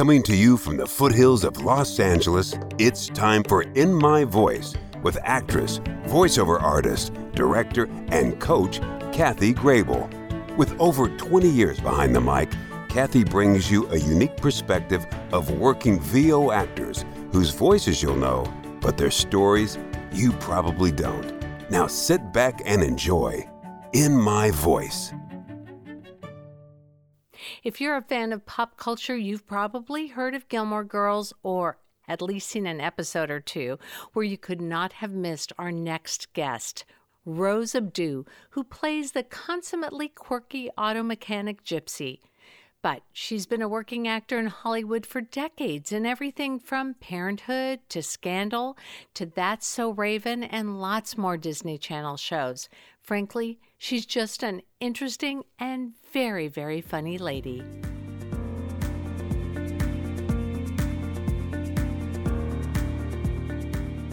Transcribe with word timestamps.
Coming 0.00 0.22
to 0.22 0.34
you 0.34 0.56
from 0.56 0.78
the 0.78 0.86
foothills 0.86 1.44
of 1.44 1.62
Los 1.62 2.00
Angeles, 2.00 2.54
it's 2.78 3.08
time 3.08 3.42
for 3.44 3.64
In 3.74 3.92
My 3.92 4.24
Voice 4.24 4.74
with 5.02 5.18
actress, 5.24 5.78
voiceover 6.06 6.58
artist, 6.58 7.12
director, 7.34 7.86
and 8.08 8.40
coach 8.40 8.80
Kathy 9.12 9.52
Grable. 9.52 10.08
With 10.56 10.74
over 10.80 11.14
20 11.18 11.50
years 11.50 11.80
behind 11.80 12.16
the 12.16 12.20
mic, 12.22 12.50
Kathy 12.88 13.24
brings 13.24 13.70
you 13.70 13.90
a 13.90 13.98
unique 13.98 14.38
perspective 14.38 15.04
of 15.32 15.50
working 15.58 16.00
VO 16.00 16.50
actors 16.50 17.04
whose 17.30 17.50
voices 17.50 18.02
you'll 18.02 18.16
know, 18.16 18.50
but 18.80 18.96
their 18.96 19.10
stories 19.10 19.76
you 20.12 20.32
probably 20.32 20.90
don't. 20.90 21.30
Now 21.70 21.86
sit 21.86 22.32
back 22.32 22.62
and 22.64 22.82
enjoy 22.82 23.46
In 23.92 24.16
My 24.16 24.50
Voice. 24.50 25.12
If 27.62 27.78
you're 27.78 27.96
a 27.96 28.02
fan 28.02 28.32
of 28.32 28.46
pop 28.46 28.78
culture, 28.78 29.16
you've 29.16 29.46
probably 29.46 30.08
heard 30.08 30.34
of 30.34 30.48
Gilmore 30.48 30.84
Girls 30.84 31.34
or 31.42 31.76
at 32.08 32.22
least 32.22 32.48
seen 32.48 32.66
an 32.66 32.80
episode 32.80 33.30
or 33.30 33.40
two 33.40 33.78
where 34.14 34.24
you 34.24 34.38
could 34.38 34.62
not 34.62 34.94
have 34.94 35.12
missed 35.12 35.52
our 35.58 35.70
next 35.70 36.32
guest, 36.32 36.86
Rose 37.26 37.74
Abdoo, 37.74 38.24
who 38.50 38.64
plays 38.64 39.12
the 39.12 39.22
consummately 39.22 40.08
quirky 40.08 40.70
auto 40.78 41.02
mechanic 41.02 41.62
gypsy. 41.62 42.20
But 42.82 43.02
she's 43.12 43.44
been 43.44 43.60
a 43.60 43.68
working 43.68 44.08
actor 44.08 44.38
in 44.38 44.46
Hollywood 44.46 45.04
for 45.04 45.20
decades 45.20 45.92
in 45.92 46.06
everything 46.06 46.58
from 46.58 46.94
Parenthood 46.94 47.80
to 47.90 48.02
Scandal 48.02 48.78
to 49.12 49.26
That's 49.26 49.66
So 49.66 49.90
Raven 49.90 50.42
and 50.42 50.80
lots 50.80 51.18
more 51.18 51.36
Disney 51.36 51.76
Channel 51.76 52.16
shows. 52.16 52.70
Frankly, 53.02 53.60
she's 53.80 54.04
just 54.04 54.42
an 54.42 54.60
interesting 54.78 55.42
and 55.58 55.94
very, 56.12 56.48
very 56.48 56.82
funny 56.82 57.16
lady. 57.16 57.62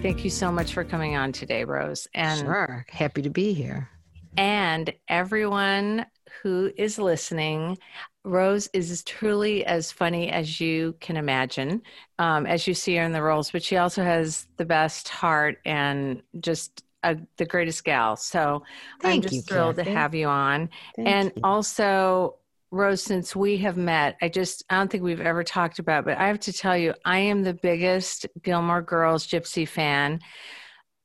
Thank 0.01 0.23
you 0.23 0.29
so 0.29 0.51
much 0.51 0.73
for 0.73 0.85
coming 0.85 1.17
on 1.17 1.33
today, 1.33 1.65
Rose. 1.65 2.07
And 2.13 2.39
sure, 2.39 2.85
happy 2.89 3.21
to 3.21 3.29
be 3.29 3.53
here. 3.53 3.89
And 4.37 4.93
everyone 5.09 6.05
who 6.41 6.71
is 6.77 6.97
listening, 6.97 7.77
Rose 8.23 8.69
is 8.71 9.03
truly 9.03 9.65
as 9.65 9.91
funny 9.91 10.29
as 10.29 10.61
you 10.61 10.95
can 11.01 11.17
imagine, 11.17 11.81
um, 12.19 12.45
as 12.45 12.67
you 12.67 12.73
see 12.73 12.95
her 12.95 13.03
in 13.03 13.11
the 13.11 13.21
roles, 13.21 13.51
but 13.51 13.63
she 13.63 13.75
also 13.75 14.01
has 14.01 14.47
the 14.55 14.65
best 14.65 15.09
heart 15.09 15.57
and 15.65 16.21
just 16.39 16.83
a, 17.07 17.17
the 17.37 17.45
greatest 17.45 17.83
gal. 17.83 18.15
So 18.15 18.63
Thank 19.01 19.15
I'm 19.15 19.21
just 19.21 19.35
you, 19.35 19.41
thrilled 19.41 19.77
Kathy. 19.77 19.89
to 19.89 19.95
have 19.95 20.15
you 20.15 20.27
on. 20.27 20.69
Thank 20.95 21.07
and 21.07 21.31
you. 21.35 21.41
also, 21.43 22.37
Rose, 22.71 23.01
since 23.01 23.35
we 23.35 23.57
have 23.57 23.77
met, 23.77 24.17
I 24.21 24.29
just, 24.29 24.63
I 24.69 24.75
don't 24.77 24.91
think 24.91 25.03
we've 25.03 25.21
ever 25.21 25.43
talked 25.43 25.79
about, 25.79 26.05
but 26.05 26.17
I 26.17 26.27
have 26.27 26.39
to 26.41 26.53
tell 26.53 26.77
you, 26.77 26.93
I 27.05 27.19
am 27.19 27.43
the 27.43 27.53
biggest 27.53 28.27
Gilmore 28.43 28.81
Girls 28.81 29.25
Gypsy 29.25 29.67
fan. 29.67 30.19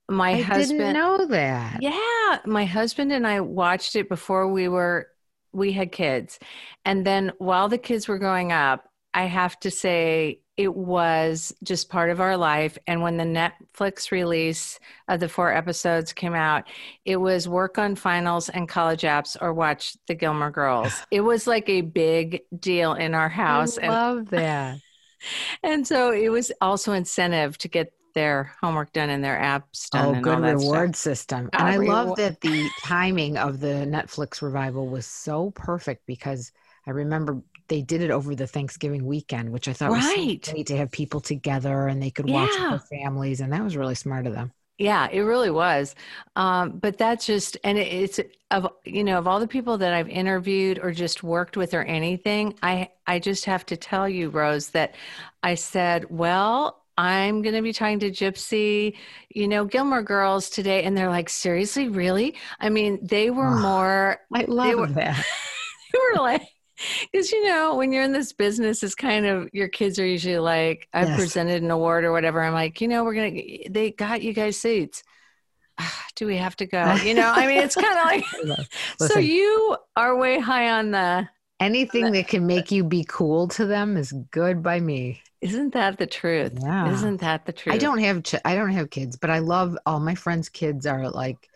My 0.09 0.33
I 0.33 0.41
husband 0.43 0.81
didn't 0.81 0.95
know 0.95 1.27
that. 1.27 1.81
Yeah, 1.81 2.39
my 2.45 2.65
husband 2.65 3.13
and 3.13 3.27
I 3.27 3.41
watched 3.41 3.97
it 3.97 4.09
before 4.09 4.49
we 4.49 4.69
were 4.69 5.09
we 5.53 5.73
had 5.73 5.93
kids. 5.93 6.39
And 6.85 7.07
then 7.07 7.33
while 7.39 7.69
the 7.69 7.79
kids 7.79 8.09
were 8.09 8.19
growing 8.19 8.53
up, 8.53 8.89
I 9.15 9.25
have 9.25 9.59
to 9.61 9.71
say 9.71 10.41
it 10.57 10.75
was 10.75 11.55
just 11.63 11.89
part 11.89 12.11
of 12.11 12.21
our 12.21 12.37
life. 12.37 12.77
And 12.87 13.03
when 13.03 13.17
the 13.17 13.25
Netflix 13.25 14.11
release 14.11 14.79
of 15.09 15.21
the 15.21 15.29
four 15.29 15.53
episodes 15.53 16.13
came 16.13 16.35
out, 16.35 16.69
it 17.05 17.17
was 17.17 17.49
work 17.49 17.79
on 17.79 17.97
finals 17.97 18.49
and 18.49 18.69
college 18.69 19.03
apps 19.03 19.37
or 19.41 19.55
watch 19.55 19.97
the 20.07 20.15
Gilmore 20.15 20.51
Girls. 20.51 20.93
it 21.11 21.23
was 21.23 21.47
like 21.47 21.69
a 21.69 21.81
big 21.81 22.43
deal 22.59 22.95
in 22.95 23.15
our 23.15 23.31
house. 23.31 23.79
I 23.79 23.89
love 23.89 24.19
and, 24.19 24.29
that. 24.29 24.79
And 25.63 25.87
so 25.87 26.11
it 26.11 26.31
was 26.31 26.51
also 26.61 26.95
incentive 26.95 27.57
to 27.59 27.69
get 27.69 27.93
their 28.13 28.53
homework 28.61 28.93
done 28.93 29.09
and 29.09 29.23
their 29.23 29.39
apps 29.39 29.89
done. 29.89 30.17
Oh, 30.17 30.21
good 30.21 30.41
reward 30.41 30.97
stuff. 30.97 31.17
system. 31.17 31.51
And 31.53 31.63
I 31.63 31.77
love 31.77 32.17
that 32.17 32.41
the 32.41 32.69
timing 32.83 33.37
of 33.37 33.61
the 33.61 33.87
Netflix 33.87 34.43
revival 34.43 34.89
was 34.89 35.07
so 35.07 35.53
perfect 35.53 36.07
because 36.07 36.51
I 36.87 36.91
remember 36.91 37.41
they 37.69 37.83
did 37.83 38.03
it 38.03 38.11
over 38.11 38.35
the 38.35 38.47
Thanksgiving 38.47 39.07
weekend, 39.07 39.51
which 39.51 39.69
I 39.69 39.73
thought 39.73 39.91
right. 39.91 39.99
was 39.99 40.41
so 40.45 40.53
great 40.53 40.67
to 40.67 40.77
have 40.77 40.91
people 40.91 41.21
together 41.21 41.87
and 41.87 42.03
they 42.03 42.11
could 42.11 42.29
watch 42.29 42.51
yeah. 42.57 42.73
with 42.73 42.89
their 42.89 42.99
families, 43.01 43.41
and 43.41 43.53
that 43.53 43.63
was 43.63 43.77
really 43.77 43.95
smart 43.95 44.27
of 44.27 44.35
them. 44.35 44.53
Yeah, 44.79 45.09
it 45.13 45.21
really 45.21 45.51
was. 45.51 45.95
Um, 46.35 46.79
but 46.79 46.99
that's 46.99 47.27
just, 47.27 47.57
and 47.63 47.79
it, 47.79 47.87
it's 47.87 48.21
of 48.51 48.69
you 48.85 49.05
know 49.05 49.19
of 49.19 49.29
all 49.29 49.39
the 49.39 49.47
people 49.47 49.79
that 49.79 49.95
I've 49.95 50.09
interviewed 50.09 50.79
or 50.83 50.93
just 50.93 51.23
worked 51.23 51.57
with 51.57 51.73
or 51.73 51.83
anything, 51.83 52.55
I 52.63 52.91
I 53.07 53.19
just 53.19 53.45
have 53.45 53.65
to 53.67 53.77
tell 53.77 54.09
you, 54.09 54.31
Rose, 54.31 54.71
that 54.71 54.95
I 55.43 55.55
said, 55.55 56.11
well. 56.11 56.79
I'm 56.99 57.41
going 57.41 57.55
to 57.55 57.63
be 57.63 57.73
talking 57.73 58.01
to 58.01 58.11
Gypsy, 58.11 58.97
you 59.31 59.49
know, 59.49 59.65
Gilmore 59.65 60.03
Girls 60.03 60.51
today. 60.51 60.83
And 60.83 60.95
they're 60.95 61.09
like, 61.09 61.31
seriously, 61.31 61.89
really? 61.89 62.35
I 62.61 62.69
mean, 62.69 62.99
they 63.01 63.31
were 63.31 63.51
more. 63.51 64.21
I 64.33 64.45
love 64.45 64.79
were, 64.79 64.87
that. 64.89 65.17
they 65.93 65.99
were 65.99 66.23
like, 66.23 66.43
because 67.11 67.31
you 67.33 67.45
know 67.47 67.75
when 67.77 67.93
you're 67.93 68.03
in 68.03 68.13
this 68.13 68.33
business 68.33 68.83
it's 68.83 68.95
kind 68.95 69.27
of 69.27 69.49
your 69.53 69.69
kids 69.69 69.99
are 69.99 70.07
usually 70.07 70.39
like 70.39 70.89
i 70.93 71.03
yes. 71.03 71.17
presented 71.17 71.63
an 71.63 71.71
award 71.71 72.05
or 72.05 72.13
whatever. 72.13 72.43
I'm 72.43 72.53
like 72.53 72.81
you 72.81 72.89
know 72.89 73.05
we're 73.05 73.15
gonna 73.15 73.41
they 73.71 73.91
got 73.91 74.23
you 74.23 74.33
guys 74.33 74.57
seats. 74.59 75.03
Ah, 75.79 76.05
do 76.17 76.27
we 76.27 76.37
have 76.37 76.57
to 76.57 76.67
go? 76.67 76.95
You 77.05 77.15
know 77.15 77.33
i 77.35 77.47
mean 77.47 77.59
it's 77.59 77.75
kind 77.75 77.99
of 77.99 78.05
like 78.05 78.25
Listen, 79.01 79.15
so 79.15 79.19
you 79.19 79.77
are 79.97 80.17
way 80.17 80.39
high 80.39 80.71
on 80.71 80.91
the 80.91 81.29
anything 81.61 82.05
on 82.05 82.13
the, 82.13 82.19
that 82.23 82.29
can 82.29 82.47
make 82.47 82.71
you 82.71 82.85
be 82.85 83.05
cool 83.09 83.49
to 83.49 83.67
them 83.67 83.97
is 83.97 84.13
good 84.31 84.63
by 84.63 84.81
me. 84.81 85.23
Isn't 85.41 85.73
that 85.75 85.99
the 85.99 86.07
truth? 86.07 86.53
Yeah. 86.61 86.93
Isn't 86.93 87.21
that 87.21 87.47
the 87.47 87.53
truth? 87.53 87.75
i 87.75 87.79
don't 87.79 87.99
have 87.99 88.23
ch- 88.23 88.45
i 88.45 88.55
don't 88.55 88.71
have 88.71 88.91
kids 88.91 89.17
but 89.17 89.31
i 89.31 89.39
love 89.39 89.77
all 89.87 90.01
my 90.01 90.15
friends 90.15 90.49
kids 90.49 90.87
are 90.87 91.11
like 91.11 91.49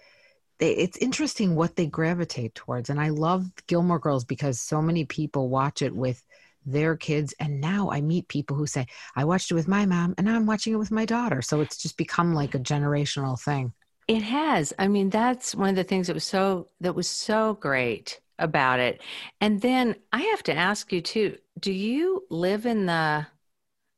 they, 0.59 0.73
it's 0.73 0.97
interesting 0.99 1.55
what 1.55 1.77
they 1.77 1.87
gravitate 1.87 2.55
towards. 2.55 2.91
And 2.91 3.01
I 3.01 3.11
love 3.11 3.51
Gilmore 3.67 3.99
Girls 3.99 4.25
because 4.25 4.61
so 4.61 4.81
many 4.81 5.05
people 5.05 5.49
watch 5.49 5.83
it 5.83 5.95
with 5.95 6.25
their 6.65 6.97
kids. 6.97 7.35
And 7.39 7.61
now 7.61 7.91
I 7.91 8.01
meet 8.01 8.29
people 8.29 8.57
who 8.57 8.67
say, 8.67 8.87
I 9.15 9.25
watched 9.25 9.51
it 9.51 9.55
with 9.55 9.69
my 9.69 9.87
mom 9.87 10.15
and 10.19 10.27
now 10.27 10.35
I'm 10.35 10.47
watching 10.47 10.73
it 10.73 10.79
with 10.79 10.91
my 10.91 11.05
daughter. 11.05 11.43
So 11.43 11.61
it's 11.61 11.77
just 11.77 11.97
become 11.97 12.35
like 12.35 12.55
a 12.55 12.59
generational 12.59 13.41
thing. 13.41 13.73
It 14.09 14.23
has. 14.23 14.73
I 14.79 14.89
mean, 14.89 15.11
that's 15.11 15.55
one 15.55 15.71
of 15.71 15.77
the 15.77 15.85
things 15.85 16.07
that 16.07 16.15
was 16.15 16.25
so 16.25 16.69
that 16.81 16.95
was 16.95 17.09
so 17.09 17.55
great 17.55 18.21
about 18.39 18.79
it. 18.81 19.01
And 19.41 19.61
then 19.61 19.97
I 20.13 20.23
have 20.23 20.43
to 20.45 20.55
ask 20.55 20.93
you 20.93 21.01
too, 21.01 21.39
do 21.59 21.73
you 21.73 22.25
live 22.31 22.67
in 22.67 22.87
the 22.87 23.27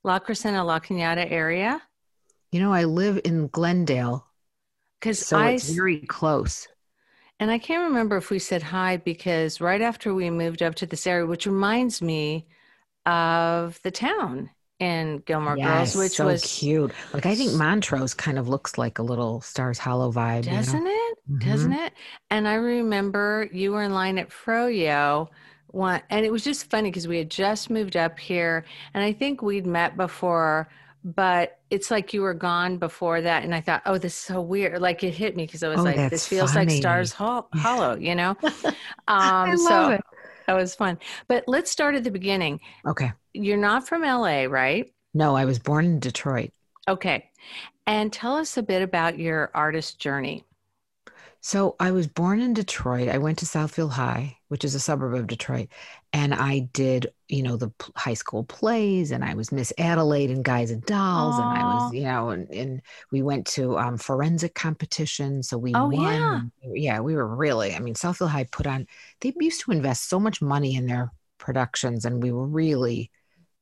La 0.04 0.18
Crescenta 0.20 0.64
La 0.64 0.78
Cañada 0.80 1.30
area? 1.30 1.82
You 2.52 2.60
know, 2.60 2.72
I 2.72 2.84
live 2.84 3.20
in 3.24 3.48
Glendale, 3.48 4.26
because 4.98 5.18
so 5.26 5.38
I, 5.38 5.50
it's 5.50 5.70
very 5.70 6.00
close. 6.00 6.68
And 7.40 7.50
I 7.50 7.58
can't 7.58 7.88
remember 7.88 8.16
if 8.16 8.30
we 8.30 8.38
said 8.38 8.62
hi 8.62 8.96
because 8.96 9.60
right 9.60 9.80
after 9.80 10.12
we 10.12 10.28
moved 10.30 10.62
up 10.62 10.74
to 10.76 10.86
this 10.86 11.06
area, 11.06 11.26
which 11.26 11.46
reminds 11.46 12.02
me 12.02 12.46
of 13.06 13.80
the 13.82 13.90
town 13.90 14.50
in 14.80 15.18
Gilmore 15.18 15.56
yes, 15.56 15.94
Girls, 15.94 15.96
which 15.96 16.16
so 16.16 16.26
was 16.26 16.42
cute. 16.42 16.92
Like 17.12 17.26
I 17.26 17.34
think 17.34 17.52
Montrose 17.54 18.14
kind 18.14 18.38
of 18.38 18.48
looks 18.48 18.78
like 18.78 18.98
a 18.98 19.02
little 19.02 19.40
Stars 19.40 19.78
Hollow 19.78 20.12
vibe, 20.12 20.44
doesn't 20.44 20.78
you 20.78 20.84
know? 20.84 20.90
it? 20.90 21.18
Mm-hmm. 21.30 21.50
Doesn't 21.50 21.72
it? 21.72 21.92
And 22.30 22.48
I 22.48 22.54
remember 22.54 23.48
you 23.52 23.72
were 23.72 23.82
in 23.82 23.92
line 23.92 24.18
at 24.18 24.30
Froyo 24.30 25.28
one, 25.68 26.00
and 26.10 26.24
it 26.24 26.32
was 26.32 26.44
just 26.44 26.70
funny 26.70 26.90
because 26.90 27.06
we 27.08 27.18
had 27.18 27.30
just 27.30 27.70
moved 27.70 27.96
up 27.96 28.18
here, 28.18 28.64
and 28.94 29.04
I 29.04 29.12
think 29.12 29.42
we'd 29.42 29.66
met 29.66 29.96
before 29.96 30.68
but 31.04 31.58
it's 31.70 31.90
like 31.90 32.12
you 32.12 32.22
were 32.22 32.34
gone 32.34 32.76
before 32.76 33.20
that 33.20 33.44
and 33.44 33.54
i 33.54 33.60
thought 33.60 33.82
oh 33.86 33.98
this 33.98 34.14
is 34.14 34.18
so 34.18 34.40
weird. 34.40 34.80
Like 34.80 35.02
it 35.04 35.12
hit 35.12 35.36
me 35.36 35.46
because 35.46 35.62
i 35.62 35.68
was 35.68 35.80
oh, 35.80 35.84
like 35.84 36.10
this 36.10 36.26
feels 36.26 36.52
funny. 36.52 36.72
like 36.74 36.80
stars 36.80 37.12
hollow 37.12 37.96
you 37.96 38.14
know? 38.14 38.36
Um 38.42 38.74
I 39.08 39.54
love 39.54 39.58
so 39.60 39.88
it. 39.90 40.00
that 40.46 40.54
was 40.54 40.74
fun. 40.74 40.98
But 41.28 41.44
let's 41.46 41.70
start 41.70 41.94
at 41.94 42.04
the 42.04 42.10
beginning. 42.10 42.60
Okay. 42.86 43.12
You're 43.32 43.56
not 43.56 43.86
from 43.86 44.02
la 44.02 44.44
right? 44.44 44.92
No 45.14 45.36
i 45.36 45.44
was 45.44 45.58
born 45.58 45.84
in 45.84 46.00
detroit. 46.00 46.50
Okay. 46.88 47.30
And 47.86 48.12
tell 48.12 48.36
us 48.36 48.56
a 48.56 48.62
bit 48.62 48.82
about 48.82 49.18
your 49.18 49.50
artist 49.54 49.98
journey 49.98 50.44
so 51.48 51.76
I 51.80 51.92
was 51.92 52.06
born 52.06 52.40
in 52.40 52.52
Detroit. 52.52 53.08
I 53.08 53.16
went 53.16 53.38
to 53.38 53.46
Southfield 53.46 53.92
High, 53.92 54.36
which 54.48 54.66
is 54.66 54.74
a 54.74 54.80
suburb 54.80 55.14
of 55.14 55.26
Detroit, 55.26 55.68
and 56.12 56.34
I 56.34 56.68
did, 56.74 57.06
you 57.28 57.42
know, 57.42 57.56
the 57.56 57.72
high 57.96 58.12
school 58.12 58.44
plays, 58.44 59.12
and 59.12 59.24
I 59.24 59.32
was 59.32 59.50
Miss 59.50 59.72
Adelaide 59.78 60.30
and 60.30 60.44
Guys 60.44 60.70
and 60.70 60.84
Dolls, 60.84 61.36
Aww. 61.36 61.38
and 61.38 61.58
I 61.58 61.64
was, 61.64 61.94
you 61.94 62.02
know, 62.02 62.28
and, 62.28 62.50
and 62.50 62.82
we 63.10 63.22
went 63.22 63.46
to 63.46 63.78
um, 63.78 63.96
forensic 63.96 64.54
competition, 64.54 65.42
so 65.42 65.56
we 65.56 65.74
oh, 65.74 65.88
won. 65.88 66.52
Yeah. 66.60 66.70
yeah, 66.74 67.00
we 67.00 67.14
were 67.14 67.26
really. 67.26 67.74
I 67.74 67.78
mean, 67.78 67.94
Southfield 67.94 68.28
High 68.28 68.44
put 68.44 68.66
on. 68.66 68.86
They 69.22 69.32
used 69.40 69.62
to 69.62 69.72
invest 69.72 70.10
so 70.10 70.20
much 70.20 70.42
money 70.42 70.76
in 70.76 70.84
their 70.84 71.10
productions, 71.38 72.04
and 72.04 72.22
we 72.22 72.30
were 72.30 72.46
really 72.46 73.10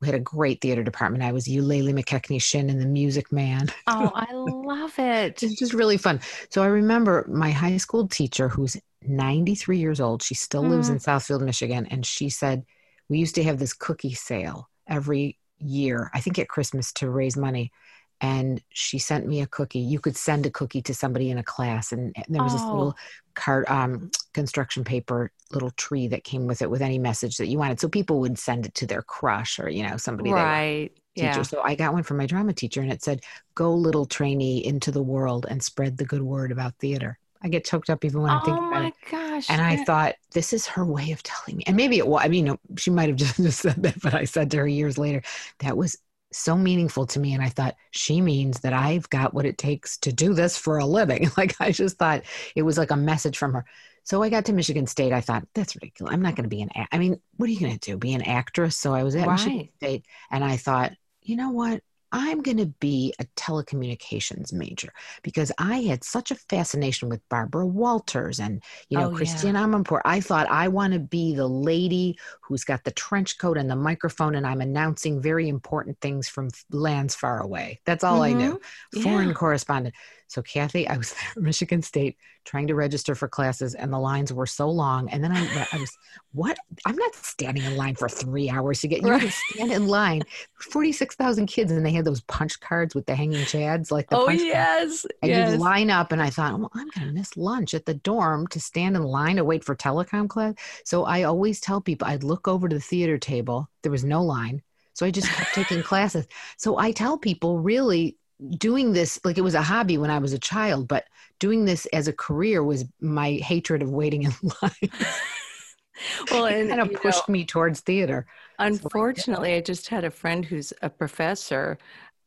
we 0.00 0.06
had 0.06 0.14
a 0.14 0.20
great 0.20 0.60
theater 0.60 0.82
department. 0.82 1.24
I 1.24 1.32
was 1.32 1.48
Eulalie 1.48 1.92
McKechnie 1.92 2.42
Shinn 2.42 2.68
in 2.68 2.78
The 2.78 2.86
Music 2.86 3.32
Man. 3.32 3.68
Oh, 3.86 4.12
I 4.14 4.32
love 4.32 4.98
it. 4.98 5.42
it's 5.42 5.58
just 5.58 5.72
really 5.72 5.96
fun. 5.96 6.20
So 6.50 6.62
I 6.62 6.66
remember 6.66 7.24
my 7.28 7.50
high 7.50 7.78
school 7.78 8.06
teacher, 8.06 8.48
who's 8.48 8.76
93 9.02 9.78
years 9.78 10.00
old, 10.00 10.22
she 10.22 10.34
still 10.34 10.64
mm. 10.64 10.70
lives 10.70 10.88
in 10.88 10.98
Southfield, 10.98 11.40
Michigan, 11.40 11.86
and 11.86 12.04
she 12.04 12.28
said, 12.28 12.64
We 13.08 13.18
used 13.18 13.34
to 13.36 13.44
have 13.44 13.58
this 13.58 13.72
cookie 13.72 14.14
sale 14.14 14.68
every 14.86 15.38
year, 15.58 16.10
I 16.12 16.20
think 16.20 16.38
at 16.38 16.48
Christmas 16.48 16.92
to 16.94 17.08
raise 17.10 17.36
money. 17.36 17.72
And 18.20 18.62
she 18.70 18.98
sent 18.98 19.26
me 19.26 19.42
a 19.42 19.46
cookie. 19.46 19.78
You 19.80 20.00
could 20.00 20.16
send 20.16 20.46
a 20.46 20.50
cookie 20.50 20.82
to 20.82 20.94
somebody 20.94 21.30
in 21.30 21.38
a 21.38 21.42
class, 21.42 21.92
and, 21.92 22.14
there 22.28 22.42
was 22.42 22.52
this 22.54 22.66
Oh. 22.70 22.76
little 22.76 22.96
card, 23.34 23.66
um, 23.68 24.10
construction 24.32 24.84
paper 24.84 25.30
little 25.52 25.70
tree 25.72 26.08
that 26.08 26.24
came 26.24 26.46
with 26.46 26.62
it 26.62 26.70
with 26.70 26.82
any 26.82 26.98
message 26.98 27.36
that 27.36 27.46
you 27.48 27.58
wanted. 27.58 27.78
So 27.80 27.88
people 27.88 28.20
would 28.20 28.38
send 28.38 28.66
it 28.66 28.74
to 28.76 28.86
their 28.86 29.02
crush 29.02 29.58
or 29.58 29.68
you 29.68 29.86
know 29.86 29.96
somebody 29.96 30.32
Right. 30.32 30.90
teacher. 31.16 31.40
Yeah. 31.40 31.42
So 31.42 31.62
I 31.62 31.74
got 31.74 31.92
one 31.94 32.02
from 32.02 32.18
my 32.18 32.26
drama 32.26 32.52
teacher 32.52 32.80
and 32.82 32.92
it 32.92 33.02
said, 33.02 33.20
Go 33.54 33.74
little 33.74 34.06
trainee 34.06 34.64
into 34.64 34.90
the 34.90 35.02
world 35.02 35.46
and 35.48 35.62
spread 35.62 35.96
the 35.96 36.04
good 36.04 36.22
word 36.22 36.52
about 36.52 36.74
theater. 36.78 37.18
I 37.42 37.48
get 37.48 37.64
choked 37.64 37.90
up 37.90 38.04
even 38.04 38.22
when 38.22 38.30
I 38.32 38.38
think 38.40 38.58
Oh 38.58 38.66
about 38.70 38.84
it. 38.86 38.94
Oh 38.96 39.10
my 39.10 39.10
gosh. 39.10 39.48
And 39.50 39.62
I 39.62 39.76
thought, 39.76 40.14
this 40.32 40.52
is 40.52 40.66
her 40.66 40.84
way 40.84 41.12
of 41.12 41.22
telling 41.22 41.56
me. 41.58 41.64
And 41.66 41.76
maybe 41.76 41.98
it 41.98 42.06
was, 42.06 42.22
I 42.24 42.28
mean, 42.28 42.56
she 42.76 42.90
might 42.90 43.08
have 43.08 43.16
just 43.36 43.36
said 43.60 43.82
that, 43.82 44.00
but 44.02 44.14
I 44.14 44.24
said 44.24 44.50
to 44.52 44.58
her 44.58 44.68
years 44.68 44.98
later, 44.98 45.22
that 45.60 45.76
was 45.76 45.96
so 46.38 46.56
meaningful 46.56 47.06
to 47.06 47.20
me. 47.20 47.34
And 47.34 47.42
I 47.42 47.48
thought, 47.48 47.76
she 47.90 48.20
means 48.20 48.60
that 48.60 48.72
I've 48.72 49.08
got 49.10 49.34
what 49.34 49.46
it 49.46 49.58
takes 49.58 49.96
to 49.98 50.12
do 50.12 50.34
this 50.34 50.56
for 50.56 50.78
a 50.78 50.86
living. 50.86 51.30
Like, 51.36 51.60
I 51.60 51.70
just 51.72 51.98
thought 51.98 52.22
it 52.54 52.62
was 52.62 52.78
like 52.78 52.90
a 52.90 52.96
message 52.96 53.36
from 53.38 53.52
her. 53.54 53.64
So 54.04 54.22
I 54.22 54.28
got 54.28 54.44
to 54.46 54.52
Michigan 54.52 54.86
State. 54.86 55.12
I 55.12 55.20
thought, 55.20 55.46
that's 55.54 55.74
ridiculous. 55.74 56.14
I'm 56.14 56.22
not 56.22 56.36
going 56.36 56.44
to 56.44 56.48
be 56.48 56.62
an, 56.62 56.70
a- 56.76 56.88
I 56.92 56.98
mean, 56.98 57.20
what 57.36 57.48
are 57.48 57.52
you 57.52 57.60
going 57.60 57.76
to 57.78 57.90
do? 57.90 57.96
Be 57.96 58.14
an 58.14 58.22
actress? 58.22 58.76
So 58.76 58.94
I 58.94 59.02
was 59.02 59.16
at 59.16 59.26
Michigan 59.46 59.68
State 59.76 60.06
and 60.30 60.44
I 60.44 60.56
thought, 60.56 60.92
you 61.22 61.36
know 61.36 61.50
what? 61.50 61.82
I'm 62.12 62.40
going 62.42 62.56
to 62.58 62.66
be 62.66 63.12
a 63.18 63.24
telecommunications 63.36 64.52
major 64.52 64.92
because 65.22 65.52
I 65.58 65.78
had 65.82 66.04
such 66.04 66.30
a 66.30 66.36
fascination 66.36 67.08
with 67.08 67.20
Barbara 67.28 67.66
Walters 67.66 68.38
and, 68.40 68.62
you 68.88 68.96
know, 68.96 69.06
Oh, 69.06 69.10
yeah. 69.10 69.16
Christiane 69.16 69.54
Amanpour. 69.54 70.00
I 70.04 70.20
thought 70.20 70.46
I 70.48 70.68
want 70.68 70.92
to 70.94 71.00
be 71.00 71.34
the 71.34 71.48
lady 71.48 72.18
who's 72.42 72.64
got 72.64 72.84
the 72.84 72.92
trench 72.92 73.38
coat 73.38 73.58
and 73.58 73.68
the 73.68 73.76
microphone 73.76 74.34
and 74.36 74.46
I'm 74.46 74.60
announcing 74.60 75.20
very 75.20 75.48
important 75.48 76.00
things 76.00 76.28
from 76.28 76.48
lands 76.70 77.14
far 77.14 77.40
away. 77.40 77.80
That's 77.84 78.04
all 78.04 78.22
I 78.22 78.32
knew. 78.32 78.54
Mhm. 78.54 78.60
Foreign 78.92 79.28
Yeah. 79.28 79.34
correspondent. 79.34 79.94
So, 80.28 80.42
Kathy, 80.42 80.88
I 80.88 80.96
was 80.96 81.12
there 81.34 81.42
Michigan 81.42 81.82
State 81.82 82.16
trying 82.44 82.66
to 82.68 82.74
register 82.74 83.14
for 83.14 83.28
classes 83.28 83.74
and 83.74 83.92
the 83.92 83.98
lines 83.98 84.32
were 84.32 84.46
so 84.46 84.70
long. 84.70 85.08
And 85.10 85.22
then 85.22 85.32
I, 85.32 85.66
I 85.72 85.78
was, 85.78 85.96
what? 86.32 86.56
I'm 86.84 86.96
not 86.96 87.14
standing 87.14 87.64
in 87.64 87.76
line 87.76 87.96
for 87.96 88.08
three 88.08 88.48
hours 88.50 88.80
to 88.82 88.88
get 88.88 89.02
you 89.02 89.18
to 89.18 89.26
Right. 89.26 89.32
stand 89.32 89.72
in 89.72 89.86
line. 89.88 90.22
46,000 90.60 91.46
kids 91.46 91.72
and 91.72 91.84
they 91.84 91.92
had 91.92 92.04
those 92.04 92.20
punch 92.22 92.58
cards 92.60 92.94
with 92.94 93.06
the 93.06 93.14
hanging 93.14 93.44
chads, 93.44 93.90
like 93.90 94.08
the 94.08 94.16
Oh 94.16 94.26
punch 94.26 94.40
yes. 94.42 95.06
And 95.22 95.30
yes. 95.30 95.52
you 95.52 95.58
line 95.58 95.90
up, 95.90 96.12
and 96.12 96.22
I 96.22 96.30
thought, 96.30 96.58
well, 96.58 96.70
I'm 96.74 96.88
going 96.88 97.06
to 97.08 97.12
miss 97.12 97.36
lunch 97.36 97.74
at 97.74 97.86
the 97.86 97.94
dorm 97.94 98.46
to 98.48 98.60
stand 98.60 98.96
in 98.96 99.02
line 99.02 99.36
to 99.36 99.44
wait 99.44 99.64
for 99.64 99.74
telecom 99.76 100.28
class. 100.28 100.54
So 100.84 101.04
I 101.04 101.24
always 101.24 101.60
tell 101.60 101.80
people 101.80 102.06
I'd 102.08 102.24
look 102.24 102.48
over 102.48 102.68
to 102.68 102.74
the 102.76 102.80
theater 102.80 103.18
table. 103.18 103.68
There 103.82 103.92
was 103.92 104.04
no 104.04 104.22
line. 104.22 104.62
So 104.94 105.04
I 105.04 105.10
just 105.10 105.28
kept 105.28 105.54
taking 105.54 105.82
classes. 105.82 106.26
So 106.56 106.78
I 106.78 106.92
tell 106.92 107.18
people 107.18 107.58
really 107.58 108.16
doing 108.58 108.92
this, 108.92 109.18
like 109.24 109.38
it 109.38 109.42
was 109.42 109.54
a 109.54 109.62
hobby 109.62 109.98
when 109.98 110.10
I 110.10 110.18
was 110.18 110.32
a 110.32 110.38
child, 110.38 110.88
but 110.88 111.04
doing 111.38 111.64
this 111.64 111.86
as 111.86 112.08
a 112.08 112.12
career 112.12 112.62
was 112.62 112.84
my 113.00 113.32
hatred 113.32 113.82
of 113.82 113.90
waiting 113.90 114.24
in 114.24 114.32
line. 114.62 114.72
well, 116.30 116.46
and 116.46 116.68
kind 116.68 116.80
of 116.80 116.88
you 116.88 116.92
know, 116.94 116.98
pushed 117.00 117.28
me 117.28 117.44
towards 117.44 117.80
theater. 117.80 118.26
Unfortunately, 118.58 119.54
I 119.54 119.60
just 119.60 119.88
had 119.88 120.04
a 120.04 120.10
friend 120.10 120.44
who's 120.44 120.72
a 120.82 120.90
professor 120.90 121.78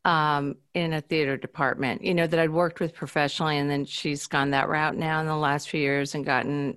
um, 0.04 0.56
in 0.74 0.94
a 0.94 1.00
theater 1.00 1.36
department, 1.36 2.02
you 2.02 2.14
know, 2.14 2.26
that 2.26 2.40
I'd 2.40 2.50
worked 2.50 2.80
with 2.80 2.94
professionally. 2.94 3.58
And 3.58 3.70
then 3.70 3.84
she's 3.84 4.26
gone 4.26 4.50
that 4.50 4.68
route 4.68 4.96
now 4.96 5.20
in 5.20 5.26
the 5.26 5.36
last 5.36 5.68
few 5.68 5.80
years 5.80 6.14
and 6.14 6.24
gotten 6.24 6.76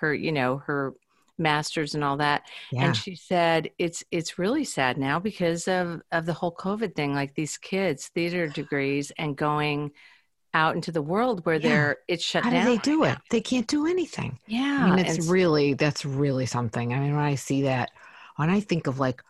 her, 0.00 0.14
you 0.14 0.32
know, 0.32 0.58
her 0.58 0.94
master's 1.38 1.94
and 1.94 2.04
all 2.04 2.16
that. 2.18 2.42
Yeah. 2.70 2.84
And 2.86 2.96
she 2.96 3.14
said 3.14 3.70
it's 3.78 4.04
it's 4.10 4.38
really 4.38 4.64
sad 4.64 4.98
now 4.98 5.18
because 5.18 5.66
of 5.68 6.02
of 6.12 6.26
the 6.26 6.32
whole 6.32 6.54
COVID 6.54 6.94
thing, 6.94 7.14
like 7.14 7.34
these 7.34 7.56
kids, 7.56 8.08
theater 8.08 8.46
degrees 8.46 9.12
and 9.18 9.36
going 9.36 9.92
out 10.54 10.74
into 10.74 10.92
the 10.92 11.00
world 11.02 11.44
where 11.46 11.54
Yeah. 11.56 11.68
they're 11.68 11.96
it's 12.08 12.22
shut 12.24 12.44
How 12.44 12.50
do 12.50 12.56
down. 12.56 12.66
they 12.66 12.76
do 12.78 13.04
it? 13.04 13.18
They 13.30 13.40
can't 13.40 13.66
do 13.66 13.86
anything. 13.86 14.38
Yeah. 14.46 14.84
I 14.84 14.90
mean, 14.94 14.98
it's 15.06 15.18
and- 15.18 15.28
really 15.28 15.74
that's 15.74 16.04
really 16.04 16.46
something. 16.46 16.92
I 16.92 16.98
mean, 17.00 17.16
when 17.16 17.24
I 17.24 17.34
see 17.36 17.62
that, 17.62 17.90
when 18.36 18.50
I 18.50 18.60
think 18.60 18.86
of 18.86 18.98
like 19.00 19.22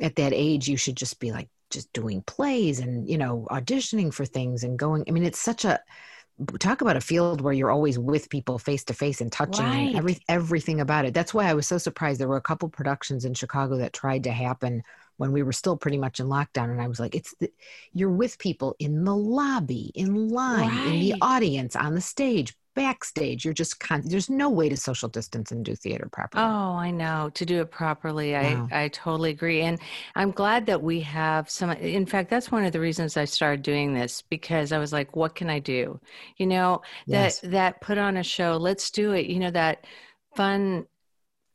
at 0.00 0.16
that 0.16 0.32
age, 0.32 0.68
you 0.68 0.76
should 0.78 0.96
just 0.96 1.20
be 1.20 1.30
like 1.32 1.48
just 1.68 1.92
doing 1.92 2.22
plays 2.22 2.80
and 2.80 3.08
you 3.08 3.16
know 3.18 3.46
auditioning 3.50 4.12
for 4.12 4.24
things 4.24 4.64
and 4.64 4.78
going. 4.78 5.04
I 5.06 5.10
mean, 5.12 5.24
it's 5.24 5.38
such 5.38 5.64
a 5.64 5.78
talk 6.58 6.80
about 6.80 6.96
a 6.96 7.00
field 7.00 7.40
where 7.40 7.52
you're 7.52 7.70
always 7.70 7.98
with 7.98 8.30
people 8.30 8.58
face 8.58 8.84
to 8.84 8.94
face 8.94 9.20
and 9.20 9.30
touching 9.30 9.66
Right. 9.66 9.74
and 9.74 9.94
every, 9.94 10.18
everything 10.28 10.80
about 10.80 11.04
it. 11.04 11.14
That's 11.14 11.34
why 11.34 11.46
I 11.46 11.54
was 11.54 11.66
so 11.66 11.78
surprised. 11.78 12.20
There 12.20 12.28
were 12.28 12.36
a 12.36 12.40
couple 12.42 12.68
productions 12.68 13.24
in 13.24 13.34
Chicago 13.34 13.76
that 13.78 13.92
tried 13.92 14.24
to 14.24 14.30
happen 14.32 14.82
when 15.16 15.32
we 15.32 15.42
were 15.42 15.52
still 15.52 15.76
pretty 15.76 15.98
much 15.98 16.18
in 16.20 16.26
lockdown, 16.26 16.70
and 16.70 16.80
I 16.80 16.88
was 16.88 16.98
like, 16.98 17.14
"It's 17.14 17.34
the, 17.40 17.50
you're 17.92 18.10
with 18.10 18.38
people 18.38 18.74
in 18.78 19.04
the 19.04 19.14
lobby, 19.14 19.92
in 19.94 20.28
line, 20.30 20.78
in 20.78 20.98
the 20.98 21.14
audience, 21.20 21.76
on 21.76 21.94
the 21.94 22.00
stage, 22.00 22.54
backstage. 22.74 23.44
You're 23.44 23.54
just 23.54 23.80
con- 23.80 24.02
there's 24.04 24.30
no 24.30 24.48
way 24.50 24.68
to 24.68 24.76
social 24.76 25.08
distance 25.08 25.52
and 25.52 25.64
do 25.64 25.74
theater 25.74 26.08
properly." 26.10 26.44
Oh, 26.44 26.72
I 26.76 26.90
know. 26.90 27.30
To 27.34 27.44
do 27.46 27.60
it 27.60 27.70
properly, 27.70 28.36
I, 28.36 28.54
Wow. 28.54 28.68
I 28.70 28.88
totally 28.88 29.30
agree. 29.30 29.62
And 29.62 29.78
I'm 30.14 30.30
glad 30.30 30.66
that 30.66 30.82
we 30.82 31.00
have 31.00 31.50
some. 31.50 31.70
In 31.70 32.06
fact, 32.06 32.30
that's 32.30 32.50
one 32.50 32.64
of 32.64 32.72
the 32.72 32.80
reasons 32.80 33.16
I 33.16 33.24
started 33.24 33.62
doing 33.62 33.94
this 33.94 34.22
because 34.22 34.72
I 34.72 34.78
was 34.78 34.92
like, 34.92 35.16
what 35.16 35.34
can 35.34 35.50
I 35.50 35.58
do? 35.58 36.00
You 36.36 36.46
know, 36.46 36.82
Yes. 37.06 37.40
that 37.40 37.50
that 37.50 37.80
put 37.80 37.98
on 37.98 38.16
a 38.16 38.22
show, 38.22 38.56
let's 38.56 38.90
do 38.90 39.12
it. 39.12 39.26
You 39.26 39.38
know, 39.40 39.50
that 39.50 39.86
fun 40.36 40.86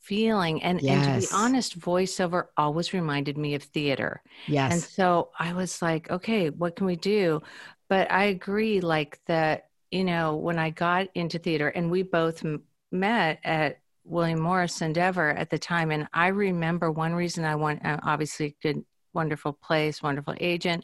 feeling. 0.02 0.62
And, 0.62 0.80
and 0.86 1.04
to 1.04 1.28
be 1.28 1.34
honest, 1.34 1.80
voiceover 1.80 2.46
always 2.58 2.94
reminded 2.94 3.38
me 3.38 3.56
of 3.56 3.64
theater. 3.64 4.22
Yes. 4.48 4.72
And 4.72 4.82
so 4.82 5.32
I 5.40 5.54
was 5.54 5.82
like, 5.82 6.12
okay, 6.12 6.50
what 6.52 6.76
can 6.76 6.86
we 6.86 6.96
do? 6.96 7.42
But 7.90 8.12
I 8.12 8.26
agree, 8.26 8.82
like 8.82 9.20
that, 9.28 9.70
you 9.96 10.04
know, 10.04 10.36
when 10.36 10.60
I 10.60 10.72
got 10.72 11.08
into 11.16 11.40
theater 11.40 11.70
and 11.70 11.90
we 11.90 12.04
both 12.04 12.44
m- 12.44 12.64
met 12.92 13.40
at 13.46 13.80
William 14.04 14.42
Morris 14.42 14.82
Endeavor 14.82 15.30
at 15.30 15.50
the 15.50 15.58
time. 15.58 15.90
And 15.90 16.08
I 16.14 16.28
remember 16.28 16.92
one 16.92 17.14
reason 17.14 17.46
I 17.46 17.56
want, 17.56 17.86
uh, 17.86 18.00
obviously, 18.04 18.58
good, 18.62 18.84
wonderful 19.14 19.54
place, 19.54 20.04
wonderful 20.04 20.36
agent. 20.40 20.84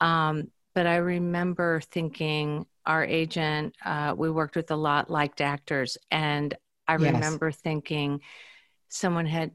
Um, 0.00 0.50
but 0.74 0.86
I 0.88 0.96
remember 0.96 1.80
thinking, 1.92 2.66
our 2.84 3.04
agent, 3.04 3.76
uh, 3.84 4.14
we 4.18 4.30
worked 4.30 4.56
with 4.56 4.70
a 4.72 4.76
lot, 4.76 5.08
liked 5.08 5.40
actors. 5.40 5.96
And 6.10 6.54
I 6.88 6.94
Yes. 6.94 7.14
remember 7.14 7.52
thinking, 7.52 8.20
someone 8.88 9.26
had 9.26 9.52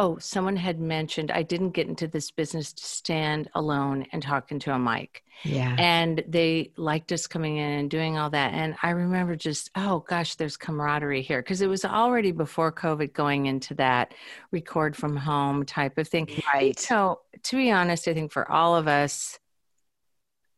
oh 0.00 0.16
someone 0.18 0.56
had 0.56 0.80
mentioned 0.80 1.30
i 1.30 1.42
didn't 1.42 1.70
get 1.70 1.86
into 1.86 2.08
this 2.08 2.30
business 2.30 2.72
to 2.72 2.84
stand 2.84 3.50
alone 3.54 4.06
and 4.12 4.22
talk 4.22 4.50
into 4.50 4.72
a 4.72 4.78
mic 4.78 5.22
yeah. 5.42 5.76
and 5.78 6.24
they 6.26 6.70
liked 6.76 7.12
us 7.12 7.26
coming 7.26 7.58
in 7.58 7.70
and 7.72 7.90
doing 7.90 8.16
all 8.16 8.30
that 8.30 8.54
and 8.54 8.74
i 8.82 8.90
remember 8.90 9.36
just 9.36 9.70
oh 9.76 9.98
gosh 10.08 10.36
there's 10.36 10.56
camaraderie 10.56 11.22
here 11.22 11.42
because 11.42 11.60
it 11.60 11.66
was 11.66 11.84
already 11.84 12.32
before 12.32 12.72
covid 12.72 13.12
going 13.12 13.46
into 13.46 13.74
that 13.74 14.14
record 14.52 14.96
from 14.96 15.16
home 15.16 15.66
type 15.66 15.98
of 15.98 16.08
thing 16.08 16.26
right. 16.54 16.78
so 16.78 17.20
to 17.42 17.56
be 17.56 17.70
honest 17.70 18.08
i 18.08 18.14
think 18.14 18.32
for 18.32 18.50
all 18.50 18.74
of 18.74 18.88
us 18.88 19.38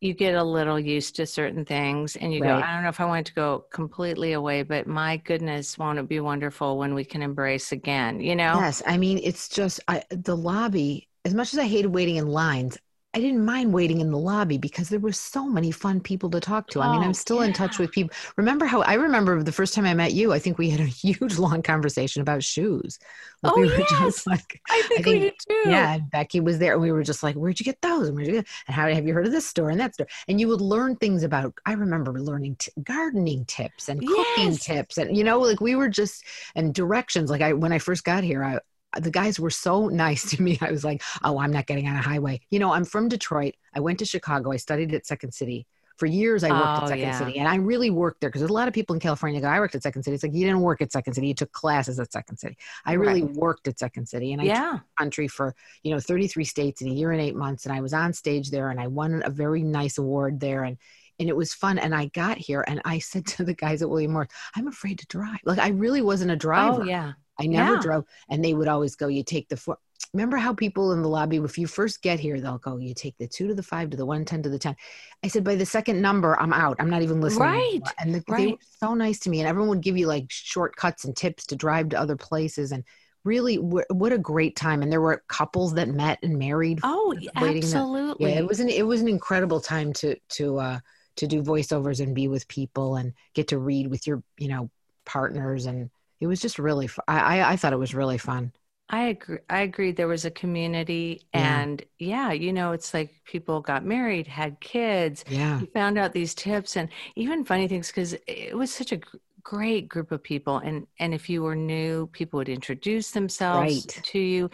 you 0.02 0.12
get 0.14 0.34
a 0.34 0.42
little 0.42 0.78
used 0.78 1.16
to 1.16 1.24
certain 1.24 1.64
things 1.64 2.16
and 2.16 2.34
you 2.34 2.40
go 2.40 2.54
i 2.56 2.74
don't 2.74 2.82
know 2.82 2.88
if 2.88 3.00
i 3.00 3.04
want 3.04 3.26
to 3.26 3.32
go 3.34 3.64
completely 3.70 4.32
away 4.32 4.62
but 4.62 4.86
my 4.86 5.16
goodness 5.18 5.78
won't 5.78 5.98
it 5.98 6.08
be 6.08 6.18
wonderful 6.20 6.76
when 6.76 6.92
we 6.92 7.04
can 7.04 7.22
embrace 7.22 7.70
again 7.72 8.20
you 8.20 8.34
know 8.34 8.56
Yes, 8.56 8.82
I 8.86 8.98
mean 8.98 9.20
it's 9.22 9.48
just 9.48 9.80
I, 9.88 10.02
the 10.10 10.36
lobby. 10.36 11.08
As 11.24 11.34
much 11.34 11.52
as 11.52 11.58
I 11.58 11.66
hated 11.66 11.94
waiting 11.94 12.16
in 12.16 12.26
lines, 12.26 12.78
I 13.14 13.20
didn't 13.20 13.44
mind 13.44 13.74
waiting 13.74 14.00
in 14.00 14.10
the 14.10 14.16
lobby 14.16 14.56
because 14.56 14.88
there 14.88 14.98
were 14.98 15.12
so 15.12 15.46
many 15.46 15.70
fun 15.70 16.00
people 16.00 16.30
to 16.30 16.40
talk 16.40 16.68
to. 16.70 16.80
I 16.80 16.88
mean, 16.88 17.02
Oh, 17.02 17.04
I'm 17.04 17.12
still 17.12 17.42
in 17.42 17.52
touch 17.52 17.78
with 17.78 17.92
people. 17.92 18.16
Remember 18.36 18.64
how 18.64 18.80
I 18.80 18.94
remember 18.94 19.42
the 19.42 19.52
first 19.52 19.74
time 19.74 19.84
I 19.84 19.92
met 19.92 20.14
you? 20.14 20.32
I 20.32 20.38
think 20.38 20.56
we 20.56 20.70
had 20.70 20.80
a 20.80 20.84
huge 21.04 21.36
long 21.36 21.60
conversation 21.62 22.22
about 22.22 22.42
shoes. 22.42 22.98
Like, 23.42 23.52
Oh, 23.54 23.60
we 23.60 23.68
were 23.68 23.76
yes. 23.78 23.90
just 24.00 24.26
like, 24.26 24.60
i 24.70 24.82
think, 24.88 25.04
we 25.06 25.12
think- 25.12 25.22
did 25.24 25.34
too 25.46 25.70
yeah, 25.70 25.94
and 25.94 26.10
Becky 26.10 26.40
was 26.40 26.58
there, 26.58 26.72
and 26.72 26.80
we 26.82 26.90
were 26.90 27.02
just 27.02 27.22
like, 27.22 27.34
"Where'd 27.36 27.60
you 27.60 27.64
get 27.64 27.82
those? 27.82 28.08
And 28.08 28.16
where'd 28.16 28.28
you 28.28 28.32
get? 28.34 28.46
And 28.66 28.74
how 28.74 28.88
have 28.88 29.06
you 29.06 29.12
heard 29.12 29.26
of 29.26 29.32
this 29.32 29.46
store 29.46 29.68
and 29.68 29.78
that 29.80 29.92
store?" 29.94 30.06
And 30.28 30.40
you 30.40 30.48
would 30.48 30.60
learn 30.62 30.96
things 30.96 31.22
about. 31.22 31.52
I 31.66 31.74
remember 31.74 32.18
learning 32.18 32.56
t- 32.56 32.72
gardening 32.82 33.44
tips 33.44 33.88
and 33.90 34.00
cooking 34.00 34.52
Yes. 34.52 34.64
tips, 34.64 34.96
and 34.98 35.14
you 35.16 35.22
know, 35.24 35.38
like 35.38 35.60
we 35.60 35.74
were 35.76 35.88
just 35.90 36.24
and 36.54 36.72
directions. 36.74 37.30
Like 37.30 37.42
I, 37.42 37.52
when 37.52 37.72
I 37.72 37.78
first 37.78 38.04
got 38.04 38.24
here, 38.24 38.42
I 38.42 38.58
the 39.00 39.10
guys 39.10 39.38
were 39.40 39.50
so 39.50 39.88
nice 39.88 40.30
to 40.30 40.42
me. 40.42 40.58
I 40.62 40.70
was 40.70 40.84
like, 40.84 41.02
"Oh, 41.24 41.38
I'm 41.38 41.52
not 41.52 41.66
getting 41.66 41.88
on 41.88 41.96
a 41.96 42.02
highway." 42.02 42.40
You 42.50 42.58
know, 42.58 42.72
I'm 42.72 42.84
from 42.84 43.08
Detroit. 43.08 43.54
I 43.74 43.80
went 43.80 43.98
to 44.00 44.04
Chicago. 44.04 44.52
I 44.52 44.56
studied 44.56 44.94
at 44.94 45.06
Second 45.06 45.32
City. 45.32 45.66
For 45.98 46.06
years, 46.06 46.42
I 46.42 46.50
worked 46.50 46.64
Oh, 46.64 46.82
at 46.84 46.88
Second 46.88 47.00
yeah. 47.00 47.18
City, 47.18 47.38
and 47.38 47.46
I 47.46 47.56
really 47.56 47.90
worked 47.90 48.22
there 48.22 48.30
because 48.30 48.40
there's 48.40 48.50
a 48.50 48.54
lot 48.54 48.66
of 48.66 48.74
people 48.74 48.94
in 48.94 49.00
California 49.00 49.40
go, 49.40 49.48
"I 49.48 49.60
worked 49.60 49.74
at 49.74 49.82
Second 49.82 50.02
City." 50.02 50.14
It's 50.14 50.22
like 50.24 50.34
you 50.34 50.44
didn't 50.44 50.60
work 50.60 50.80
at 50.80 50.90
Second 50.90 51.14
City; 51.14 51.28
you 51.28 51.34
took 51.34 51.52
classes 51.52 52.00
at 52.00 52.12
Second 52.12 52.38
City. 52.38 52.56
I 52.84 52.94
really 52.94 53.22
worked 53.22 53.68
at 53.68 53.78
Second 53.78 54.08
City, 54.08 54.32
and 54.32 54.40
I 54.40 54.46
yeah 54.46 54.78
country 54.98 55.28
for 55.28 55.54
you 55.82 55.92
know 55.92 56.00
33 56.00 56.44
states 56.44 56.80
in 56.80 56.88
a 56.88 56.92
year 56.92 57.12
and 57.12 57.20
eight 57.20 57.34
months 57.34 57.66
and 57.66 57.74
i 57.74 57.80
was 57.80 57.92
on 57.92 58.12
stage 58.12 58.50
there 58.50 58.70
and 58.70 58.80
i 58.80 58.86
won 58.86 59.22
a 59.24 59.30
very 59.30 59.62
nice 59.62 59.98
award 59.98 60.38
there 60.38 60.64
and 60.64 60.76
and 61.18 61.28
it 61.28 61.36
was 61.36 61.52
fun 61.52 61.78
and 61.78 61.94
i 61.94 62.06
got 62.06 62.38
here 62.38 62.64
and 62.68 62.80
i 62.84 62.98
said 62.98 63.26
to 63.34 63.44
the 63.44 63.54
guys 63.54 63.82
at 63.82 63.90
william 63.90 64.12
morris 64.12 64.28
i'm 64.54 64.68
afraid 64.68 64.98
to 64.98 65.06
drive 65.06 65.40
like 65.44 65.58
i 65.58 65.68
really 65.68 66.02
wasn't 66.02 66.30
a 66.30 66.34
oh, 66.34 66.38
driver 66.38 66.82
oh 66.82 66.84
yeah 66.84 67.12
i 67.42 67.46
never 67.46 67.74
Yeah. 67.74 67.80
drove 67.80 68.04
and 68.30 68.44
they 68.44 68.54
would 68.54 68.68
always 68.68 68.94
go 68.96 69.08
you 69.08 69.22
take 69.22 69.48
the 69.48 69.56
four 69.56 69.78
remember 70.12 70.36
how 70.36 70.52
people 70.52 70.92
in 70.92 71.02
the 71.02 71.08
lobby, 71.08 71.38
if 71.38 71.56
you 71.56 71.66
first 71.66 72.02
get 72.02 72.20
here, 72.20 72.40
they'll 72.40 72.58
go, 72.58 72.76
you 72.76 72.92
take 72.94 73.16
the 73.18 73.26
two 73.26 73.48
to 73.48 73.54
the 73.54 73.62
five 73.62 73.90
to 73.90 73.96
the 73.96 74.04
one, 74.04 74.24
10 74.24 74.42
to 74.42 74.50
the 74.50 74.58
10. 74.58 74.76
I 75.24 75.28
said, 75.28 75.42
by 75.42 75.54
the 75.54 75.64
second 75.64 76.02
number, 76.02 76.38
I'm 76.38 76.52
out. 76.52 76.76
I'm 76.80 76.90
not 76.90 77.02
even 77.02 77.20
listening. 77.20 77.48
Right. 77.48 77.68
anymore." 77.68 77.92
And 77.98 78.14
the, 78.14 78.24
right. 78.28 78.38
they 78.38 78.46
were 78.52 78.58
so 78.78 78.94
nice 78.94 79.18
to 79.20 79.30
me. 79.30 79.40
And 79.40 79.48
everyone 79.48 79.70
would 79.70 79.80
give 79.80 79.96
you 79.96 80.06
like 80.06 80.26
shortcuts 80.28 81.04
and 81.04 81.16
tips 81.16 81.46
to 81.46 81.56
drive 81.56 81.90
to 81.90 81.98
other 81.98 82.16
places. 82.16 82.72
And 82.72 82.84
really, 83.24 83.56
wh- 83.56 83.90
what 83.90 84.12
a 84.12 84.18
great 84.18 84.54
time. 84.54 84.82
And 84.82 84.92
there 84.92 85.00
were 85.00 85.22
couples 85.28 85.74
that 85.74 85.88
met 85.88 86.18
and 86.22 86.38
married. 86.38 86.80
Oh, 86.82 87.14
that- 87.34 87.56
absolutely. 87.56 88.32
Yeah, 88.32 88.38
it 88.38 88.46
was 88.46 88.60
an, 88.60 88.68
it 88.68 88.86
was 88.86 89.00
an 89.00 89.08
incredible 89.08 89.60
time 89.60 89.94
to, 89.94 90.16
to, 90.30 90.58
uh, 90.58 90.78
to 91.16 91.26
do 91.26 91.42
voiceovers 91.42 92.00
and 92.00 92.14
be 92.14 92.28
with 92.28 92.48
people 92.48 92.96
and 92.96 93.14
get 93.34 93.48
to 93.48 93.58
read 93.58 93.86
with 93.86 94.06
your, 94.06 94.22
you 94.36 94.48
know, 94.48 94.70
partners. 95.06 95.64
And 95.66 95.88
it 96.22 96.28
was 96.28 96.40
just 96.40 96.58
really, 96.60 96.88
fu- 96.88 97.02
I, 97.08 97.40
I, 97.40 97.52
I 97.52 97.56
thought 97.56 97.74
it 97.74 97.78
was 97.78 97.94
really 97.94 98.18
fun. 98.18 98.52
I 98.88 99.04
agree. 99.08 99.38
I 99.48 99.60
agree. 99.62 99.92
There 99.92 100.08
was 100.08 100.24
a 100.26 100.30
community, 100.30 101.26
Yeah. 101.34 101.64
and 101.64 101.82
yeah, 101.98 102.32
you 102.32 102.52
know, 102.52 102.72
it's 102.72 102.92
like 102.92 103.22
people 103.24 103.60
got 103.62 103.84
married, 103.84 104.26
had 104.26 104.60
kids, 104.60 105.24
Yeah. 105.26 105.60
you 105.60 105.66
found 105.68 105.98
out 105.98 106.12
these 106.12 106.34
tips, 106.34 106.76
and 106.76 106.90
even 107.16 107.44
funny 107.44 107.68
things 107.68 107.88
because 107.88 108.14
it 108.26 108.54
was 108.56 108.72
such 108.72 108.92
a 108.92 109.00
great 109.42 109.88
group 109.88 110.12
of 110.12 110.22
people. 110.22 110.58
And 110.58 110.86
and 110.98 111.14
if 111.14 111.30
you 111.30 111.42
were 111.42 111.56
new, 111.56 112.08
people 112.08 112.36
would 112.38 112.50
introduce 112.50 113.12
themselves 113.12 113.86
Right. 113.86 114.02
to 114.02 114.18
you, 114.18 114.50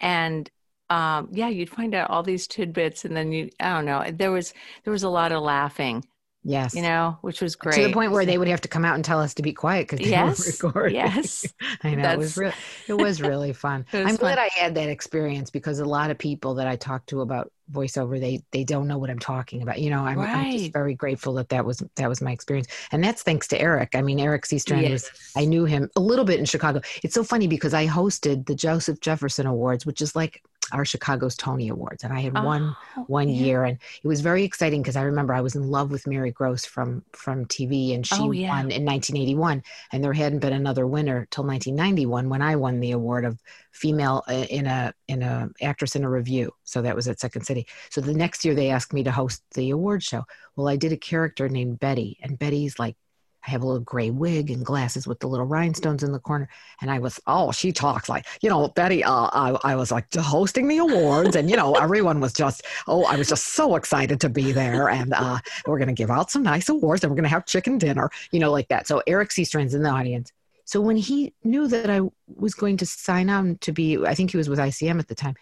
and 0.00 0.50
um, 0.90 1.28
yeah, 1.32 1.48
you'd 1.48 1.70
find 1.70 1.94
out 1.94 2.10
all 2.10 2.22
these 2.22 2.46
tidbits, 2.46 3.04
and 3.04 3.14
then 3.16 3.30
you, 3.32 3.50
I 3.60 3.74
don't 3.74 3.84
know, 3.86 4.04
there 4.10 4.30
was 4.32 4.54
there 4.84 4.92
was 4.92 5.02
a 5.02 5.08
lot 5.10 5.32
of 5.32 5.42
laughing, 5.42 6.04
Yes. 6.44 6.74
you 6.74 6.82
know, 6.82 7.18
which 7.20 7.40
was 7.40 7.54
great 7.54 7.76
To 7.76 7.86
the 7.88 7.92
point 7.94 8.10
where 8.10 8.26
they 8.26 8.36
would 8.36 8.48
have 8.48 8.60
to 8.62 8.68
come 8.68 8.84
out 8.84 8.96
and 8.96 9.04
tell 9.04 9.20
us 9.20 9.34
to 9.34 9.42
be 9.42 9.52
quiet 9.52 9.86
because 9.88 10.00
they 10.00 10.10
Yes, 10.10 10.38
were 10.40 10.68
recording. 10.68 10.96
yes. 10.96 11.46
I 11.84 11.94
know 11.94 12.10
it 12.10 12.18
was 12.18 12.36
real. 12.36 12.52
It 12.88 12.94
was 12.94 13.22
really 13.22 13.52
fun. 13.52 13.86
Was 13.92 14.06
I'm 14.06 14.16
glad. 14.16 14.38
I 14.38 14.48
had 14.52 14.74
that 14.74 14.88
experience 14.88 15.50
because 15.50 15.78
a 15.78 15.84
lot 15.84 16.10
of 16.10 16.18
people 16.18 16.54
that 16.54 16.66
I 16.66 16.76
talk 16.76 17.06
to 17.06 17.20
about 17.20 17.52
voiceover, 17.70 18.20
they 18.20 18.42
they 18.50 18.64
don't 18.64 18.88
know 18.88 18.98
what 18.98 19.08
I'm 19.08 19.18
talking 19.20 19.62
about. 19.62 19.80
You 19.80 19.90
know, 19.90 20.04
I'm, 20.04 20.18
I'm 20.18 20.50
just 20.50 20.72
very 20.72 20.94
grateful 20.94 21.34
that 21.34 21.48
that 21.50 21.64
was 21.64 21.82
that 21.96 22.08
was 22.08 22.20
my 22.20 22.32
experience, 22.32 22.66
and 22.90 23.02
that's 23.04 23.22
thanks 23.22 23.46
to 23.48 23.60
Eric. 23.60 23.90
I 23.94 24.02
mean, 24.02 24.18
Eric 24.18 24.42
Seastrand 24.44 24.90
was. 24.90 25.08
I 25.36 25.44
knew 25.44 25.64
him 25.64 25.88
a 25.96 26.00
little 26.00 26.24
bit 26.24 26.38
in 26.40 26.44
Chicago. 26.44 26.80
It's 27.04 27.14
so 27.14 27.22
funny 27.24 27.46
because 27.46 27.72
I 27.72 27.86
hosted 27.86 28.46
the 28.46 28.54
Joseph 28.54 29.00
Jefferson 29.00 29.46
Awards, 29.46 29.86
which 29.86 30.02
is 30.02 30.16
like 30.16 30.42
our 30.72 30.84
Chicago's 30.84 31.36
Tony 31.36 31.68
Awards, 31.68 32.04
and 32.04 32.12
I 32.12 32.20
had 32.20 32.34
won 32.34 32.74
one 33.06 33.28
yeah. 33.28 33.44
year 33.44 33.64
and 33.64 33.78
it 34.02 34.06
was 34.08 34.20
very 34.20 34.44
exciting 34.44 34.82
because 34.82 34.96
i 34.96 35.02
remember 35.02 35.32
i 35.34 35.40
was 35.40 35.54
in 35.54 35.68
love 35.70 35.90
with 35.90 36.06
mary 36.06 36.30
gross 36.30 36.64
from 36.64 37.04
from 37.12 37.44
tv 37.46 37.94
and 37.94 38.06
she 38.06 38.16
Oh, 38.18 38.30
yeah. 38.30 38.48
won 38.48 38.70
in 38.70 38.84
1981 38.84 39.62
and 39.92 40.04
there 40.04 40.12
hadn't 40.12 40.40
been 40.40 40.52
another 40.52 40.86
winner 40.86 41.26
till 41.30 41.44
1991 41.44 42.28
when 42.28 42.42
i 42.42 42.56
won 42.56 42.80
the 42.80 42.92
award 42.92 43.24
of 43.24 43.40
female 43.72 44.22
uh, 44.28 44.32
in 44.50 44.66
a 44.66 44.92
in 45.08 45.22
a 45.22 45.48
actress 45.62 45.96
in 45.96 46.04
a 46.04 46.10
revue 46.10 46.50
so 46.64 46.82
that 46.82 46.94
was 46.96 47.08
at 47.08 47.20
second 47.20 47.44
city 47.44 47.66
so 47.90 48.00
the 48.00 48.14
next 48.14 48.44
year 48.44 48.54
they 48.54 48.70
asked 48.70 48.92
me 48.92 49.02
to 49.02 49.10
host 49.10 49.42
the 49.54 49.70
award 49.70 50.02
show 50.02 50.22
well 50.56 50.68
i 50.68 50.76
did 50.76 50.92
a 50.92 50.96
character 50.96 51.48
named 51.48 51.78
betty 51.80 52.18
and 52.22 52.38
betty's 52.38 52.78
like 52.78 52.96
I 53.46 53.50
have 53.50 53.62
a 53.62 53.66
little 53.66 53.80
gray 53.80 54.10
wig 54.10 54.50
and 54.50 54.64
glasses 54.64 55.06
with 55.06 55.20
the 55.20 55.26
little 55.26 55.46
rhinestones 55.46 56.02
in 56.02 56.12
the 56.12 56.18
corner. 56.18 56.48
And 56.80 56.90
I 56.90 56.98
was, 56.98 57.20
oh, 57.26 57.52
she 57.52 57.72
talks 57.72 58.08
like, 58.08 58.26
you 58.40 58.48
know, 58.48 58.68
Betty, 58.68 59.02
uh, 59.02 59.28
I, 59.32 59.58
I 59.64 59.74
was 59.74 59.90
like 59.90 60.12
hosting 60.14 60.68
the 60.68 60.78
awards 60.78 61.34
and, 61.34 61.50
you 61.50 61.56
know, 61.56 61.74
everyone 61.74 62.20
was 62.20 62.32
just, 62.32 62.62
oh, 62.86 63.04
I 63.04 63.16
was 63.16 63.28
just 63.28 63.48
so 63.48 63.76
excited 63.76 64.20
to 64.20 64.28
be 64.28 64.52
there. 64.52 64.88
And 64.88 65.12
uh, 65.12 65.38
we're 65.66 65.78
going 65.78 65.88
to 65.88 65.94
give 65.94 66.10
out 66.10 66.30
some 66.30 66.42
nice 66.42 66.68
awards 66.68 67.02
and 67.02 67.10
we're 67.10 67.16
going 67.16 67.24
to 67.24 67.30
have 67.30 67.46
chicken 67.46 67.78
dinner, 67.78 68.10
you 68.30 68.38
know, 68.38 68.50
like 68.50 68.68
that. 68.68 68.86
So 68.86 69.02
Eric 69.06 69.32
Seastrand's 69.32 69.74
in 69.74 69.82
the 69.82 69.90
audience. 69.90 70.32
So 70.64 70.80
when 70.80 70.96
he 70.96 71.34
knew 71.42 71.66
that 71.68 71.90
I 71.90 72.00
was 72.26 72.54
going 72.54 72.76
to 72.78 72.86
sign 72.86 73.28
on 73.28 73.58
to 73.58 73.72
be, 73.72 73.98
I 74.06 74.14
think 74.14 74.30
he 74.30 74.36
was 74.36 74.48
with 74.48 74.58
ICM 74.58 74.98
at 74.98 75.08
the 75.08 75.14
time, 75.14 75.34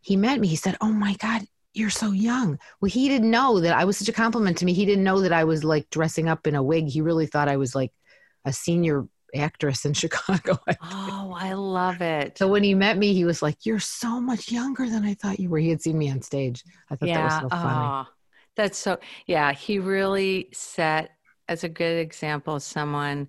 he 0.00 0.16
met 0.16 0.40
me. 0.40 0.48
He 0.48 0.56
said, 0.56 0.76
oh 0.80 0.92
my 0.92 1.14
God, 1.14 1.42
you're 1.74 1.90
so 1.90 2.12
young. 2.12 2.58
Well, 2.80 2.90
he 2.90 3.08
didn't 3.08 3.30
know 3.30 3.60
that 3.60 3.76
I 3.76 3.84
was 3.84 3.98
such 3.98 4.08
a 4.08 4.12
compliment 4.12 4.58
to 4.58 4.64
me. 4.64 4.72
He 4.72 4.86
didn't 4.86 5.04
know 5.04 5.20
that 5.20 5.32
I 5.32 5.44
was 5.44 5.64
like 5.64 5.90
dressing 5.90 6.28
up 6.28 6.46
in 6.46 6.54
a 6.54 6.62
wig. 6.62 6.86
He 6.86 7.00
really 7.00 7.26
thought 7.26 7.48
I 7.48 7.56
was 7.56 7.74
like 7.74 7.92
a 8.44 8.52
senior 8.52 9.06
actress 9.34 9.84
in 9.84 9.92
Chicago. 9.94 10.58
Oh, 10.82 11.34
I 11.36 11.52
love 11.54 12.00
it. 12.00 12.38
so 12.38 12.48
when 12.48 12.62
he 12.62 12.74
met 12.74 12.96
me, 12.96 13.12
he 13.12 13.24
was 13.24 13.42
like, 13.42 13.66
You're 13.66 13.80
so 13.80 14.20
much 14.20 14.50
younger 14.50 14.88
than 14.88 15.04
I 15.04 15.14
thought 15.14 15.40
you 15.40 15.50
were. 15.50 15.58
He 15.58 15.70
had 15.70 15.82
seen 15.82 15.98
me 15.98 16.10
on 16.10 16.22
stage. 16.22 16.62
I 16.90 16.96
thought 16.96 17.08
that 17.08 17.24
was 17.24 17.34
so 17.34 17.48
funny. 17.48 17.86
aw, 17.86 18.08
that's 18.56 18.78
so 18.78 18.98
yeah, 19.26 19.52
he 19.52 19.78
really 19.78 20.48
set 20.52 21.10
as 21.48 21.64
a 21.64 21.68
good 21.68 21.98
example 21.98 22.58
someone 22.60 23.28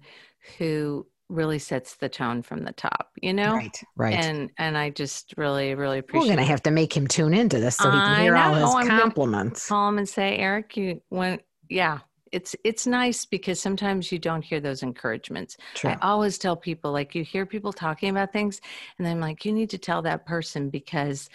who 0.57 1.05
really 1.29 1.59
sets 1.59 1.95
the 1.95 2.09
tone 2.09 2.41
from 2.41 2.63
the 2.63 2.71
top, 2.71 3.11
you 3.21 3.33
know? 3.33 3.55
Right, 3.55 3.83
right. 3.95 4.13
And 4.13 4.51
and 4.57 4.77
I 4.77 4.89
just 4.89 5.33
really, 5.37 5.75
really 5.75 5.99
appreciate. 5.99 6.29
we're 6.29 6.35
to 6.37 6.43
it. 6.43 6.47
have 6.47 6.63
to 6.63 6.71
make 6.71 6.95
him 6.95 7.07
tune 7.07 7.33
into 7.33 7.59
this 7.59 7.77
so 7.77 7.89
he 7.89 7.97
can 7.97 8.21
hear 8.21 8.35
all 8.35 8.53
his 8.53 8.75
I'm 8.75 8.87
compliments. 8.87 9.67
call 9.67 9.89
him 9.89 9.97
and 9.97 10.07
say, 10.07 10.37
Eric, 10.37 10.77
you 10.77 11.01
went 11.09 11.41
yeah. 11.69 11.99
It's 12.31 12.55
it's 12.63 12.85
nice 12.85 13.23
because 13.23 13.61
sometimes 13.61 14.11
you 14.11 14.19
don't 14.19 14.43
hear 14.43 14.59
those 14.59 14.83
encouragements. 14.83 15.57
True. 15.73 15.91
I 15.91 15.97
always 16.01 16.37
tell 16.37 16.55
people 16.55 16.91
like 16.91 17.15
you 17.15 17.23
hear 17.23 17.45
people 17.45 17.71
talking 17.71 18.09
about 18.09 18.33
things 18.33 18.59
and 18.97 19.07
I'm 19.07 19.19
like, 19.19 19.45
you 19.45 19.53
need 19.53 19.69
to 19.69 19.77
tell 19.77 20.01
that 20.01 20.25
person 20.25 20.69
because 20.69 21.29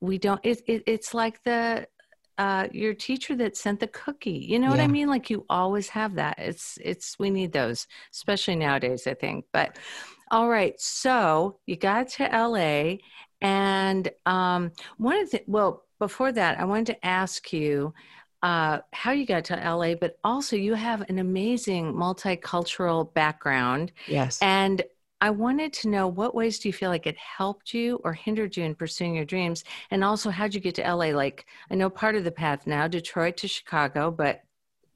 we 0.00 0.18
don't 0.18 0.40
it, 0.44 0.62
it 0.66 0.82
it's 0.86 1.12
like 1.12 1.42
the 1.44 1.88
uh 2.38 2.68
your 2.72 2.94
teacher 2.94 3.36
that 3.36 3.56
sent 3.56 3.80
the 3.80 3.88
cookie. 3.88 4.46
You 4.48 4.58
know 4.58 4.70
what 4.70 4.80
I 4.80 4.86
mean? 4.86 5.08
Like 5.08 5.30
you 5.30 5.44
always 5.50 5.88
have 5.90 6.14
that. 6.16 6.38
It's 6.38 6.78
it's 6.82 7.18
we 7.18 7.30
need 7.30 7.52
those, 7.52 7.86
especially 8.12 8.56
nowadays, 8.56 9.06
I 9.06 9.14
think. 9.14 9.46
But 9.52 9.76
all 10.30 10.48
right, 10.48 10.78
so 10.80 11.58
you 11.66 11.76
got 11.76 12.08
to 12.10 12.24
LA 12.32 12.98
and 13.40 14.10
um 14.26 14.72
one 14.98 15.18
of 15.20 15.30
the 15.30 15.42
well 15.46 15.84
before 15.98 16.32
that 16.32 16.60
I 16.60 16.64
wanted 16.64 16.86
to 16.94 17.06
ask 17.06 17.52
you 17.52 17.92
uh, 18.42 18.78
how 18.92 19.10
you 19.10 19.26
got 19.26 19.44
to 19.46 19.56
LA, 19.56 19.94
but 19.96 20.18
also 20.22 20.54
you 20.56 20.74
have 20.74 21.02
an 21.08 21.18
amazing 21.18 21.92
multicultural 21.92 23.12
background. 23.12 23.92
yes. 24.06 24.38
And 24.40 24.82
I 25.20 25.30
wanted 25.30 25.72
to 25.74 25.88
know 25.88 26.08
what 26.08 26.34
ways 26.34 26.58
do 26.58 26.68
you 26.68 26.72
feel 26.72 26.90
like 26.90 27.06
it 27.06 27.16
helped 27.18 27.72
you 27.72 28.00
or 28.04 28.12
hindered 28.14 28.56
you 28.56 28.64
in 28.64 28.74
pursuing 28.74 29.14
your 29.14 29.24
dreams? 29.24 29.62
And 29.92 30.02
also, 30.04 30.30
how'd 30.30 30.54
you 30.54 30.60
get 30.60 30.74
to 30.76 30.86
LA? 30.86 31.12
Like, 31.12 31.46
I 31.70 31.76
know 31.76 31.88
part 31.90 32.16
of 32.16 32.24
the 32.24 32.32
path 32.32 32.66
now, 32.66 32.88
Detroit 32.88 33.36
to 33.38 33.48
Chicago, 33.48 34.10
but 34.10 34.42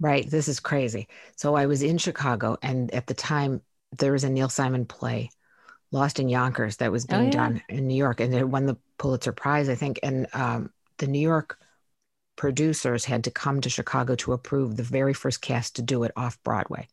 Right. 0.00 0.28
This 0.28 0.48
is 0.48 0.58
crazy. 0.60 1.08
So 1.36 1.54
I 1.54 1.66
was 1.66 1.82
in 1.82 1.98
Chicago, 1.98 2.56
and 2.62 2.92
at 2.92 3.06
the 3.06 3.14
time, 3.14 3.62
there 3.98 4.12
was 4.12 4.24
a 4.24 4.30
Neil 4.30 4.48
Simon 4.48 4.84
play, 4.84 5.30
Lost 5.92 6.20
in 6.20 6.28
Yonkers, 6.28 6.78
that 6.78 6.92
was 6.92 7.06
Oh, 7.10 7.20
being 7.20 7.28
yeah. 7.28 7.30
done 7.30 7.62
in 7.68 7.86
New 7.88 7.96
York, 7.96 8.20
and 8.20 8.34
it 8.34 8.48
won 8.48 8.66
the 8.66 8.78
Pulitzer 8.98 9.32
Prize, 9.32 9.68
I 9.68 9.76
think. 9.76 10.00
And 10.02 10.28
um, 10.34 10.72
the 10.98 11.08
New 11.08 11.20
York 11.20 11.58
producers 12.36 13.06
had 13.06 13.24
to 13.24 13.32
come 13.32 13.60
to 13.62 13.70
Chicago 13.70 14.16
to 14.16 14.32
approve 14.32 14.76
the 14.76 14.82
very 14.84 15.14
first 15.14 15.42
cast 15.42 15.76
to 15.76 15.82
do 15.82 16.04
it 16.04 16.12
off 16.16 16.42
Broadway. 16.44 16.88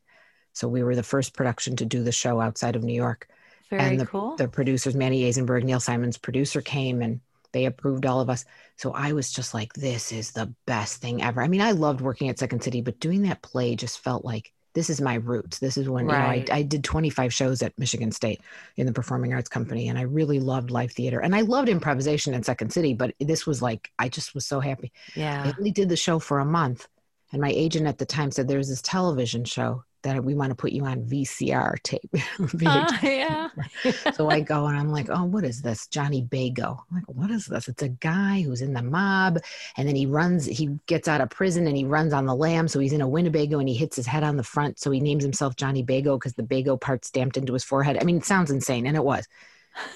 So 0.53 0.67
we 0.67 0.83
were 0.83 0.95
the 0.95 1.03
first 1.03 1.33
production 1.33 1.75
to 1.77 1.85
do 1.85 2.03
the 2.03 2.11
show 2.11 2.39
outside 2.41 2.75
of 2.75 2.83
New 2.83 2.93
York. 2.93 3.27
very 3.69 3.81
and 3.81 3.99
the, 3.99 4.05
cool. 4.05 4.35
the 4.35 4.47
producers, 4.47 4.95
Manny 4.95 5.23
Azenberg, 5.23 5.63
Neil 5.63 5.79
Simon's 5.79 6.17
producer, 6.17 6.61
came 6.61 7.01
and 7.01 7.21
they 7.51 7.65
approved 7.65 8.05
all 8.05 8.19
of 8.19 8.29
us. 8.29 8.45
So 8.77 8.91
I 8.93 9.13
was 9.13 9.31
just 9.31 9.53
like, 9.53 9.73
this 9.73 10.11
is 10.11 10.31
the 10.31 10.53
best 10.65 11.01
thing 11.01 11.21
ever. 11.23 11.41
I 11.41 11.47
mean, 11.47 11.61
I 11.61 11.71
loved 11.71 12.01
working 12.01 12.29
at 12.29 12.39
Second 12.39 12.63
City, 12.63 12.81
but 12.81 12.99
doing 12.99 13.23
that 13.23 13.41
play 13.41 13.75
just 13.75 13.99
felt 13.99 14.23
like 14.25 14.51
this 14.73 14.89
is 14.89 15.01
my 15.01 15.15
roots. 15.15 15.57
This 15.59 15.77
is 15.77 15.89
when 15.89 16.05
Right. 16.05 16.41
you 16.41 16.45
know 16.45 16.53
I, 16.53 16.57
I 16.59 16.61
did 16.61 16.83
25 16.83 17.33
shows 17.33 17.61
at 17.63 17.77
Michigan 17.77 18.11
State 18.11 18.41
in 18.77 18.85
the 18.85 18.93
Performing 18.93 19.33
Arts 19.33 19.49
Company, 19.49 19.89
and 19.89 19.97
I 19.97 20.03
really 20.03 20.39
loved 20.39 20.69
live 20.69 20.91
theater, 20.91 21.19
and 21.19 21.35
I 21.35 21.41
loved 21.41 21.69
improvisation 21.69 22.33
at 22.35 22.45
Second 22.45 22.71
City. 22.71 22.93
But 22.93 23.15
this 23.19 23.47
was 23.47 23.61
like, 23.61 23.91
I 23.97 24.09
just 24.09 24.35
was 24.35 24.45
so 24.45 24.59
happy. 24.59 24.91
I 25.15 25.19
yeah. 25.19 25.53
only 25.57 25.71
did 25.71 25.89
the 25.89 25.97
show 25.97 26.19
for 26.19 26.39
a 26.39 26.45
month, 26.45 26.87
and 27.31 27.41
my 27.41 27.49
agent 27.49 27.87
at 27.87 27.97
the 27.97 28.05
time 28.05 28.31
said, 28.31 28.47
"There's 28.47 28.69
this 28.69 28.81
television 28.83 29.43
show 29.43 29.83
that 30.03 30.23
we 30.23 30.35
want 30.35 30.49
to 30.51 30.55
put 30.55 30.71
you 30.71 30.85
on 30.85 31.03
VCR 31.03 31.81
tape." 31.83 32.15
Ah, 32.65 32.99
yeah. 33.01 33.49
so 34.13 34.29
I 34.29 34.41
go 34.41 34.65
and 34.67 34.77
I'm 34.77 34.91
like, 34.91 35.09
oh, 35.09 35.23
what 35.23 35.43
is 35.43 35.61
this? 35.61 35.87
Johnny 35.87 36.23
Bago. 36.23 36.79
I'm 36.89 36.95
like, 36.95 37.05
what 37.07 37.31
is 37.31 37.45
this? 37.45 37.67
It's 37.67 37.83
a 37.83 37.89
guy 37.89 38.41
who's 38.41 38.61
in 38.61 38.73
the 38.73 38.81
mob. 38.81 39.39
And 39.77 39.87
then 39.87 39.95
he 39.95 40.05
runs, 40.05 40.45
he 40.45 40.79
gets 40.87 41.07
out 41.07 41.21
of 41.21 41.29
prison 41.29 41.67
and 41.67 41.75
he 41.75 41.85
runs 41.85 42.13
on 42.13 42.25
the 42.25 42.35
lam. 42.35 42.67
So 42.67 42.79
he's 42.79 42.93
in 42.93 43.01
a 43.01 43.07
Winnebago 43.07 43.59
and 43.59 43.69
he 43.69 43.75
hits 43.75 43.95
his 43.95 44.05
head 44.05 44.23
on 44.23 44.37
the 44.37 44.43
front. 44.43 44.79
So 44.79 44.91
he 44.91 44.99
names 44.99 45.23
himself 45.23 45.55
Johnny 45.55 45.83
Bago 45.83 46.17
because 46.17 46.33
the 46.33 46.43
Bago 46.43 46.79
part 46.79 47.05
stamped 47.05 47.37
into 47.37 47.53
his 47.53 47.63
forehead. 47.63 47.97
I 47.99 48.03
mean, 48.03 48.17
it 48.17 48.25
sounds 48.25 48.51
insane. 48.51 48.85
And 48.85 48.95
it 48.95 49.03
was. 49.03 49.27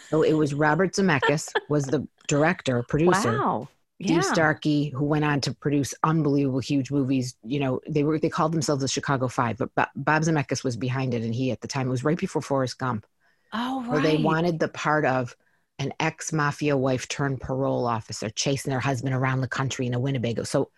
So 0.10 0.22
it 0.22 0.33
was 0.33 0.53
Robert 0.53 0.93
Zemeckis 0.93 1.51
was 1.69 1.86
the 1.86 2.07
director, 2.27 2.83
producer. 2.88 3.38
Wow. 3.38 3.67
Yeah. 4.10 4.22
Starkey, 4.22 4.89
who 4.89 5.05
went 5.05 5.25
on 5.25 5.41
to 5.41 5.53
produce 5.53 5.93
unbelievable, 6.03 6.60
huge 6.60 6.91
movies. 6.91 7.36
You 7.43 7.60
know, 7.60 7.79
they 7.88 8.03
were 8.03 8.19
they 8.19 8.29
called 8.29 8.53
themselves 8.53 8.81
the 8.81 8.88
Chicago 8.88 9.27
Five, 9.27 9.57
but 9.57 9.74
Bob, 9.75 9.89
Bob 9.95 10.24
Zemeckis 10.24 10.63
was 10.63 10.77
behind 10.77 11.13
it, 11.13 11.24
and 11.24 11.33
he 11.33 11.51
at 11.51 11.62
the 11.62 11.67
time 11.67 11.88
it 11.88 11.91
was 11.91 12.03
right 12.03 12.17
before 12.17 12.41
Forrest 12.41 12.77
Gump 12.77 13.05
Oh, 13.53 13.81
right. 13.81 13.89
where 13.89 14.01
they 14.01 14.17
wanted 14.17 14.60
the 14.60 14.67
part 14.67 15.05
of 15.05 15.36
an 15.79 15.93
ex 16.00 16.31
mafia 16.33 16.75
wife 16.77 17.07
turned 17.07 17.41
parole 17.41 17.88
officer 17.88 18.29
chasing 18.29 18.69
their 18.72 18.79
husband 18.79 19.13
around 19.13 19.41
the 19.41 19.48
country 19.48 19.86
in 19.86 19.93
a 19.93 20.00
Winnebago. 20.00 20.43
So, 20.43 20.72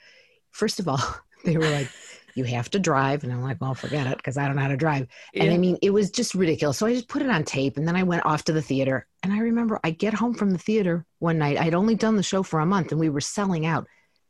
first 0.51 0.79
of 0.79 0.87
all, 0.87 0.99
they 1.45 1.57
were 1.57 1.69
like, 1.69 1.89
you 2.35 2.43
have 2.43 2.69
to 2.71 2.79
drive. 2.79 3.23
And 3.23 3.31
I'm 3.33 3.41
like, 3.41 3.59
well, 3.61 3.73
forget 3.73 4.07
it 4.07 4.17
because 4.17 4.37
I 4.37 4.45
don't 4.45 4.55
know 4.57 4.61
how 4.61 4.67
to 4.67 4.77
drive. 4.77 5.07
And 5.33 5.51
I 5.51 5.57
mean, 5.57 5.77
it 5.81 5.89
was 5.91 6.11
just 6.11 6.35
ridiculous. 6.35 6.77
So 6.77 6.85
I 6.85 6.93
just 6.93 7.07
put 7.07 7.21
it 7.21 7.29
on 7.29 7.43
tape 7.43 7.77
and 7.77 7.87
then 7.87 7.95
I 7.95 8.03
went 8.03 8.25
off 8.25 8.43
to 8.45 8.53
the 8.53 8.61
theater. 8.61 9.07
And 9.23 9.33
I 9.33 9.39
remember 9.39 9.79
I 9.83 9.91
get 9.91 10.13
home 10.13 10.33
from 10.33 10.51
the 10.51 10.57
theater 10.57 11.05
one 11.19 11.37
night. 11.37 11.57
I'd 11.59 11.73
only 11.73 11.95
done 11.95 12.15
the 12.17 12.23
show 12.23 12.43
for 12.43 12.59
a 12.59 12.65
month 12.65 12.91
and 12.91 12.99
we 12.99 13.09
were 13.09 13.21
selling 13.21 13.65
out. 13.65 13.83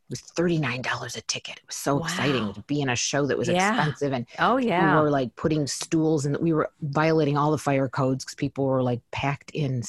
It 0.07 0.11
was 0.11 0.21
$39 0.37 1.17
a 1.17 1.21
ticket. 1.21 1.57
It 1.57 1.63
was 1.65 1.75
so 1.75 2.03
exciting 2.03 2.53
to 2.53 2.61
be 2.61 2.79
in 2.79 2.89
a 2.89 2.95
show 2.95 3.25
that 3.25 3.39
was 3.39 3.47
Yeah. 3.49 3.75
expensive 3.75 4.13
and 4.13 4.27
Oh 4.37 4.57
yeah. 4.57 4.95
we 4.95 5.01
were 5.01 5.09
like 5.09 5.35
putting 5.35 5.65
stools 5.65 6.27
and 6.27 6.37
we 6.37 6.53
were 6.53 6.69
violating 6.81 7.37
all 7.37 7.49
the 7.49 7.57
fire 7.57 7.89
codes 7.89 8.23
because 8.23 8.35
people 8.35 8.65
were 8.65 8.83
like 8.83 9.01
packed 9.11 9.49
in, 9.49 9.81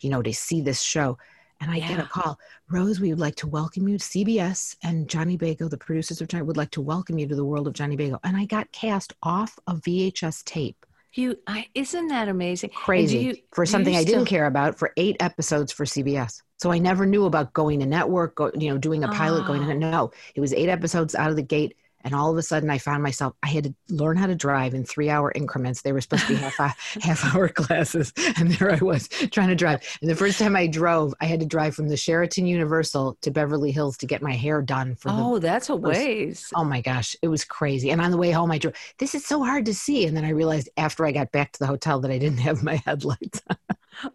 you 0.00 0.08
know, 0.08 0.22
to 0.22 0.32
see 0.32 0.62
this 0.62 0.80
show. 0.80 1.18
And 1.60 1.70
I 1.70 1.78
get 1.80 1.98
a 2.00 2.04
call, 2.04 2.38
Rose, 2.70 3.00
we 3.00 3.10
would 3.10 3.18
like 3.20 3.34
to 3.36 3.46
welcome 3.46 3.86
you 3.86 3.98
to 3.98 4.04
CBS 4.04 4.76
and 4.82 5.08
Johnny 5.08 5.36
Bago, 5.36 5.68
the 5.68 5.76
producers 5.76 6.20
of 6.22 6.28
Johnny, 6.28 6.42
would 6.44 6.56
like 6.56 6.70
to 6.70 6.80
welcome 6.80 7.18
you 7.18 7.26
to 7.28 7.34
the 7.36 7.44
world 7.44 7.66
of 7.66 7.74
Johnny 7.74 7.96
Bago. 7.98 8.18
And 8.24 8.36
I 8.36 8.46
got 8.46 8.72
cast 8.72 9.12
off 9.22 9.58
a 9.66 9.74
VHS 9.74 10.42
tape. 10.44 10.86
You, 11.12 11.36
I, 11.46 11.66
isn't 11.74 12.08
that 12.08 12.28
amazing? 12.28 12.70
Crazy 12.70 13.18
you- 13.18 13.36
for 13.52 13.66
something 13.66 13.94
I 13.94 14.04
didn't 14.04 14.26
care 14.26 14.46
about 14.46 14.78
for 14.78 14.92
eight 14.96 15.16
episodes 15.20 15.70
for 15.72 15.84
CBS. 15.84 16.40
So 16.58 16.70
I 16.70 16.78
never 16.78 17.04
knew 17.04 17.24
about 17.26 17.52
going 17.52 17.80
to 17.80 17.86
network, 17.86 18.36
go, 18.36 18.50
you 18.56 18.70
know, 18.70 18.78
doing 18.78 19.02
a 19.04 19.08
pilot, 19.08 19.46
going 19.46 19.66
to 19.66 19.72
Oh. 19.74 19.90
no. 19.90 20.10
It 20.34 20.40
was 20.40 20.52
eight 20.54 20.68
episodes 20.68 21.14
out 21.14 21.30
of 21.30 21.36
the 21.36 21.42
gate. 21.42 21.76
And 22.02 22.14
all 22.14 22.30
of 22.30 22.38
a 22.38 22.42
sudden, 22.42 22.70
I 22.70 22.78
found 22.78 23.02
myself. 23.02 23.34
I 23.42 23.48
had 23.48 23.64
to 23.64 23.74
learn 23.88 24.16
how 24.16 24.26
to 24.26 24.34
drive 24.34 24.72
in 24.74 24.84
three-hour 24.84 25.32
increments. 25.34 25.82
They 25.82 25.92
were 25.92 26.00
supposed 26.00 26.22
to 26.26 26.28
be 26.28 26.36
half 26.36 26.56
half-hour 27.02 27.48
classes, 27.50 28.12
and 28.38 28.50
there 28.52 28.70
I 28.72 28.78
was 28.82 29.08
trying 29.08 29.48
to 29.48 29.54
drive. 29.54 29.82
And 30.00 30.10
the 30.10 30.16
first 30.16 30.38
time 30.38 30.56
I 30.56 30.66
drove, 30.66 31.14
I 31.20 31.26
had 31.26 31.40
to 31.40 31.46
drive 31.46 31.74
from 31.74 31.88
the 31.88 31.96
Sheraton 31.96 32.46
Universal 32.46 33.18
to 33.20 33.30
Beverly 33.30 33.70
Hills 33.70 33.96
to 33.98 34.06
get 34.06 34.22
my 34.22 34.32
hair 34.32 34.62
done 34.62 34.94
for 34.94 35.08
the 35.08 35.14
Oh, 35.16 35.38
that's 35.38 35.68
a 35.68 35.74
first- 35.78 35.84
ways. 35.84 36.48
Oh 36.54 36.64
my 36.64 36.80
gosh, 36.80 37.14
it 37.22 37.28
was 37.28 37.44
crazy. 37.44 37.90
And 37.90 38.00
on 38.00 38.10
the 38.10 38.16
way 38.16 38.30
home, 38.30 38.50
I 38.50 38.58
drove, 38.58 38.74
this 38.98 39.14
is 39.14 39.26
so 39.26 39.44
hard 39.44 39.66
to 39.66 39.74
see. 39.74 40.06
And 40.06 40.16
then 40.16 40.24
I 40.24 40.30
realized 40.30 40.68
after 40.76 41.04
I 41.04 41.12
got 41.12 41.32
back 41.32 41.52
to 41.52 41.58
the 41.58 41.66
hotel 41.66 42.00
that 42.00 42.10
I 42.10 42.18
didn't 42.18 42.38
have 42.38 42.62
my 42.62 42.76
headlights. 42.86 43.42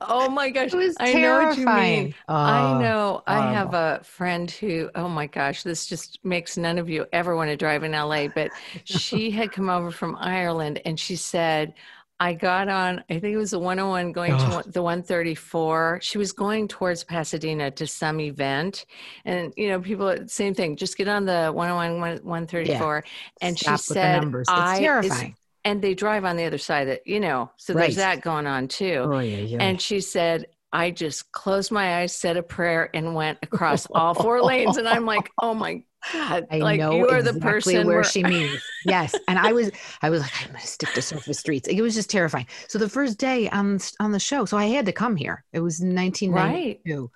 Oh 0.01 0.29
my 0.29 0.49
gosh. 0.49 0.73
It 0.73 0.77
was 0.77 0.99
I 0.99 1.13
know 1.13 1.35
what 1.35 1.57
you 1.57 1.67
terrifying. 1.67 1.67
mean. 1.67 2.15
I 2.43 2.73
Oh, 2.73 2.73
know. 2.73 3.23
I 3.27 3.41
um, 3.41 3.43
have 3.43 3.73
a 3.73 4.01
friend 4.03 4.49
who, 4.49 4.89
oh 4.95 5.09
my 5.09 5.27
gosh, 5.27 5.63
this 5.63 5.85
just 5.85 6.19
makes 6.23 6.57
none 6.57 6.77
of 6.77 6.89
you 6.89 7.05
ever 7.13 7.35
want 7.35 7.49
to 7.49 7.57
drive 7.57 7.83
in 7.83 7.93
LA. 7.93 8.27
But 8.27 8.53
she 8.83 9.31
had 9.31 9.51
come 9.51 9.69
over 9.69 9.91
from 9.91 10.15
Ireland 10.19 10.81
and 10.85 10.99
she 10.99 11.15
said, 11.15 11.73
I 12.17 12.33
got 12.33 12.69
on, 12.69 13.03
I 13.09 13.19
think 13.19 13.33
it 13.33 13.37
was 13.37 13.51
the 13.51 13.59
101 13.59 14.13
going 14.13 14.37
to 14.37 14.63
the 14.65 14.81
134. 14.81 15.99
She 16.01 16.17
was 16.17 16.31
going 16.31 16.67
towards 16.69 17.03
Pasadena 17.03 17.71
to 17.71 17.85
some 17.87 18.21
event. 18.21 18.85
And, 19.25 19.53
you 19.57 19.67
know, 19.67 19.81
people, 19.81 20.15
same 20.27 20.53
thing, 20.53 20.77
just 20.77 20.97
get 20.97 21.09
on 21.09 21.25
the 21.25 21.51
101, 21.51 21.99
one- 21.99 22.17
134. 22.23 23.03
And 23.41 23.57
Stop 23.57 23.59
she 23.59 23.75
with 23.87 23.99
the 24.01 24.07
said, 24.07 24.09
numbers. 24.09 24.47
I, 24.47 24.55
It's 24.55 24.79
terrifying. 24.79 25.35
And 25.65 25.81
they 25.81 25.93
drive 25.95 26.23
on 26.23 26.37
the 26.37 26.45
other 26.45 26.57
side 26.57 26.87
that, 26.87 27.05
you 27.05 27.19
know, 27.19 27.51
so 27.57 27.73
Right. 27.73 27.81
there's 27.81 27.95
that 27.97 28.21
going 28.21 28.47
on 28.47 28.67
too. 28.69 29.01
Oh, 29.05 29.19
yeah, 29.19 29.37
yeah. 29.37 29.57
And 29.59 29.81
she 29.81 29.99
said, 29.99 30.45
I 30.71 30.91
just 30.91 31.31
closed 31.31 31.71
my 31.71 31.99
eyes, 32.01 32.15
said 32.15 32.37
a 32.37 32.43
prayer, 32.43 32.89
and 32.93 33.15
went 33.15 33.39
across 33.43 33.85
all 33.87 34.13
four 34.13 34.41
lanes. 34.43 34.77
And 34.77 34.87
I'm 34.87 35.05
like, 35.05 35.29
oh 35.41 35.53
my 35.53 35.83
God. 36.13 36.45
I 36.51 36.59
like 36.59 36.79
know 36.79 36.95
you 36.95 37.07
are 37.09 37.17
exactly 37.17 37.39
the 37.39 37.45
person 37.45 37.87
where 37.87 37.95
where- 37.97 38.03
she 38.03 38.23
means. 38.23 38.61
Yes, 38.85 39.15
and 39.27 39.39
I 39.39 39.51
was, 39.53 39.71
I 40.03 40.09
was 40.11 40.21
like, 40.21 40.31
I'm 40.43 40.49
going 40.49 40.61
to 40.61 40.67
stick 40.67 40.93
to 40.93 41.01
surface 41.01 41.39
streets. 41.39 41.67
It 41.67 41.81
was 41.81 41.95
just 41.95 42.09
terrifying. 42.11 42.45
So 42.67 42.77
the 42.77 42.87
first 42.89 43.17
day 43.17 43.49
on 43.49 43.79
on 43.99 44.11
the 44.11 44.19
show, 44.19 44.45
so 44.45 44.57
I 44.57 44.65
had 44.67 44.85
to 44.85 44.91
come 44.93 45.15
here. 45.15 45.43
It 45.53 45.61
was 45.61 45.79
1992, 45.79 47.09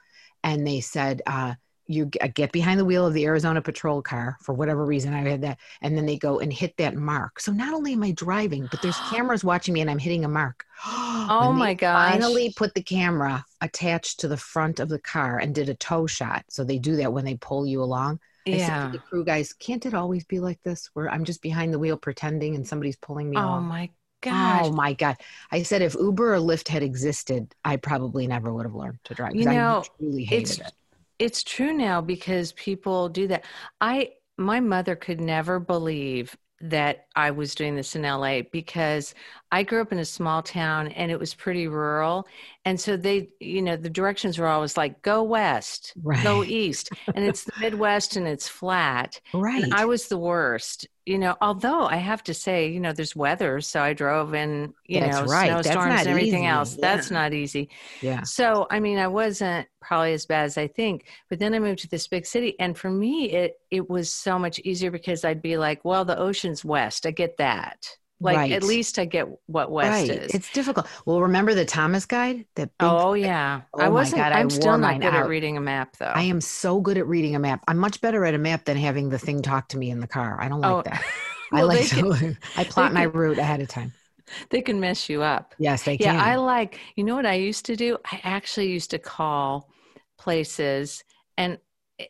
and 0.44 0.66
they 0.66 0.82
said, 0.82 1.22
uh, 1.28 1.54
"You 1.90 2.10
uh, 2.22 2.28
get 2.34 2.52
behind 2.54 2.80
the 2.80 2.86
wheel 2.86 3.06
of 3.06 3.14
the 3.14 3.26
Arizona 3.26 3.62
patrol 3.62 4.02
car 4.02 4.38
for 4.42 4.54
whatever 4.54 4.86
reason." 4.86 5.14
I 5.14 5.22
had 5.28 5.42
that, 5.42 5.60
and 5.82 5.98
then 5.98 6.06
they 6.06 6.18
go 6.18 6.40
and 6.40 6.54
hit 6.54 6.78
that 6.78 6.96
mark. 6.96 7.40
So 7.40 7.52
not 7.52 7.74
only 7.74 7.94
am 7.94 8.04
I 8.04 8.12
driving, 8.12 8.68
but 8.68 8.82
there's 8.82 9.00
cameras 9.02 9.44
watching 9.44 9.74
me, 9.74 9.82
and 9.82 9.90
I'm 9.90 10.00
hitting 10.00 10.26
a 10.26 10.30
mark. 10.30 10.66
Oh 11.32 11.54
my 11.54 11.74
gosh. 11.76 12.14
Finally, 12.16 12.54
put 12.56 12.74
the 12.76 12.84
camera 12.84 13.46
attached 13.62 14.20
to 14.22 14.28
the 14.28 14.38
front 14.38 14.80
of 14.80 14.90
the 14.90 15.00
car 15.00 15.38
and 15.40 15.54
did 15.56 15.70
a 15.70 15.76
tow 15.76 16.08
shot. 16.08 16.46
So 16.50 16.64
they 16.64 16.80
do 16.80 16.96
that 16.98 17.14
when 17.14 17.26
they 17.26 17.36
pull 17.36 17.66
you 17.66 17.82
along. 17.84 18.20
Yeah. 18.46 18.90
to 18.92 18.98
the 18.98 19.00
crew 19.00 19.24
guys, 19.26 19.54
can't 19.54 19.86
it 19.86 19.94
always 19.94 20.26
be 20.26 20.40
like 20.40 20.62
this 20.64 20.90
where 20.94 21.10
I'm 21.10 21.26
just 21.26 21.42
behind 21.42 21.74
the 21.74 21.80
wheel 21.80 21.98
pretending 21.98 22.56
and 22.56 22.68
somebody's 22.68 22.96
pulling 22.98 23.30
me 23.30 23.38
Oh 23.38 23.44
off? 23.44 23.62
my 23.62 23.86
oh 23.86 23.92
gosh. 24.22 24.70
Oh 24.70 24.72
my 24.74 24.94
God. 24.94 25.18
I 25.52 25.64
said 25.64 25.82
if 25.82 25.96
Uber 25.96 26.36
or 26.36 26.40
Lyft 26.40 26.68
had 26.68 26.84
existed, 26.84 27.54
I 27.66 27.78
probably 27.78 28.28
never 28.28 28.54
would 28.54 28.66
have 28.66 28.76
learned 28.76 29.00
to 29.06 29.16
drive. 29.16 29.36
You 29.36 29.46
I 29.48 29.56
know, 29.56 29.86
truly 30.00 30.26
hated 30.26 30.60
it's 30.60 30.62
it. 30.62 30.74
It's 31.20 31.44
true 31.44 31.74
now 31.74 32.02
because 32.02 32.54
people 32.54 33.10
do 33.10 33.28
that. 33.28 33.46
I 33.80 34.14
my 34.38 34.62
mother 34.62 34.96
could 34.96 35.20
never 35.20 35.60
believe 35.60 36.36
that 36.62 37.06
I 37.16 37.32
was 37.32 37.56
doing 37.56 37.76
this 37.76 37.96
in 37.96 38.02
LA 38.02 38.42
because 38.52 39.14
I 39.52 39.64
grew 39.64 39.82
up 39.82 39.92
in 39.92 40.00
a 40.00 40.06
small 40.06 40.42
town 40.42 40.90
and 40.90 41.10
it 41.12 41.20
was 41.20 41.34
pretty 41.34 41.68
rural. 41.68 42.28
And 42.66 42.80
so 42.80 42.98
they, 42.98 43.30
you 43.40 43.62
know, 43.62 43.78
the 43.78 43.90
directions 43.90 44.38
were 44.38 44.48
always 44.48 44.76
like 44.76 45.02
go 45.02 45.24
west, 45.24 45.94
go 46.24 46.44
east. 46.44 46.90
And 47.16 47.24
it's 47.24 47.46
the 47.46 47.54
Midwest 47.62 48.18
and 48.18 48.28
it's 48.28 48.48
flat. 48.48 49.22
Right. 49.34 49.64
And 49.64 49.74
I 49.74 49.86
was 49.86 50.08
the 50.08 50.18
worst, 50.18 50.88
you 51.10 51.18
know, 51.18 51.36
although 51.42 51.88
I 51.88 51.96
have 51.96 52.24
to 52.26 52.36
say, 52.36 52.70
you 52.70 52.80
know, 52.80 52.94
there's 52.94 53.16
weather. 53.16 53.62
So 53.62 53.82
I 53.82 53.94
drove 53.94 54.36
in, 54.36 54.76
you 54.86 55.00
That's 55.00 55.18
know, 55.18 55.26
right. 55.26 55.50
Snowstorms 55.50 56.02
and 56.02 56.08
everything 56.08 56.44
easy. 56.44 56.46
else. 56.46 56.76
That's 56.76 57.10
not 57.10 57.34
easy. 57.34 57.70
yeah. 58.00 58.22
So, 58.22 58.68
I 58.70 58.80
mean, 58.80 59.00
I 59.00 59.08
wasn't 59.08 59.68
probably 59.82 60.14
as 60.14 60.28
bad 60.28 60.46
as 60.46 60.56
I 60.56 60.68
think, 60.68 61.08
but 61.28 61.40
then 61.40 61.56
I 61.56 61.60
moved 61.60 61.80
to 61.80 61.90
this 61.90 62.08
big 62.08 62.28
city, 62.28 62.56
and 62.60 62.78
for 62.78 62.92
me, 62.92 63.32
it 63.32 63.56
it 63.72 63.90
was 63.90 64.14
so 64.14 64.38
much 64.38 64.60
easier 64.60 64.92
because 64.92 65.26
I'd 65.26 65.42
be 65.42 65.58
like, 65.58 65.84
well, 65.84 66.06
the 66.06 66.20
ocean's 66.20 66.64
west. 66.64 67.08
I 67.08 67.12
get 67.12 67.38
that. 67.38 67.88
Like, 68.22 68.36
Right. 68.36 68.52
at 68.52 68.64
least 68.64 69.00
I 69.00 69.06
get 69.06 69.28
what 69.46 69.72
west 69.72 70.10
right. 70.10 70.24
is. 70.24 70.34
It's 70.34 70.52
difficult. 70.52 70.88
Well, 71.06 71.22
remember 71.22 71.54
the 71.54 71.64
Thomas 71.66 72.06
guide? 72.06 72.46
That 72.56 72.70
big 72.78 72.90
oh 72.90 73.14
yeah, 73.14 73.62
Oh 73.74 73.80
I 73.80 73.84
my 73.84 73.90
wasn't. 73.90 74.18
God, 74.18 74.34
I 74.34 74.40
I'm 74.40 74.50
still 74.50 74.78
not 74.78 75.00
good 75.00 75.14
at 75.14 75.28
reading 75.28 75.56
a 75.56 75.62
map, 75.62 75.96
though. 75.98 76.06
I 76.14 76.24
am 76.24 76.42
so 76.42 76.82
good 76.82 76.98
at 76.98 77.08
reading 77.08 77.36
a 77.36 77.40
map. 77.40 77.64
I'm 77.68 77.78
much 77.78 78.02
better 78.02 78.26
at 78.26 78.34
a 78.34 78.38
map 78.38 78.66
than 78.66 78.76
having 78.78 79.10
the 79.10 79.20
thing 79.20 79.42
talk 79.42 79.70
to 79.70 79.78
me 79.78 79.90
in 79.90 80.02
the 80.02 80.08
car. 80.08 80.38
I 80.42 80.50
don't 80.50 80.60
like 80.60 80.72
Oh, 80.72 80.82
that. 80.84 81.02
well, 81.52 81.62
I 81.62 81.64
like 81.64 81.88
can, 81.88 82.38
I 82.58 82.64
plot 82.66 82.94
my 82.94 83.06
can- 83.08 83.12
route 83.14 83.38
ahead 83.40 83.62
of 83.62 83.70
time. 83.70 83.94
they 84.50 84.62
can 84.62 84.80
mess 84.80 85.10
you 85.10 85.22
up. 85.24 85.56
Yes, 85.58 85.84
they 85.84 85.98
can. 85.98 86.14
Yeah. 86.16 86.24
I 86.24 86.36
like, 86.36 86.78
you 86.96 87.04
know 87.06 87.16
what 87.16 87.26
I 87.26 87.36
used 87.36 87.66
to 87.66 87.76
do? 87.76 87.98
I 88.06 88.20
actually 88.24 88.68
used 88.70 88.92
to 88.92 89.00
call 89.00 89.70
places 90.18 91.04
and 91.38 91.58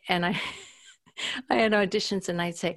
and 0.08 0.26
I 0.26 0.40
I 1.50 1.56
had 1.56 1.72
auditions 1.72 2.28
and 2.28 2.40
I'd 2.40 2.56
say, 2.56 2.76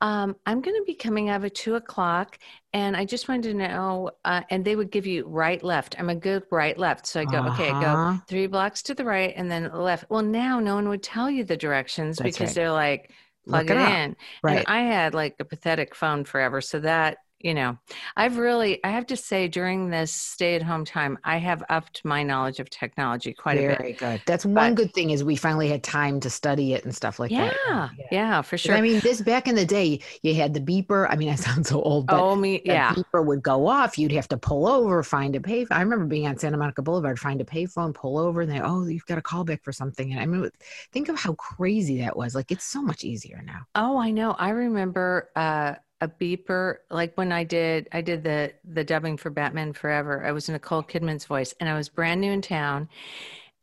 um, 0.00 0.36
I'm 0.44 0.60
going 0.60 0.76
to 0.76 0.84
be 0.86 0.94
coming 0.94 1.28
out 1.30 1.44
at 1.44 1.54
two 1.54 1.74
o'clock 1.76 2.38
and 2.72 2.96
I 2.96 3.04
just 3.06 3.28
wanted 3.28 3.44
to 3.50 3.54
know, 3.54 4.10
uh, 4.24 4.42
and 4.50 4.64
they 4.64 4.76
would 4.76 4.90
give 4.90 5.06
you 5.06 5.26
right, 5.26 5.62
left. 5.62 5.96
I'm 5.98 6.10
a 6.10 6.14
good 6.14 6.44
right, 6.50 6.76
left. 6.76 7.06
So 7.06 7.20
I 7.20 7.24
go, 7.24 7.40
okay, 7.46 7.70
I 7.70 7.74
go 7.74 7.98
Uh-huh. 7.98 8.20
three 8.28 8.46
blocks 8.46 8.82
to 8.84 8.94
the 8.94 9.04
right 9.04 9.32
and 9.36 9.50
then 9.50 9.70
left. 9.72 10.04
Well, 10.10 10.22
now 10.22 10.60
no 10.60 10.74
one 10.74 10.88
would 10.88 11.02
tell 11.02 11.30
you 11.30 11.44
the 11.44 11.56
directions 11.56 12.18
That's 12.18 12.38
because 12.38 12.38
right. 12.38 12.54
they're 12.54 12.72
like, 12.72 13.10
plug 13.48 13.68
Look 13.68 13.70
it, 13.70 13.76
it 13.78 13.78
in. 13.78 14.16
Right. 14.42 14.64
And 14.66 14.66
I 14.66 14.80
had 14.80 15.14
like 15.14 15.36
a 15.40 15.44
pathetic 15.44 15.94
phone 15.94 16.24
forever. 16.24 16.60
So 16.60 16.80
that, 16.80 17.18
you 17.38 17.54
know, 17.54 17.78
I've 18.16 18.38
really, 18.38 18.82
I 18.82 18.88
have 18.88 19.06
to 19.06 19.16
say 19.16 19.46
during 19.46 19.90
this 19.90 20.12
stay 20.12 20.54
at 20.54 20.62
home 20.62 20.84
time, 20.84 21.18
I 21.22 21.36
have 21.36 21.62
upped 21.68 22.04
my 22.04 22.22
knowledge 22.22 22.60
of 22.60 22.70
technology 22.70 23.34
quite 23.34 23.58
a 23.58 23.68
bit. 23.68 23.78
Very 23.78 23.92
good. 23.92 24.22
That's 24.26 24.46
one 24.46 24.74
good 24.74 24.94
thing 24.94 25.10
is 25.10 25.22
we 25.22 25.36
finally 25.36 25.68
had 25.68 25.82
time 25.82 26.18
to 26.20 26.30
study 26.30 26.72
it 26.72 26.84
and 26.84 26.94
stuff 26.94 27.18
like 27.18 27.30
Yeah, 27.30 27.50
that. 27.50 27.90
yeah, 27.98 28.06
yeah 28.10 28.42
for 28.42 28.56
sure. 28.56 28.74
I 28.74 28.80
mean, 28.80 29.00
this 29.00 29.20
back 29.20 29.48
in 29.48 29.54
the 29.54 29.66
day, 29.66 30.00
you 30.22 30.34
had 30.34 30.54
the 30.54 30.60
beeper. 30.60 31.06
I 31.10 31.16
mean, 31.16 31.28
I 31.30 31.34
sound 31.34 31.66
so 31.66 31.82
old, 31.82 32.06
but 32.06 32.20
oh, 32.20 32.36
me, 32.36 32.62
the 32.64 32.72
yeah. 32.72 32.94
beeper 32.94 33.24
would 33.24 33.42
go 33.42 33.66
off. 33.66 33.98
You'd 33.98 34.12
have 34.12 34.28
to 34.28 34.38
pull 34.38 34.66
over, 34.66 35.02
find 35.02 35.36
a 35.36 35.40
pay. 35.40 35.66
I 35.70 35.82
remember 35.82 36.06
being 36.06 36.26
on 36.26 36.38
Santa 36.38 36.56
Monica 36.56 36.82
Boulevard, 36.82 37.18
find 37.18 37.40
a 37.40 37.44
payphone, 37.44 37.94
pull 37.94 38.18
over, 38.18 38.40
and 38.40 38.50
they, 38.50 38.60
oh, 38.60 38.86
you've 38.86 39.06
got 39.06 39.18
a 39.18 39.22
call 39.22 39.44
back 39.44 39.62
for 39.62 39.72
something. 39.72 40.12
And 40.12 40.20
I 40.20 40.26
mean, 40.26 40.50
think 40.92 41.08
of 41.10 41.18
how 41.18 41.34
crazy 41.34 41.98
that 42.00 42.16
was. 42.16 42.34
Like, 42.34 42.50
it's 42.50 42.64
so 42.64 42.82
much 42.82 43.04
easier 43.04 43.42
now. 43.44 43.60
Oh, 43.74 43.98
I 43.98 44.10
know. 44.10 44.32
I 44.32 44.50
remember 44.50 45.30
uh, 45.36 45.74
a 46.00 46.08
beeper, 46.08 46.78
like 46.90 47.16
when 47.16 47.32
I 47.32 47.44
did, 47.44 47.88
I 47.92 48.00
did 48.02 48.22
the 48.24 48.52
the 48.64 48.84
dubbing 48.84 49.16
for 49.16 49.30
Batman 49.30 49.72
Forever. 49.72 50.24
I 50.24 50.32
was 50.32 50.48
in 50.48 50.52
Nicole 50.54 50.82
Kidman's 50.82 51.24
voice, 51.26 51.54
and 51.60 51.68
I 51.68 51.74
was 51.76 51.88
brand 51.88 52.20
new 52.20 52.32
in 52.32 52.42
town. 52.42 52.88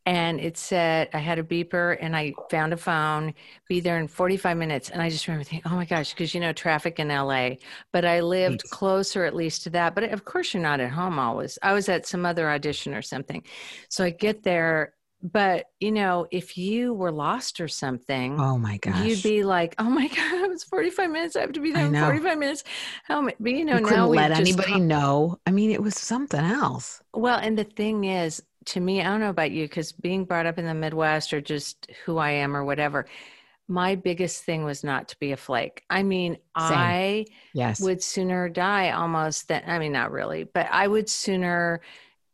And 0.05 0.39
it 0.41 0.57
said 0.57 1.09
I 1.13 1.19
had 1.19 1.39
a 1.39 1.43
beeper, 1.43 1.97
and 2.01 2.15
I 2.15 2.35
found 2.49 2.73
a 2.73 2.77
phone. 2.77 3.33
Be 3.69 3.79
there 3.79 3.99
in 3.99 4.07
45 4.09 4.57
minutes, 4.57 4.89
and 4.89 5.01
I 5.01 5.09
just 5.09 5.27
remember 5.27 5.45
thinking, 5.45 5.71
"Oh 5.71 5.75
my 5.77 5.85
gosh!" 5.85 6.11
Because 6.13 6.33
you 6.33 6.41
know 6.41 6.51
traffic 6.53 6.99
in 6.99 7.09
LA. 7.11 7.59
But 7.93 8.03
I 8.05 8.19
lived 8.21 8.63
Right. 8.63 8.69
closer, 8.69 9.23
at 9.25 9.35
least 9.35 9.63
to 9.63 9.69
that. 9.71 9.95
But 9.95 10.05
of 10.05 10.25
course, 10.25 10.53
you're 10.53 10.63
not 10.63 10.81
at 10.81 10.91
home 10.91 11.19
always. 11.19 11.57
I 11.63 11.73
was 11.73 11.87
at 11.89 12.05
some 12.05 12.25
other 12.25 12.49
audition 12.49 12.93
or 12.93 13.01
something, 13.01 13.43
so 13.89 14.03
I 14.03 14.09
get 14.09 14.43
there. 14.43 14.93
But 15.25 15.67
you 15.79 15.93
know, 15.93 16.27
if 16.31 16.57
you 16.57 16.93
were 16.93 17.12
lost 17.12 17.62
or 17.62 17.69
something, 17.69 18.38
Oh 18.39 18.57
my 18.57 18.77
gosh. 18.77 19.05
You'd 19.05 19.23
be 19.23 19.43
like, 19.43 19.73
"Oh 19.79 19.89
my 19.89 20.07
god, 20.19 20.51
it's 20.51 20.65
45 20.65 21.09
minutes. 21.09 21.36
I 21.38 21.41
have 21.41 21.53
to 21.53 21.62
be 21.62 21.71
there 21.71 21.86
in 21.86 21.95
45 21.95 22.38
minutes." 22.38 22.63
How 23.05 23.21
many? 23.21 23.36
But 23.39 23.53
you 23.53 23.63
know, 23.63 23.77
you 23.77 23.86
now 23.89 24.07
let 24.07 24.31
anybody 24.31 24.71
call- 24.73 24.79
know. 24.81 25.39
I 25.47 25.51
mean, 25.51 25.71
it 25.71 25.81
was 25.81 25.95
something 25.95 26.41
else. 26.43 27.01
well, 27.13 27.39
and 27.39 27.57
the 27.57 27.63
thing 27.63 28.03
is, 28.03 28.43
to 28.65 28.81
me, 28.81 28.99
I 29.01 29.05
don't 29.05 29.21
know 29.21 29.29
about 29.29 29.51
you, 29.51 29.63
because 29.65 29.93
being 29.93 30.25
brought 30.25 30.45
up 30.45 30.57
in 30.59 30.65
the 30.65 30.73
Midwest 30.73 31.31
or 31.33 31.39
just 31.39 31.88
who 32.05 32.17
I 32.17 32.31
am 32.31 32.53
or 32.55 32.65
whatever, 32.65 33.05
my 33.69 33.95
biggest 33.95 34.43
thing 34.43 34.65
was 34.65 34.83
not 34.83 35.07
to 35.09 35.19
be 35.19 35.31
a 35.31 35.38
flake. 35.38 35.83
I 35.89 36.03
mean, 36.03 36.33
Same. 36.33 36.41
I 36.57 37.25
yes. 37.53 37.79
would 37.79 38.03
sooner 38.03 38.49
die 38.49 38.91
almost 38.91 39.47
than 39.47 39.63
I 39.67 39.79
mean, 39.79 39.93
not 39.93 40.12
really, 40.12 40.43
but 40.43 40.67
I 40.69 40.86
would 40.86 41.07
sooner 41.09 41.79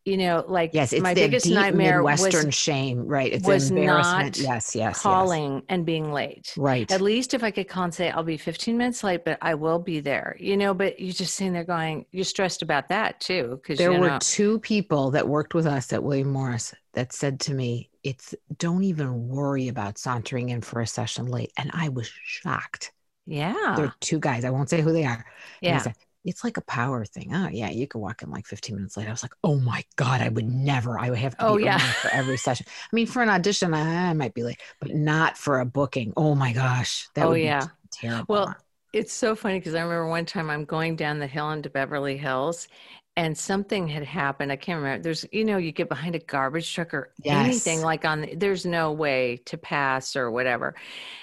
you 0.04 0.16
know, 0.16 0.44
like 0.48 0.70
yes, 0.72 0.92
it's 0.92 1.02
my 1.02 1.14
the 1.14 1.20
biggest 1.20 1.46
nightmare 1.46 2.02
Western 2.02 2.46
was, 2.46 2.54
shame, 2.54 3.06
right? 3.06 3.32
It's 3.32 3.46
was 3.46 3.70
embarrassment. 3.70 4.38
Not 4.38 4.48
yes, 4.48 4.74
yes, 4.74 5.00
calling 5.00 5.54
yes. 5.54 5.62
and 5.68 5.84
being 5.84 6.12
late. 6.12 6.54
Right. 6.56 6.90
At 6.90 7.00
least 7.00 7.34
if 7.34 7.44
I 7.44 7.50
could 7.50 7.68
call 7.68 7.84
and 7.84 7.94
say 7.94 8.10
I'll 8.10 8.22
be 8.22 8.38
15 8.38 8.78
minutes 8.78 9.04
late, 9.04 9.24
but 9.24 9.38
I 9.42 9.54
will 9.54 9.78
be 9.78 10.00
there. 10.00 10.36
You 10.40 10.56
know, 10.56 10.72
but 10.72 10.98
you're 11.00 11.12
just 11.12 11.34
sitting 11.34 11.52
there 11.52 11.64
going, 11.64 12.06
you're 12.12 12.24
stressed 12.24 12.62
about 12.62 12.88
that 12.88 13.20
too, 13.20 13.60
because 13.60 13.78
there 13.78 13.92
were 13.92 14.08
know, 14.08 14.18
two 14.20 14.58
people 14.60 15.10
that 15.10 15.28
worked 15.28 15.54
with 15.54 15.66
us 15.66 15.92
at 15.92 16.02
William 16.02 16.30
Morris 16.32 16.74
that 16.94 17.12
said 17.12 17.38
to 17.40 17.54
me, 17.54 17.90
"It's 18.02 18.34
don't 18.56 18.84
even 18.84 19.28
worry 19.28 19.68
about 19.68 19.98
sauntering 19.98 20.48
in 20.48 20.62
for 20.62 20.80
a 20.80 20.86
session 20.86 21.26
late," 21.26 21.52
and 21.58 21.70
I 21.74 21.90
was 21.90 22.10
shocked. 22.24 22.92
Yeah, 23.26 23.74
they're 23.76 23.94
two 24.00 24.18
guys. 24.18 24.44
I 24.44 24.50
won't 24.50 24.70
say 24.70 24.80
who 24.80 24.92
they 24.92 25.04
are. 25.04 25.26
Yeah 25.60 25.84
it's 26.24 26.44
like 26.44 26.56
a 26.56 26.62
power 26.62 27.04
thing. 27.04 27.34
Oh 27.34 27.48
yeah, 27.48 27.70
you 27.70 27.86
could 27.86 27.98
walk 27.98 28.22
in 28.22 28.30
like 28.30 28.46
15 28.46 28.76
minutes 28.76 28.96
late. 28.96 29.08
I 29.08 29.10
was 29.10 29.22
like, 29.22 29.34
oh 29.42 29.56
my 29.56 29.84
god, 29.96 30.20
I 30.20 30.28
would 30.28 30.48
never. 30.48 30.98
I 30.98 31.10
would 31.10 31.18
have 31.18 31.36
to. 31.38 31.46
Oh 31.46 31.56
be 31.56 31.64
yeah. 31.64 31.78
For 31.78 32.08
every 32.12 32.36
session. 32.36 32.66
I 32.68 32.94
mean, 32.94 33.06
for 33.06 33.22
an 33.22 33.30
audition, 33.30 33.72
I, 33.72 34.10
I, 34.10 34.12
might 34.12 34.34
be 34.34 34.42
late, 34.42 34.60
but 34.80 34.94
not 34.94 35.38
for 35.38 35.60
a 35.60 35.64
booking. 35.64 36.12
Oh 36.16 36.34
my 36.34 36.52
gosh, 36.52 37.08
that 37.14 37.26
oh 37.26 37.32
yeah, 37.32 37.68
terrible. 37.90 38.26
Well, 38.28 38.56
it's 38.92 39.12
so 39.12 39.34
funny 39.34 39.58
because 39.58 39.74
I 39.74 39.80
remember 39.80 40.08
one 40.08 40.26
time 40.26 40.50
I'm 40.50 40.64
going 40.64 40.96
down 40.96 41.18
the 41.18 41.26
hill 41.26 41.50
into 41.52 41.70
Beverly 41.70 42.18
Hills, 42.18 42.68
and 43.16 43.36
something 43.36 43.88
had 43.88 44.04
happened. 44.04 44.52
I 44.52 44.56
can't 44.56 44.82
remember. 44.82 45.02
There's, 45.02 45.24
you 45.32 45.44
know, 45.44 45.56
you 45.56 45.72
get 45.72 45.88
behind 45.88 46.16
a 46.16 46.20
garbage 46.20 46.72
truck 46.72 46.92
or 46.92 47.12
yes. 47.22 47.46
anything 47.46 47.82
like 47.82 48.04
on. 48.04 48.22
The, 48.22 48.34
there's 48.34 48.66
no 48.66 48.92
way 48.92 49.40
to 49.46 49.56
pass 49.56 50.16
or 50.16 50.30
whatever, 50.30 50.74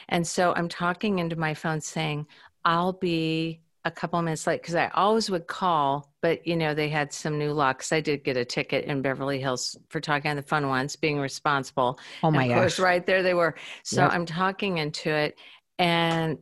and 0.10 0.26
so 0.26 0.54
I'm 0.56 0.70
talking 0.70 1.20
into 1.20 1.36
my 1.36 1.54
phone 1.54 1.82
saying, 1.82 2.26
"I'll 2.66 2.94
be." 2.94 3.62
A 3.88 3.92
couple 3.92 4.22
minutes 4.22 4.46
late 4.46 4.62
because 4.62 4.76
I 4.76 4.90
always 4.90 5.30
would 5.30 5.48
call, 5.48 6.14
but 6.22 6.46
you 6.46 6.56
know, 6.56 6.74
they 6.74 6.90
had 6.90 7.12
some 7.12 7.38
new 7.38 7.54
locks. 7.54 7.92
I 7.92 8.02
did 8.02 8.24
get 8.24 8.38
a 8.38 8.46
ticket 8.46 8.86
in 8.86 9.02
Beverly 9.02 9.40
Hills 9.40 9.78
for 9.90 10.00
talking 10.00 10.30
on 10.30 10.38
the 10.38 10.44
phone 10.44 10.68
once, 10.68 10.96
being 10.96 11.20
responsible. 11.20 12.00
Oh 12.24 12.32
my 12.32 12.44
and 12.44 12.52
of 12.52 12.56
gosh. 12.56 12.64
course, 12.64 12.80
right 12.80 13.06
there 13.06 13.24
they 13.24 13.34
were. 13.34 13.56
So 13.84 14.04
yep. 14.04 14.12
I'm 14.12 14.26
talking 14.26 14.78
into 14.78 15.10
it. 15.10 15.40
And 15.80 16.38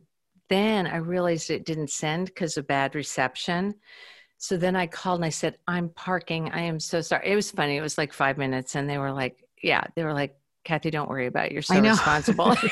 then 0.48 0.86
I 0.86 0.96
realized 0.96 1.50
it 1.50 1.64
didn't 1.64 1.90
send 1.90 2.26
because 2.26 2.56
of 2.56 2.66
bad 2.66 2.94
reception. 2.94 3.74
So 4.38 4.56
then 4.56 4.76
I 4.76 4.86
called 4.86 5.20
and 5.20 5.24
I 5.24 5.30
said, 5.30 5.56
I'm 5.66 5.88
parking. 5.90 6.50
I 6.50 6.62
am 6.62 6.78
so 6.78 7.00
sorry. 7.00 7.30
It 7.30 7.36
was 7.36 7.50
funny. 7.50 7.76
It 7.76 7.82
was 7.82 7.96
like 7.96 8.12
five 8.12 8.36
minutes. 8.38 8.74
And 8.74 8.88
they 8.88 8.98
were 8.98 9.12
like, 9.12 9.42
yeah, 9.62 9.84
they 9.94 10.04
were 10.04 10.12
like, 10.12 10.36
Kathy, 10.66 10.90
don't 10.90 11.08
worry 11.08 11.26
about 11.26 11.46
it. 11.46 11.52
You're 11.52 11.62
so 11.62 11.80
responsible. 11.80 12.54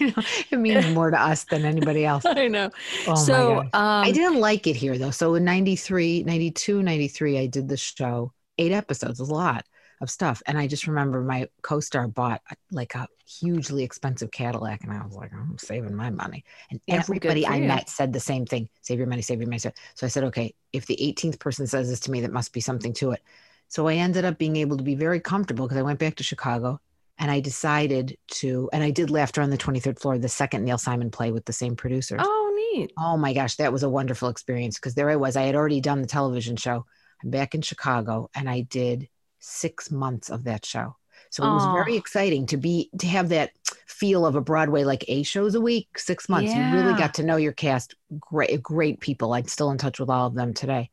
it 0.00 0.58
means 0.58 0.88
more 0.94 1.10
to 1.10 1.20
us 1.20 1.44
than 1.44 1.64
anybody 1.64 2.04
else. 2.04 2.24
I 2.24 2.48
know. 2.48 2.70
Oh 3.06 3.14
so 3.14 3.60
um, 3.60 3.70
I 3.74 4.10
didn't 4.10 4.40
like 4.40 4.66
it 4.66 4.74
here 4.74 4.96
though. 4.98 5.10
So 5.10 5.34
in 5.34 5.44
93, 5.44 6.24
92, 6.24 6.82
93, 6.82 7.38
I 7.38 7.46
did 7.46 7.68
the 7.68 7.76
show, 7.76 8.32
eight 8.58 8.72
episodes, 8.72 9.20
a 9.20 9.24
lot 9.24 9.66
of 10.00 10.10
stuff. 10.10 10.42
And 10.46 10.58
I 10.58 10.66
just 10.66 10.86
remember 10.86 11.20
my 11.20 11.48
co-star 11.62 12.08
bought 12.08 12.40
like 12.70 12.94
a 12.94 13.06
hugely 13.26 13.84
expensive 13.84 14.30
Cadillac. 14.30 14.82
And 14.82 14.92
I 14.92 15.04
was 15.04 15.14
like, 15.14 15.32
I'm 15.34 15.58
saving 15.58 15.94
my 15.94 16.10
money. 16.10 16.44
And 16.70 16.80
yeah, 16.86 16.96
everybody 16.96 17.46
I 17.46 17.60
met 17.60 17.90
said 17.90 18.12
the 18.12 18.20
same 18.20 18.46
thing, 18.46 18.68
save 18.80 18.98
your 18.98 19.08
money, 19.08 19.22
save 19.22 19.40
your 19.40 19.48
money. 19.48 19.58
So 19.58 19.72
I 20.02 20.08
said, 20.08 20.24
okay, 20.24 20.54
if 20.72 20.86
the 20.86 20.96
18th 20.96 21.38
person 21.38 21.66
says 21.66 21.90
this 21.90 22.00
to 22.00 22.10
me, 22.10 22.22
that 22.22 22.32
must 22.32 22.52
be 22.52 22.60
something 22.60 22.94
to 22.94 23.12
it. 23.12 23.22
So 23.68 23.88
I 23.88 23.94
ended 23.94 24.24
up 24.24 24.38
being 24.38 24.56
able 24.56 24.76
to 24.76 24.84
be 24.84 24.94
very 24.94 25.20
comfortable 25.20 25.66
because 25.66 25.78
I 25.78 25.82
went 25.82 25.98
back 25.98 26.16
to 26.16 26.24
Chicago 26.24 26.80
and 27.18 27.30
I 27.30 27.40
decided 27.40 28.16
to, 28.28 28.68
and 28.72 28.82
I 28.82 28.90
did 28.90 29.10
Laughter 29.10 29.42
on 29.42 29.50
the 29.50 29.58
23rd 29.58 29.98
Floor, 29.98 30.18
the 30.18 30.28
second 30.28 30.64
Neil 30.64 30.78
Simon 30.78 31.10
play 31.10 31.32
with 31.32 31.44
the 31.46 31.52
same 31.52 31.74
producers. 31.74 32.20
Oh, 32.22 32.72
neat. 32.74 32.92
Oh 32.98 33.16
my 33.16 33.32
gosh, 33.32 33.56
that 33.56 33.72
was 33.72 33.82
a 33.82 33.88
wonderful 33.88 34.28
experience 34.28 34.76
because 34.76 34.94
there 34.94 35.10
I 35.10 35.16
was. 35.16 35.36
I 35.36 35.42
had 35.42 35.54
already 35.54 35.80
done 35.80 36.02
the 36.02 36.08
television 36.08 36.56
show. 36.56 36.84
I'm 37.22 37.30
back 37.30 37.54
in 37.54 37.62
Chicago 37.62 38.30
and 38.34 38.48
I 38.48 38.62
did 38.62 39.08
six 39.38 39.90
months 39.90 40.30
of 40.30 40.44
that 40.44 40.64
show. 40.64 40.96
So 41.30 41.44
it 41.44 41.52
was 41.52 41.64
very 41.66 41.96
exciting 41.96 42.46
to 42.46 42.56
be 42.56 42.88
to 42.98 43.06
have 43.08 43.30
that 43.30 43.50
feel 43.86 44.24
of 44.24 44.36
a 44.36 44.40
Broadway 44.40 44.84
like 44.84 45.04
a 45.08 45.22
shows 45.22 45.54
a 45.54 45.60
week, 45.60 45.98
six 45.98 46.28
months. 46.28 46.50
Yeah. 46.50 46.70
You 46.70 46.76
really 46.78 46.98
got 46.98 47.14
to 47.14 47.22
know 47.22 47.36
your 47.36 47.52
cast. 47.52 47.94
Great, 48.18 48.62
great 48.62 49.00
people. 49.00 49.34
I'm 49.34 49.46
still 49.46 49.70
in 49.70 49.78
touch 49.78 49.98
with 49.98 50.08
all 50.08 50.28
of 50.28 50.34
them 50.34 50.54
today. 50.54 50.90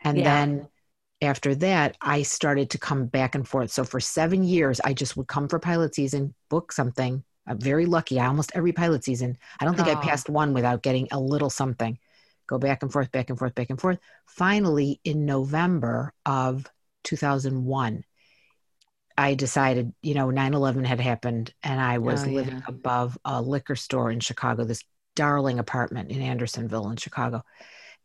And 0.00 0.18
yeah. 0.18 0.24
then 0.24 0.68
after 1.24 1.54
that, 1.56 1.96
I 2.00 2.22
started 2.22 2.70
to 2.70 2.78
come 2.78 3.06
back 3.06 3.34
and 3.34 3.46
forth. 3.46 3.70
So 3.70 3.84
for 3.84 4.00
seven 4.00 4.44
years, 4.44 4.80
I 4.84 4.92
just 4.92 5.16
would 5.16 5.26
come 5.26 5.48
for 5.48 5.58
pilot 5.58 5.94
season, 5.94 6.34
book 6.48 6.72
something. 6.72 7.24
I'm 7.46 7.58
very 7.58 7.86
lucky. 7.86 8.18
I 8.18 8.26
almost 8.26 8.52
every 8.54 8.72
pilot 8.72 9.04
season. 9.04 9.36
I 9.60 9.64
don't 9.64 9.74
think 9.74 9.88
oh. 9.88 9.92
I 9.92 9.94
passed 9.96 10.30
one 10.30 10.54
without 10.54 10.82
getting 10.82 11.08
a 11.10 11.20
little 11.20 11.50
something. 11.50 11.98
Go 12.46 12.58
back 12.58 12.82
and 12.82 12.92
forth, 12.92 13.10
back 13.10 13.30
and 13.30 13.38
forth, 13.38 13.54
back 13.54 13.70
and 13.70 13.80
forth. 13.80 13.98
Finally, 14.26 15.00
in 15.04 15.24
November 15.24 16.12
of 16.24 16.70
2001, 17.04 18.04
I 19.16 19.34
decided, 19.34 19.92
you 20.02 20.14
know, 20.14 20.30
9 20.30 20.54
11 20.54 20.84
had 20.84 21.00
happened 21.00 21.54
and 21.62 21.80
I 21.80 21.98
was 21.98 22.24
oh, 22.24 22.30
living 22.30 22.56
yeah. 22.56 22.62
above 22.66 23.16
a 23.24 23.40
liquor 23.40 23.76
store 23.76 24.10
in 24.10 24.20
Chicago, 24.20 24.64
this 24.64 24.84
darling 25.14 25.58
apartment 25.58 26.10
in 26.10 26.20
Andersonville 26.20 26.90
in 26.90 26.96
Chicago 26.96 27.44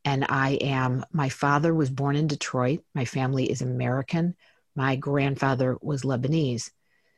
and 0.10 0.26
I 0.28 0.54
am, 0.62 1.06
my 1.12 1.30
father 1.30 1.72
was 1.72 1.92
born 1.92 2.16
in 2.16 2.26
Detroit. 2.26 2.84
My 2.96 3.06
family 3.06 3.50
is 3.50 3.62
American. 3.62 4.36
My 4.76 4.96
grandfather 4.96 5.78
was 5.82 6.02
Lebanese. 6.02 6.72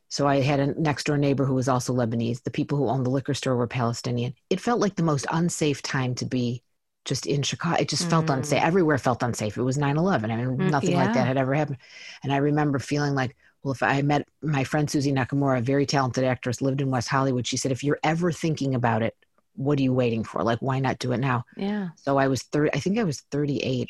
So 0.09 0.27
I 0.27 0.41
had 0.41 0.59
a 0.59 0.77
next 0.79 1.05
door 1.05 1.17
neighbor 1.17 1.45
who 1.45 1.53
was 1.53 1.69
also 1.69 1.93
Lebanese. 1.93 2.43
The 2.43 2.51
people 2.51 2.77
who 2.77 2.89
owned 2.89 3.05
the 3.05 3.09
liquor 3.09 3.33
store 3.33 3.55
were 3.55 3.65
Palestinian. 3.65 4.33
It 4.49 4.59
felt 4.59 4.81
like 4.81 4.95
the 4.95 5.03
most 5.03 5.25
unsafe 5.31 5.81
time 5.81 6.15
to 6.15 6.25
be 6.25 6.63
just 7.05 7.27
in 7.27 7.43
Chicago. 7.43 7.81
It 7.81 7.87
just 7.87 8.07
mm. 8.07 8.09
felt 8.09 8.29
unsafe. 8.29 8.61
Everywhere 8.61 8.97
felt 8.97 9.23
unsafe. 9.23 9.57
It 9.57 9.63
was 9.63 9.77
9 9.77 9.95
11. 9.95 10.29
I 10.29 10.35
mean, 10.35 10.57
mm, 10.57 10.69
nothing 10.69 10.91
yeah. 10.91 11.05
like 11.05 11.13
that 11.13 11.27
had 11.27 11.37
ever 11.37 11.53
happened. 11.53 11.77
And 12.25 12.33
I 12.33 12.37
remember 12.37 12.77
feeling 12.77 13.15
like, 13.15 13.37
well, 13.63 13.71
if 13.71 13.81
I 13.81 14.01
met 14.01 14.27
my 14.41 14.65
friend 14.65 14.91
Suzy 14.91 15.13
Nakamura, 15.13 15.59
a 15.59 15.61
very 15.61 15.85
talented 15.85 16.25
actress, 16.25 16.61
lived 16.61 16.81
in 16.81 16.91
West 16.91 17.07
Hollywood, 17.07 17.47
she 17.47 17.55
said, 17.55 17.71
if 17.71 17.85
you're 17.85 17.99
ever 18.03 18.33
thinking 18.33 18.75
about 18.75 19.01
it, 19.01 19.15
what 19.55 19.79
are 19.79 19.83
you 19.83 19.93
waiting 19.93 20.23
for? 20.23 20.43
Like, 20.43 20.59
why 20.59 20.79
not 20.79 20.99
do 20.99 21.11
it 21.11 21.19
now? 21.19 21.45
Yeah. 21.55 21.89
So 21.95 22.17
I 22.17 22.27
was 22.27 22.43
30, 22.43 22.71
I 22.73 22.79
think 22.79 22.97
I 22.97 23.03
was 23.03 23.21
38. 23.31 23.89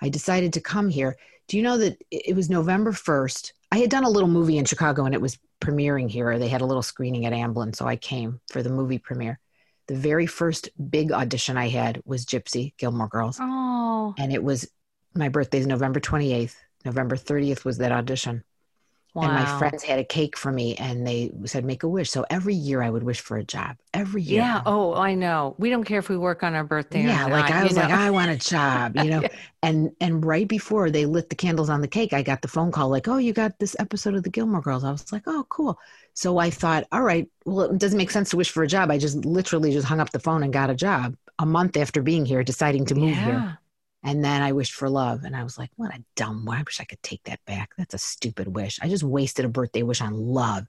I 0.00 0.08
decided 0.08 0.52
to 0.54 0.60
come 0.60 0.88
here. 0.88 1.16
Do 1.48 1.56
you 1.56 1.62
know 1.62 1.78
that 1.78 2.02
it 2.10 2.34
was 2.34 2.50
November 2.50 2.92
1st? 2.92 3.52
I 3.70 3.78
had 3.78 3.90
done 3.90 4.04
a 4.04 4.10
little 4.10 4.28
movie 4.28 4.58
in 4.58 4.64
Chicago 4.64 5.04
and 5.04 5.14
it 5.14 5.20
was 5.20 5.38
premiering 5.60 6.08
here. 6.08 6.38
They 6.38 6.48
had 6.48 6.60
a 6.60 6.66
little 6.66 6.82
screening 6.82 7.26
at 7.26 7.32
Amblin. 7.32 7.74
So 7.74 7.86
I 7.86 7.96
came 7.96 8.40
for 8.50 8.62
the 8.62 8.70
movie 8.70 8.98
premiere. 8.98 9.38
The 9.86 9.96
very 9.96 10.26
first 10.26 10.70
big 10.90 11.12
audition 11.12 11.56
I 11.56 11.68
had 11.68 12.00
was 12.04 12.24
Gypsy, 12.24 12.74
Gilmore 12.78 13.08
Girls. 13.08 13.38
Oh. 13.40 14.14
And 14.18 14.32
it 14.32 14.42
was 14.42 14.68
my 15.14 15.28
birthday 15.28 15.58
is 15.58 15.66
November 15.66 16.00
28th. 16.00 16.56
November 16.84 17.16
30th 17.16 17.64
was 17.64 17.78
that 17.78 17.92
audition. 17.92 18.44
Wow. 19.14 19.24
And 19.24 19.34
my 19.34 19.58
friends 19.60 19.84
had 19.84 20.00
a 20.00 20.04
cake 20.04 20.36
for 20.36 20.50
me 20.50 20.74
and 20.74 21.06
they 21.06 21.30
said, 21.44 21.64
make 21.64 21.84
a 21.84 21.88
wish. 21.88 22.10
So 22.10 22.26
every 22.30 22.54
year 22.54 22.82
I 22.82 22.90
would 22.90 23.04
wish 23.04 23.20
for 23.20 23.36
a 23.36 23.44
job. 23.44 23.76
Every 23.92 24.22
year. 24.22 24.40
Yeah. 24.40 24.62
Oh, 24.66 24.92
I 24.92 25.14
know. 25.14 25.54
We 25.56 25.70
don't 25.70 25.84
care 25.84 26.00
if 26.00 26.08
we 26.08 26.16
work 26.16 26.42
on 26.42 26.56
our 26.56 26.64
birthday. 26.64 27.04
Yeah. 27.04 27.26
like 27.26 27.48
I 27.48 27.62
was 27.62 27.76
know? 27.76 27.82
like, 27.82 27.92
I 27.92 28.10
want 28.10 28.32
a 28.32 28.36
job, 28.36 28.96
you 28.96 29.04
know? 29.04 29.20
yeah. 29.22 29.28
And 29.62 29.92
and 30.00 30.26
right 30.26 30.48
before 30.48 30.90
they 30.90 31.06
lit 31.06 31.30
the 31.30 31.36
candles 31.36 31.70
on 31.70 31.80
the 31.80 31.86
cake, 31.86 32.12
I 32.12 32.22
got 32.22 32.42
the 32.42 32.48
phone 32.48 32.72
call 32.72 32.88
like, 32.88 33.06
oh, 33.06 33.18
you 33.18 33.32
got 33.32 33.60
this 33.60 33.76
episode 33.78 34.14
of 34.14 34.24
the 34.24 34.30
Gilmore 34.30 34.60
Girls. 34.60 34.82
I 34.82 34.90
was 34.90 35.12
like, 35.12 35.22
oh, 35.26 35.46
cool. 35.48 35.78
So 36.14 36.38
I 36.38 36.50
thought, 36.50 36.84
all 36.90 37.02
right, 37.02 37.28
well, 37.44 37.70
it 37.70 37.78
doesn't 37.78 37.98
make 37.98 38.10
sense 38.10 38.30
to 38.30 38.36
wish 38.36 38.50
for 38.50 38.64
a 38.64 38.68
job. 38.68 38.90
I 38.90 38.98
just 38.98 39.24
literally 39.24 39.70
just 39.70 39.86
hung 39.86 40.00
up 40.00 40.10
the 40.10 40.18
phone 40.18 40.42
and 40.42 40.52
got 40.52 40.70
a 40.70 40.74
job 40.74 41.16
a 41.38 41.46
month 41.46 41.76
after 41.76 42.02
being 42.02 42.26
here, 42.26 42.42
deciding 42.42 42.86
to 42.86 42.96
move 42.96 43.10
yeah. 43.10 43.24
here. 43.24 43.58
And 44.04 44.22
then 44.22 44.42
I 44.42 44.52
wished 44.52 44.74
for 44.74 44.88
love. 44.88 45.24
And 45.24 45.34
I 45.34 45.42
was 45.42 45.58
like, 45.58 45.70
what 45.76 45.94
a 45.94 46.04
dumb, 46.14 46.48
I 46.48 46.62
wish 46.62 46.78
I 46.80 46.84
could 46.84 47.02
take 47.02 47.24
that 47.24 47.40
back. 47.46 47.70
That's 47.76 47.94
a 47.94 47.98
stupid 47.98 48.48
wish. 48.48 48.78
I 48.82 48.88
just 48.88 49.02
wasted 49.02 49.44
a 49.44 49.48
birthday 49.48 49.82
wish 49.82 50.02
on 50.02 50.12
love. 50.12 50.66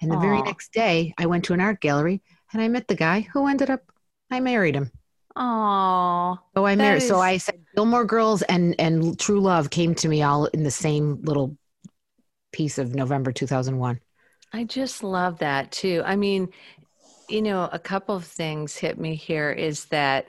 And 0.00 0.10
the 0.10 0.16
Aww. 0.16 0.22
very 0.22 0.42
next 0.42 0.72
day, 0.72 1.12
I 1.18 1.26
went 1.26 1.44
to 1.46 1.52
an 1.52 1.60
art 1.60 1.80
gallery 1.80 2.22
and 2.52 2.62
I 2.62 2.68
met 2.68 2.86
the 2.86 2.94
guy 2.94 3.26
who 3.32 3.48
ended 3.48 3.70
up, 3.70 3.82
I 4.30 4.40
married 4.40 4.76
him. 4.76 4.90
Oh, 5.36 6.38
so 6.54 6.64
I 6.64 6.76
married. 6.76 7.02
Is... 7.02 7.08
So 7.08 7.20
I 7.20 7.36
said 7.36 7.60
Gilmore 7.74 8.06
Girls 8.06 8.40
and 8.42 8.74
and 8.78 9.18
True 9.18 9.40
Love 9.40 9.68
came 9.68 9.94
to 9.96 10.08
me 10.08 10.22
all 10.22 10.46
in 10.46 10.62
the 10.62 10.70
same 10.70 11.20
little 11.22 11.58
piece 12.52 12.78
of 12.78 12.94
November 12.94 13.32
2001. 13.32 14.00
I 14.54 14.64
just 14.64 15.02
love 15.02 15.40
that 15.40 15.72
too. 15.72 16.02
I 16.06 16.16
mean, 16.16 16.48
you 17.28 17.42
know, 17.42 17.68
a 17.70 17.78
couple 17.78 18.16
of 18.16 18.24
things 18.24 18.76
hit 18.76 18.98
me 18.98 19.14
here 19.14 19.50
is 19.50 19.84
that 19.86 20.28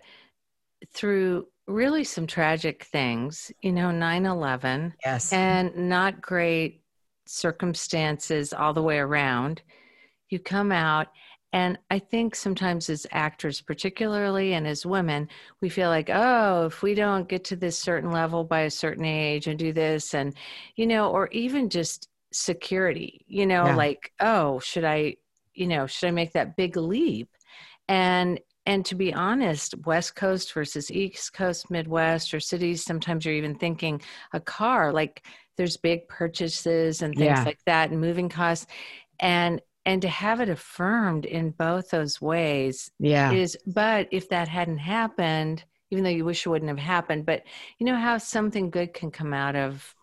through 0.93 1.47
really 1.67 2.03
some 2.03 2.27
tragic 2.27 2.83
things, 2.85 3.51
you 3.61 3.71
know, 3.71 3.91
9 3.91 4.25
11. 4.25 4.93
Yes. 5.03 5.33
And 5.33 5.75
not 5.75 6.21
great 6.21 6.81
circumstances 7.25 8.53
all 8.53 8.73
the 8.73 8.81
way 8.81 8.97
around. 8.97 9.61
You 10.29 10.39
come 10.39 10.71
out, 10.71 11.07
and 11.53 11.77
I 11.89 11.99
think 11.99 12.35
sometimes 12.35 12.89
as 12.89 13.07
actors, 13.11 13.61
particularly 13.61 14.53
and 14.53 14.67
as 14.67 14.85
women, 14.85 15.29
we 15.61 15.69
feel 15.69 15.89
like, 15.89 16.09
oh, 16.11 16.65
if 16.65 16.81
we 16.81 16.93
don't 16.95 17.29
get 17.29 17.45
to 17.45 17.55
this 17.55 17.77
certain 17.77 18.11
level 18.11 18.43
by 18.43 18.61
a 18.61 18.71
certain 18.71 19.05
age 19.05 19.47
and 19.47 19.57
do 19.57 19.71
this, 19.71 20.13
and, 20.13 20.35
you 20.75 20.87
know, 20.87 21.09
or 21.09 21.27
even 21.29 21.69
just 21.69 22.09
security, 22.31 23.23
you 23.27 23.45
know, 23.45 23.67
yeah. 23.67 23.75
like, 23.75 24.11
oh, 24.19 24.59
should 24.59 24.83
I 24.83 25.15
you 25.57 25.67
know, 25.67 25.87
should 25.87 26.07
I 26.07 26.11
make 26.11 26.33
that 26.33 26.55
big 26.55 26.77
leap? 26.77 27.29
And 27.89 28.39
and 28.67 28.85
to 28.85 28.95
be 28.95 29.13
honest, 29.15 29.75
West 29.85 30.15
Coast 30.15 30.53
versus 30.53 30.91
East 30.91 31.33
Coast, 31.33 31.71
Midwest, 31.71 32.33
or 32.35 32.41
cities, 32.41 32.83
sometimes 32.85 33.25
you're 33.25 33.33
even 33.35 33.55
thinking 33.55 34.01
a 34.33 34.41
car, 34.41 34.93
like 34.93 35.25
there's 35.57 35.77
big 35.77 36.07
purchases 36.09 37.01
and 37.01 37.17
things 37.17 37.39
Yeah. 37.39 37.45
like 37.45 37.59
that 37.65 37.91
and 37.91 38.01
moving 38.01 38.29
costs. 38.29 38.67
And 39.19 39.61
and 39.85 40.01
to 40.01 40.09
have 40.09 40.41
it 40.41 40.49
affirmed 40.49 41.25
in 41.25 41.51
both 41.51 41.89
those 41.91 42.21
ways 42.21 42.91
Yeah. 42.99 43.39
is 43.39 43.57
but 43.67 44.07
if 44.11 44.29
that 44.29 44.49
hadn't 44.49 44.79
happened, 44.79 45.63
even 45.91 46.03
though 46.03 46.11
you 46.11 46.25
wish 46.25 46.45
it 46.45 46.49
wouldn't 46.49 46.69
have 46.69 46.79
happened, 46.79 47.25
but 47.25 47.43
you 47.79 47.85
know 47.85 47.95
how 47.97 48.17
something 48.19 48.69
good 48.69 48.93
can 48.93 49.11
come 49.11 49.33
out 49.33 49.55
of 49.55 49.95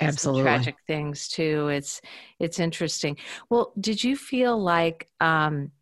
Absolutely. 0.00 0.42
tragic 0.42 0.76
things 0.86 1.28
too. 1.28 1.68
It's 1.68 2.00
it's 2.38 2.58
interesting. 2.60 3.16
Well, 3.50 3.72
did 3.80 4.02
you 4.02 4.16
feel 4.16 4.58
like 4.60 5.08
um 5.20 5.72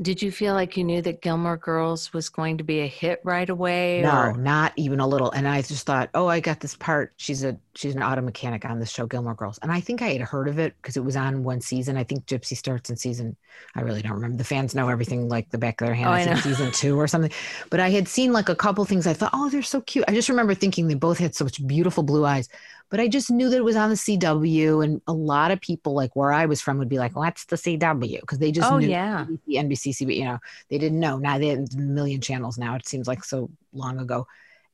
did 0.00 0.22
you 0.22 0.30
feel 0.30 0.54
like 0.54 0.76
you 0.76 0.84
knew 0.84 1.02
that 1.02 1.22
Gilmore 1.22 1.56
Girls 1.56 2.12
was 2.12 2.28
going 2.28 2.58
to 2.58 2.64
be 2.64 2.80
a 2.80 2.86
hit 2.86 3.20
right 3.24 3.48
away? 3.48 4.00
No, 4.02 4.10
or- 4.10 4.36
not 4.36 4.72
even 4.76 5.00
a 5.00 5.06
little. 5.06 5.32
And 5.32 5.48
I 5.48 5.60
just 5.62 5.86
thought, 5.86 6.08
oh, 6.14 6.28
I 6.28 6.38
got 6.38 6.60
this 6.60 6.76
part. 6.76 7.12
She's 7.16 7.42
a 7.42 7.58
she's 7.74 7.96
an 7.96 8.02
auto 8.02 8.22
mechanic 8.22 8.64
on 8.64 8.78
this 8.78 8.90
show, 8.90 9.06
Gilmore 9.06 9.34
Girls. 9.34 9.58
And 9.60 9.72
I 9.72 9.80
think 9.80 10.00
I 10.00 10.10
had 10.10 10.20
heard 10.20 10.46
of 10.46 10.60
it 10.60 10.74
because 10.80 10.96
it 10.96 11.04
was 11.04 11.16
on 11.16 11.42
one 11.42 11.60
season. 11.60 11.96
I 11.96 12.04
think 12.04 12.26
Gypsy 12.26 12.56
starts 12.56 12.90
in 12.90 12.96
season. 12.96 13.36
I 13.74 13.80
really 13.80 14.00
don't 14.00 14.12
remember. 14.12 14.36
The 14.36 14.44
fans 14.44 14.72
know 14.72 14.88
everything 14.88 15.28
like 15.28 15.50
the 15.50 15.58
back 15.58 15.80
of 15.80 15.88
their 15.88 15.96
hand. 15.96 16.08
Oh, 16.08 16.12
I 16.12 16.20
I 16.20 16.24
think 16.24 16.38
season 16.38 16.70
two 16.70 16.96
or 16.96 17.08
something. 17.08 17.32
But 17.68 17.80
I 17.80 17.90
had 17.90 18.06
seen 18.06 18.32
like 18.32 18.48
a 18.48 18.54
couple 18.54 18.84
things. 18.84 19.08
I 19.08 19.14
thought, 19.14 19.30
oh, 19.32 19.50
they're 19.50 19.62
so 19.62 19.80
cute. 19.80 20.04
I 20.06 20.14
just 20.14 20.28
remember 20.28 20.54
thinking 20.54 20.86
they 20.86 20.94
both 20.94 21.18
had 21.18 21.34
such 21.34 21.66
beautiful 21.66 22.04
blue 22.04 22.24
eyes. 22.24 22.48
But 22.90 23.00
I 23.00 23.08
just 23.08 23.30
knew 23.30 23.50
that 23.50 23.56
it 23.56 23.64
was 23.64 23.76
on 23.76 23.90
the 23.90 23.96
CW, 23.96 24.80
and 24.80 25.02
a 25.06 25.12
lot 25.12 25.50
of 25.50 25.60
people 25.60 25.94
like 25.94 26.16
where 26.16 26.32
I 26.32 26.46
was 26.46 26.60
from 26.60 26.78
would 26.78 26.88
be 26.88 26.98
like, 26.98 27.16
"What's 27.16 27.44
the 27.46 27.56
CW?" 27.56 28.20
Because 28.20 28.38
they 28.38 28.52
just 28.52 28.70
Oh 28.70 28.72
knew 28.72 28.90
yeah. 28.90 29.26
NBC, 29.28 29.58
NBC, 29.58 29.92
CB, 29.92 30.16
you 30.16 30.24
know, 30.24 30.38
they 30.70 30.78
didn't 30.78 31.00
know. 31.00 31.18
Now 31.18 31.38
they 31.38 31.48
have 31.48 31.60
a 31.74 31.76
million 31.78 32.20
channels 32.20 32.58
now. 32.58 32.74
It 32.76 32.86
seems 32.86 33.06
like 33.08 33.24
so 33.24 33.50
long 33.72 33.98
ago. 33.98 34.26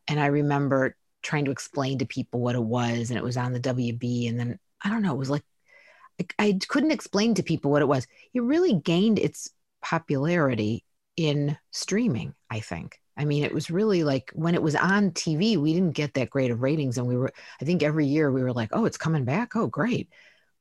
And 0.09 0.21
I 0.21 0.27
remember 0.27 0.97
trying 1.23 1.47
to 1.47 1.53
explain 1.53 1.99
to 1.99 2.07
people 2.07 2.41
what 2.41 2.57
it 2.57 2.63
was, 2.65 3.11
and 3.11 3.19
it 3.19 3.25
was 3.25 3.37
on 3.39 3.53
the 3.55 3.61
WB. 3.61 4.29
And 4.29 4.39
then 4.41 4.59
I 4.83 4.91
don't 4.91 5.03
know, 5.03 5.15
it 5.15 5.19
was 5.19 5.31
like 5.31 5.45
I, 6.21 6.27
I 6.39 6.59
couldn't 6.69 6.91
explain 6.93 7.35
to 7.35 7.43
people 7.43 7.71
what 7.71 7.83
it 7.83 7.89
was. 7.89 8.07
It 8.33 8.43
really 8.43 8.75
gained 8.75 9.19
its 9.19 9.51
popularity 9.83 10.85
in 11.17 11.57
streaming, 11.71 12.35
I 12.51 12.61
think. 12.61 13.01
I 13.17 13.25
mean, 13.25 13.45
it 13.45 13.55
was 13.55 13.71
really 13.71 14.05
like 14.05 14.31
when 14.35 14.55
it 14.55 14.63
was 14.63 14.75
on 14.77 15.13
TV, 15.13 15.57
we 15.57 15.73
didn't 15.73 15.93
get 15.93 16.15
that 16.15 16.31
great 16.31 16.51
of 16.51 16.63
ratings. 16.63 16.99
And 16.99 17.07
we 17.07 17.17
were, 17.17 17.33
I 17.61 17.65
think 17.65 17.83
every 17.83 18.07
year 18.07 18.31
we 18.33 18.43
were 18.43 18.53
like, 18.53 18.71
oh, 18.73 18.85
it's 18.87 18.97
coming 18.97 19.25
back. 19.25 19.55
Oh, 19.57 19.67
great. 19.69 20.09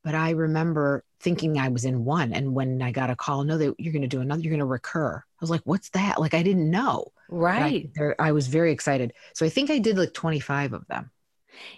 But 0.04 0.14
I 0.14 0.30
remember 0.30 1.02
thinking 1.20 1.58
I 1.58 1.68
was 1.68 1.84
in 1.84 2.04
one. 2.04 2.32
And 2.32 2.54
when 2.54 2.82
I 2.82 2.92
got 2.92 3.10
a 3.10 3.16
call, 3.16 3.42
no, 3.44 3.56
that 3.58 3.74
you're 3.78 3.92
going 3.92 4.02
to 4.02 4.08
do 4.08 4.20
another, 4.20 4.42
you're 4.42 4.50
going 4.50 4.58
to 4.60 4.64
recur. 4.66 5.16
I 5.18 5.22
was 5.40 5.50
like, 5.50 5.62
what's 5.64 5.88
that? 5.90 6.20
Like, 6.20 6.34
I 6.34 6.42
didn't 6.42 6.70
know. 6.70 7.06
I- 7.28 7.34
Right. 7.36 7.90
there- 7.94 8.20
I, 8.20 8.32
was 8.32 8.46
very 8.48 8.70
excited. 8.70 9.12
So 9.34 9.46
I 9.46 9.48
think 9.48 9.70
I 9.70 9.78
did 9.78 9.96
like 9.98 10.12
25 10.12 10.74
of 10.74 10.86
them. 10.88 11.10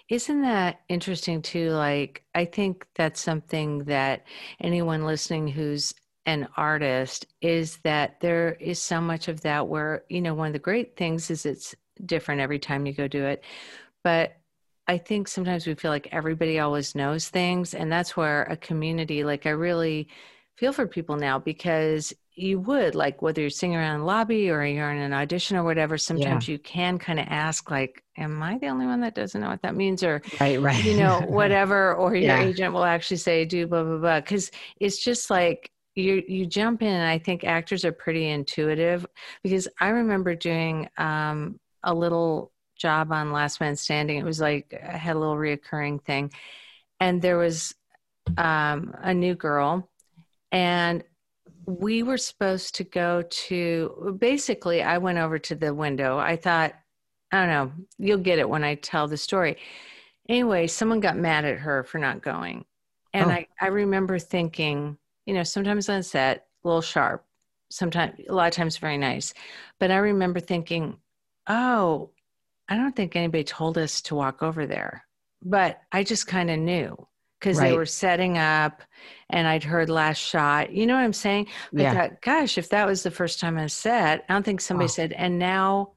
Isn't 0.09 0.41
that 0.41 0.81
interesting 0.89 1.41
too? 1.41 1.71
Like, 1.71 2.23
I 2.35 2.45
think 2.45 2.85
that's 2.95 3.21
something 3.21 3.85
that 3.85 4.25
anyone 4.59 5.05
listening 5.05 5.47
who's 5.47 5.93
an 6.27 6.47
artist 6.57 7.25
is 7.41 7.77
that 7.79 8.19
there 8.21 8.53
is 8.55 8.81
so 8.81 9.01
much 9.01 9.29
of 9.29 9.41
that 9.41 9.67
where, 9.67 10.03
you 10.09 10.21
know, 10.21 10.35
one 10.35 10.47
of 10.47 10.53
the 10.53 10.59
great 10.59 10.97
things 10.97 11.31
is 11.31 11.47
it's 11.47 11.73
different 12.05 12.41
every 12.41 12.59
time 12.59 12.85
you 12.85 12.93
go 12.93 13.07
do 13.07 13.25
it. 13.25 13.43
But 14.03 14.37
I 14.87 14.97
think 14.99 15.27
sometimes 15.29 15.67
we 15.67 15.75
feel 15.75 15.91
like 15.91 16.09
everybody 16.11 16.59
always 16.59 16.95
knows 16.95 17.29
things. 17.29 17.73
And 17.73 17.91
that's 17.91 18.17
where 18.17 18.43
a 18.43 18.57
community, 18.57 19.23
like, 19.23 19.45
I 19.45 19.51
really 19.51 20.09
feel 20.57 20.73
for 20.73 20.87
people 20.87 21.17
now 21.17 21.39
because 21.39 22.13
you 22.35 22.59
would, 22.61 22.95
like, 22.95 23.21
whether 23.21 23.41
you're 23.41 23.49
singing 23.49 23.77
around 23.77 23.99
the 24.01 24.05
lobby 24.05 24.49
or 24.49 24.63
you're 24.65 24.91
in 24.91 24.99
an 24.99 25.13
audition 25.13 25.57
or 25.57 25.63
whatever, 25.63 25.97
sometimes 25.97 26.47
you 26.47 26.59
can 26.59 26.99
kind 26.99 27.19
of 27.19 27.27
ask, 27.29 27.71
like, 27.71 28.03
am 28.17 28.43
I 28.43 28.57
the 28.59 28.67
only 28.67 28.85
one 28.85 29.01
that 29.01 29.15
doesn't 29.15 29.41
know 29.41 29.49
what 29.49 29.61
that 29.63 29.75
means? 29.75 30.03
Or, 30.03 30.21
Right, 30.39 30.59
right. 30.61 30.83
you 30.83 30.93
know, 30.93 31.21
whatever, 31.27 31.95
or 31.95 32.15
your 32.15 32.35
Yeah. 32.35 32.37
agent 32.37 32.73
will 32.73 32.83
actually 32.85 33.17
say, 33.17 33.45
do 33.45 33.67
blah, 33.67 33.83
blah, 33.83 33.97
blah. 33.97 34.21
Cause 34.21 34.51
it's 34.79 35.03
just 35.03 35.29
like 35.29 35.71
you, 35.97 36.23
you 36.27 36.45
jump 36.45 36.81
in. 36.81 36.87
And 36.87 37.09
I 37.09 37.17
think 37.17 37.43
actors 37.43 37.83
are 37.83 37.91
pretty 37.91 38.29
intuitive 38.29 39.05
because 39.43 39.67
I 39.79 39.89
remember 39.89 40.35
doing 40.35 40.89
um, 40.97 41.59
a 41.83 41.93
little 41.93 42.51
job 42.75 43.11
on 43.11 43.31
Last 43.31 43.59
Man 43.59 43.75
Standing. 43.75 44.17
It 44.17 44.25
was 44.25 44.39
like, 44.39 44.73
I 44.87 44.97
had 44.97 45.15
a 45.15 45.19
little 45.19 45.35
reoccurring 45.35 46.03
thing. 46.03 46.31
And 46.99 47.21
there 47.21 47.37
was 47.37 47.73
um, 48.37 48.93
a 49.01 49.13
new 49.13 49.35
girl 49.35 49.89
and 50.51 51.03
we 51.65 52.03
were 52.03 52.17
supposed 52.17 52.75
to 52.75 52.83
go 52.83 53.23
to 53.29 54.17
basically 54.19 54.81
i 54.81 54.97
went 54.97 55.17
over 55.17 55.37
to 55.37 55.55
the 55.55 55.73
window 55.73 56.17
i 56.17 56.35
thought 56.35 56.73
i 57.31 57.39
don't 57.39 57.49
know 57.49 57.71
you'll 57.97 58.17
get 58.17 58.39
it 58.39 58.49
when 58.49 58.63
i 58.63 58.75
tell 58.75 59.07
the 59.07 59.17
story 59.17 59.57
anyway 60.29 60.65
someone 60.67 60.99
got 60.99 61.17
mad 61.17 61.45
at 61.45 61.57
her 61.57 61.83
for 61.83 61.99
not 61.99 62.21
going 62.21 62.63
and 63.13 63.29
Oh. 63.29 63.33
I, 63.33 63.47
I 63.59 63.67
remember 63.67 64.19
thinking 64.19 64.97
you 65.27 65.33
know 65.35 65.43
sometimes 65.43 65.87
on 65.89 66.01
set 66.01 66.47
a 66.63 66.67
little 66.67 66.81
sharp 66.81 67.23
sometimes 67.69 68.13
a 68.27 68.33
lot 68.33 68.47
of 68.47 68.53
times 68.53 68.77
very 68.77 68.97
nice 68.97 69.33
but 69.79 69.91
i 69.91 69.97
remember 69.97 70.39
thinking 70.39 70.97
oh 71.47 72.09
i 72.69 72.75
don't 72.75 72.95
think 72.95 73.15
anybody 73.15 73.43
told 73.43 73.77
us 73.77 74.01
to 74.01 74.15
walk 74.15 74.41
over 74.41 74.65
there 74.65 75.03
but 75.43 75.81
i 75.91 76.03
just 76.03 76.25
kind 76.25 76.49
of 76.49 76.57
knew 76.57 76.97
because 77.39 77.59
they 77.59 77.73
were 77.73 77.85
setting 77.85 78.37
up 78.39 78.81
and 79.29 79.47
I'd 79.47 79.63
heard 79.63 79.91
last 79.91 80.17
shot. 80.17 80.71
You 80.73 80.87
know 80.87 80.95
what 80.95 81.03
I'm 81.03 81.13
saying? 81.13 81.47
I 81.77 81.81
yeah. 81.83 81.93
thought, 81.93 82.21
gosh, 82.21 82.57
if 82.57 82.69
that 82.69 82.87
was 82.87 83.03
the 83.03 83.11
first 83.11 83.39
time 83.39 83.59
I 83.59 83.67
set, 83.67 84.25
I 84.27 84.33
don't 84.33 84.41
think 84.43 84.59
somebody 84.59 84.85
Oh. 84.85 84.87
said, 84.87 85.13
and 85.13 85.37
now 85.37 85.91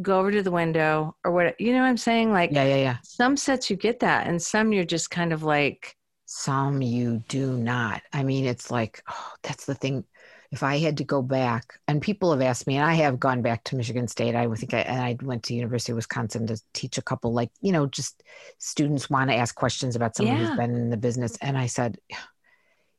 go 0.00 0.20
over 0.20 0.30
to 0.30 0.42
the 0.44 0.52
window 0.52 1.16
or 1.24 1.32
what, 1.32 1.60
you 1.60 1.72
know 1.72 1.80
what 1.80 1.86
I'm 1.88 1.96
saying? 1.96 2.32
Like 2.32 2.52
Yeah, 2.52 2.64
yeah, 2.64 2.76
yeah. 2.76 2.96
some 3.02 3.36
sets 3.36 3.68
you 3.68 3.76
get 3.76 3.98
that 4.00 4.28
and 4.28 4.40
some 4.40 4.72
you're 4.72 4.84
just 4.84 5.10
kind 5.10 5.32
of 5.32 5.42
like, 5.42 5.95
Some 6.26 6.82
you 6.82 7.22
do 7.28 7.56
not. 7.56 8.02
I 8.12 8.24
mean, 8.24 8.46
it's 8.46 8.70
like, 8.70 9.02
oh, 9.08 9.32
that's 9.42 9.64
the 9.64 9.74
thing. 9.74 10.04
If 10.52 10.62
I 10.62 10.78
had 10.78 10.96
to 10.98 11.04
go 11.04 11.22
back, 11.22 11.78
and 11.88 12.00
people 12.02 12.32
have 12.32 12.40
asked 12.40 12.66
me, 12.66 12.76
and 12.76 12.84
I 12.84 12.94
have 12.94 13.18
gone 13.18 13.42
back 13.42 13.64
to 13.64 13.76
Michigan 13.76 14.08
State. 14.08 14.34
I 14.34 14.46
think 14.54 14.74
I, 14.74 14.80
and 14.80 15.02
I 15.02 15.16
went 15.22 15.42
to 15.44 15.54
University 15.54 15.92
of 15.92 15.96
Wisconsin 15.96 16.46
to 16.46 16.60
teach 16.72 16.98
a 16.98 17.02
couple, 17.02 17.32
like, 17.32 17.50
you 17.60 17.72
know, 17.72 17.86
just 17.86 18.22
students 18.58 19.10
want 19.10 19.30
to 19.30 19.36
ask 19.36 19.54
questions 19.54 19.96
about 19.96 20.16
someone 20.16 20.36
Yeah. 20.36 20.46
who's 20.46 20.56
been 20.56 20.74
in 20.74 20.90
the 20.90 20.96
business. 20.96 21.36
And 21.40 21.58
I 21.58 21.66
said, 21.66 21.98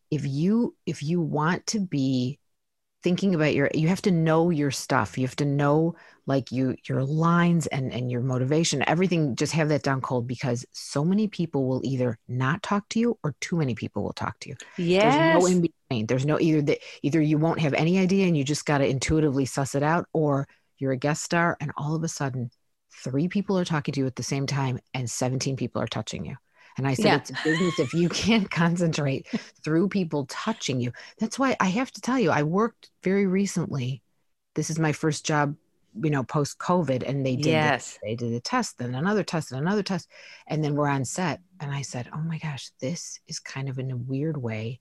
if 0.10 0.26
you 0.26 0.76
if 0.86 1.04
you 1.04 1.22
want 1.22 1.66
to 1.68 1.80
be 1.80 2.40
thinking 3.04 3.36
about 3.36 3.54
your 3.54 3.70
you 3.74 3.88
have 3.88 4.02
to 4.02 4.12
know 4.12 4.50
your 4.50 4.72
stuff 4.72 5.18
you 5.18 5.26
have 5.26 5.36
to 5.36 5.46
know 5.46 5.96
like 6.28 6.52
you 6.52 6.76
your 6.88 7.04
lines 7.04 7.68
and 7.68 7.92
and 7.94 8.12
your 8.12 8.22
motivation 8.22 8.84
everything 8.88 9.36
just 9.36 9.54
have 9.54 9.70
that 9.70 9.82
down 9.84 10.02
cold 10.02 10.28
because 10.28 10.66
so 10.74 11.04
many 11.04 11.28
people 11.28 11.68
will 11.68 11.82
either 11.84 12.20
not 12.28 12.62
talk 12.62 12.88
to 12.90 13.00
you 13.00 13.18
or 13.24 13.34
too 13.42 13.56
many 13.58 13.74
people 13.74 14.04
will 14.04 14.13
talk 14.13 14.40
to 14.42 14.50
you. 14.50 14.56
Yes, 14.78 15.04
there's 15.04 15.20
no 15.20 15.46
in 15.46 15.62
between 15.62 16.06
there's 16.08 16.26
no 16.26 16.40
either 16.40 16.62
that 16.62 16.80
either 17.02 17.22
you 17.22 17.38
won't 17.38 17.60
have 17.60 17.74
any 17.74 17.98
idea 17.98 18.28
and 18.28 18.38
you 18.38 18.44
just 18.44 18.66
got 18.66 18.80
to 18.80 18.88
intuitively 18.88 19.46
suss 19.46 19.74
it 19.74 19.84
out 19.84 20.06
or 20.13 20.48
you're 20.78 20.92
a 20.92 20.98
guest 20.98 21.24
star 21.24 21.58
and 21.60 21.72
all 21.78 21.96
of 21.96 22.04
a 22.04 22.08
sudden 22.08 22.52
three 23.04 23.28
people 23.28 23.58
are 23.58 23.66
talking 23.66 23.94
to 23.94 24.00
you 24.02 24.08
at 24.08 24.16
the 24.16 24.24
same 24.24 24.46
time 24.46 24.80
and 24.94 25.10
17 25.10 25.56
people 25.56 25.82
are 25.82 25.88
touching 25.88 26.26
you. 26.26 26.36
And 26.78 26.88
i 26.88 26.94
said 26.94 27.13
Yeah. 27.13 27.16
it's 27.16 27.32
business 27.44 27.80
if 27.80 27.94
you 27.94 28.10
can't 28.24 28.50
concentrate 28.52 29.28
through 29.63 29.90
people 29.90 30.26
touching 30.28 30.80
you. 30.82 30.92
That's 31.20 31.40
why 31.40 31.56
i 31.60 31.68
have 31.68 31.92
to 31.92 32.02
tell 32.02 32.20
you 32.20 32.32
i 32.32 32.44
worked 32.44 32.90
very 33.04 33.28
recently. 33.28 34.02
This 34.56 34.70
is 34.70 34.80
my 34.80 34.92
first 34.92 35.26
job 35.26 35.56
you 36.04 36.10
know 36.10 36.24
post 36.24 36.58
covid 36.60 37.04
and 37.08 37.26
they 37.26 37.36
did 37.36 37.46
the- 37.46 37.50
yes, 37.50 37.98
they 38.04 38.16
did 38.16 38.34
a 38.34 38.40
test 38.40 38.78
then 38.78 38.96
another 38.96 39.24
test 39.24 39.52
and 39.52 39.62
another 39.62 39.84
test 39.84 40.10
and 40.48 40.64
then 40.64 40.76
we're 40.76 40.88
on 40.88 41.04
set 41.06 41.40
and 41.60 41.72
i 41.72 41.82
said 41.82 42.08
oh 42.14 42.20
my 42.22 42.38
gosh 42.38 42.70
this 42.80 43.20
is 43.28 43.40
kind 43.40 43.70
of 43.70 43.80
in 43.80 43.92
a 43.92 43.98
weird 43.98 44.38
way 44.38 44.80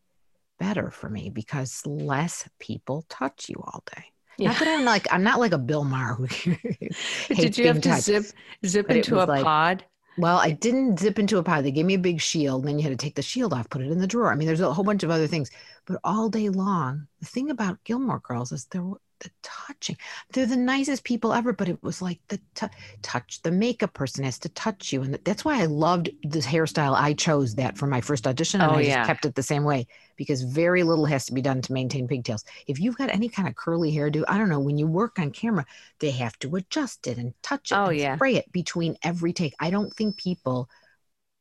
better 0.59 0.91
for 0.91 1.09
me 1.11 1.29
because 1.31 1.83
less 1.87 2.49
people 2.59 3.05
touch 3.09 3.49
you 3.49 3.57
all 3.67 3.83
day 3.95 4.05
yeah. 4.39 4.49
not 4.51 4.59
that 4.59 4.69
i'm 4.69 4.85
like 4.85 5.07
i'm 5.13 5.23
not 5.23 5.39
like 5.39 5.53
a 5.53 5.59
bill 5.59 5.85
maher 5.85 6.15
who 6.15 6.27
But 6.29 7.37
hates 7.37 7.41
did 7.41 7.59
you 7.59 7.67
have 7.67 7.81
to 7.83 7.89
touched. 7.91 8.05
zip 8.05 8.25
zip 8.65 8.91
into 8.91 9.23
a 9.23 9.25
like- 9.27 9.45
pod? 9.45 9.85
well 10.19 10.39
i 10.39 10.51
didn't 10.51 10.99
zip 10.99 11.19
into 11.19 11.37
a 11.39 11.43
pod 11.43 11.63
they 11.65 11.71
gave 11.71 11.85
me 11.85 11.95
a 11.95 11.99
big 11.99 12.21
shield 12.23 12.63
and 12.63 12.69
then 12.71 12.79
you 12.79 12.83
had 12.89 12.99
to 12.99 13.05
take 13.05 13.15
the 13.17 13.23
shield 13.23 13.53
off 13.53 13.69
put 13.69 13.83
it 13.83 13.91
in 13.91 13.99
the 13.99 14.07
drawer 14.07 14.33
i 14.33 14.35
mean 14.35 14.47
there's 14.47 14.61
a 14.63 14.73
whole 14.73 14.85
bunch 14.85 15.03
of 15.03 15.11
other 15.11 15.27
things 15.27 15.51
but 15.85 16.01
all 16.05 16.29
day 16.31 16.49
long 16.49 17.07
the 17.21 17.27
thing 17.27 17.51
about 17.51 17.83
gilmore 17.85 18.21
girls 18.21 18.51
is 18.51 18.65
they're 18.67 18.83
the 19.21 19.31
touching. 19.43 19.97
They're 20.33 20.47
the 20.47 20.57
nicest 20.57 21.05
people 21.05 21.33
ever 21.33 21.53
but 21.53 21.69
it 21.69 21.83
was 21.83 22.03
like 22.03 22.21
the 22.29 22.41
t- 22.55 22.67
touch 23.03 23.43
the 23.43 23.51
makeup 23.51 23.95
person 23.95 24.25
has 24.25 24.39
to 24.41 24.49
touch 24.51 24.93
you. 24.93 25.03
And 25.03 25.19
that's 25.25 25.45
why 25.45 25.61
i 25.61 25.67
loved 25.67 26.11
this 26.23 26.47
hairstyle. 26.47 26.95
I 26.95 27.15
chose 27.15 27.55
that 27.57 27.77
for 27.79 27.87
my 27.87 28.01
first 28.01 28.27
audition 28.27 28.63
and 28.63 28.73
Oh, 28.73 28.77
i 28.77 28.83
yeah. 28.83 28.95
just 28.97 29.03
kept 29.07 29.25
it 29.25 29.35
the 29.35 29.43
same 29.43 29.65
way 29.65 29.87
because 30.17 30.43
very 30.43 30.83
little 30.83 31.07
has 31.07 31.27
to 31.27 31.35
be 31.35 31.43
done 31.43 31.61
to 31.63 31.73
maintain 31.73 32.09
pigtails. 32.09 32.45
If 32.67 32.81
you've 32.81 32.97
got 32.99 33.11
any 33.11 33.29
kind 33.29 33.49
of 33.49 33.55
curly 33.57 33.93
hairdo 33.93 34.25
i 34.29 34.39
don't 34.39 34.49
know 34.49 34.61
when 34.61 34.79
you 34.79 34.87
work 34.87 35.19
on 35.19 35.31
camera 35.31 35.67
they 36.01 36.11
have 36.13 36.39
to 36.41 36.57
adjust 36.57 37.07
it 37.07 37.19
and 37.19 37.35
touch 37.43 37.73
it 37.73 37.75
Oh, 37.77 37.87
and 37.87 37.99
yeah. 37.99 38.15
spray 38.17 38.37
it 38.37 38.51
between 38.53 38.97
every 39.03 39.33
take. 39.33 39.55
I 39.61 39.71
don't 39.71 39.93
think 39.95 40.17
people 40.17 40.69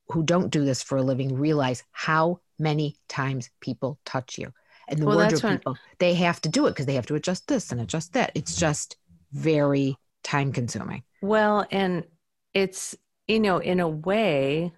who 0.09 0.23
don't 0.23 0.51
do 0.51 0.65
this 0.65 0.83
for 0.83 0.97
a 0.97 1.03
living 1.03 1.35
realize 1.35 1.83
how 1.91 2.39
many 2.59 2.97
times 3.07 3.49
people 3.59 3.99
touch 4.05 4.37
you 4.37 4.53
And 4.87 4.99
the 5.01 5.05
Well, 5.05 5.15
wardrobe 5.15 5.45
people, 5.45 5.79
they 5.99 6.13
have 6.15 6.41
to 6.41 6.49
do 6.49 6.67
it 6.67 6.71
because 6.71 6.85
they 6.85 6.95
have 6.95 7.07
to 7.07 7.15
adjust 7.15 7.47
this 7.47 7.71
and 7.71 7.81
adjust 7.81 8.13
that. 8.13 8.31
It's 8.35 8.55
just 8.55 8.97
very 9.31 9.97
time 10.23 10.51
consuming. 10.51 11.03
Well, 11.21 11.65
and 11.71 12.05
it's, 12.53 12.95
you 13.27 13.39
know, 13.39 13.57
in 13.57 13.79
a 13.79 13.89
way, 13.89 14.71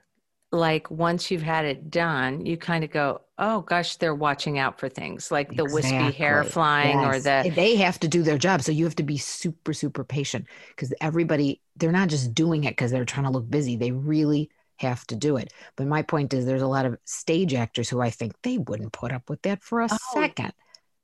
like 0.52 0.89
once 0.91 1.32
you've 1.32 1.43
had 1.43 1.65
it 1.65 1.89
done, 1.91 2.46
you 2.46 2.58
kind 2.58 2.84
of 2.84 2.91
go, 2.91 3.22
oh 3.38 3.62
gosh, 3.62 3.98
they're 3.98 4.15
watching 4.15 4.60
out 4.60 4.80
for 4.80 4.89
things 4.89 5.32
like 5.32 5.56
the 5.56 5.65
wispy 5.65 6.12
hair 6.12 6.43
Exactly. 6.43 6.46
flying 6.46 7.04
or 7.04 7.20
the, 7.20 7.50
they 7.56 7.76
have 7.78 8.00
to 8.00 8.08
do 8.08 8.22
their 8.24 8.38
job 8.38 8.62
so 8.62 8.72
you 8.72 8.84
have 8.84 8.96
to 8.96 9.04
be 9.04 9.17
super 9.17 9.74
super 9.74 10.04
patient 10.04 10.46
because 10.70 10.93
everybody 11.00 11.62
they're 11.78 11.91
not 11.91 12.10
just 12.10 12.34
doing 12.34 12.65
it 12.65 12.72
because 12.72 12.91
they're 12.91 13.06
trying 13.06 13.26
to 13.26 13.32
look 13.32 13.50
busy 13.50 13.76
they 13.78 13.91
really 13.91 14.50
have 14.80 15.06
to 15.08 15.16
do 15.16 15.38
it 15.38 15.52
but 15.76 15.88
my 15.88 16.02
point 16.02 16.34
is 16.34 16.46
there's 16.46 16.62
a 16.62 16.68
lot 16.68 16.86
of 16.86 16.98
stage 17.06 17.54
actors 17.54 17.90
who 17.90 18.02
i 18.02 18.10
think 18.10 18.34
they 18.44 18.58
wouldn't 18.58 18.94
put 18.94 19.12
up 19.12 19.30
with 19.30 19.42
that 19.44 19.63
for 19.63 19.82
a 19.82 19.90
Oh, 19.90 20.30
second 20.30 20.54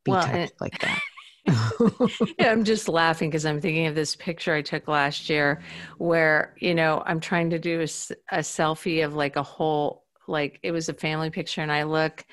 be 0.06 0.12
well, 0.12 0.18
touched 0.18 0.34
and- 0.34 0.52
like 0.62 0.80
that 0.80 1.04
Yeah, 2.40 2.52
I'm 2.52 2.64
just 2.64 2.88
laughing 2.90 3.30
because 3.30 3.46
I'm 3.46 3.62
thinking 3.62 3.88
of 3.88 3.96
this 3.96 4.16
picture 4.16 4.54
I 4.54 4.62
took 4.62 4.88
last 4.88 5.30
year 5.30 5.62
where, 5.98 6.56
you 6.60 6.74
know, 6.74 7.04
I'm 7.06 7.20
trying 7.20 7.50
to 7.52 7.60
do 7.60 7.80
a, 7.82 7.84
a 8.32 8.40
selfie 8.40 9.06
of 9.06 9.14
like 9.16 9.36
a 9.36 9.44
whole, 9.44 10.04
like 10.28 10.60
it 10.64 10.72
was 10.72 10.90
a 10.90 10.94
family 10.94 11.30
picture. 11.30 11.62
And 11.62 11.72
I 11.72 11.84
look 11.84 12.26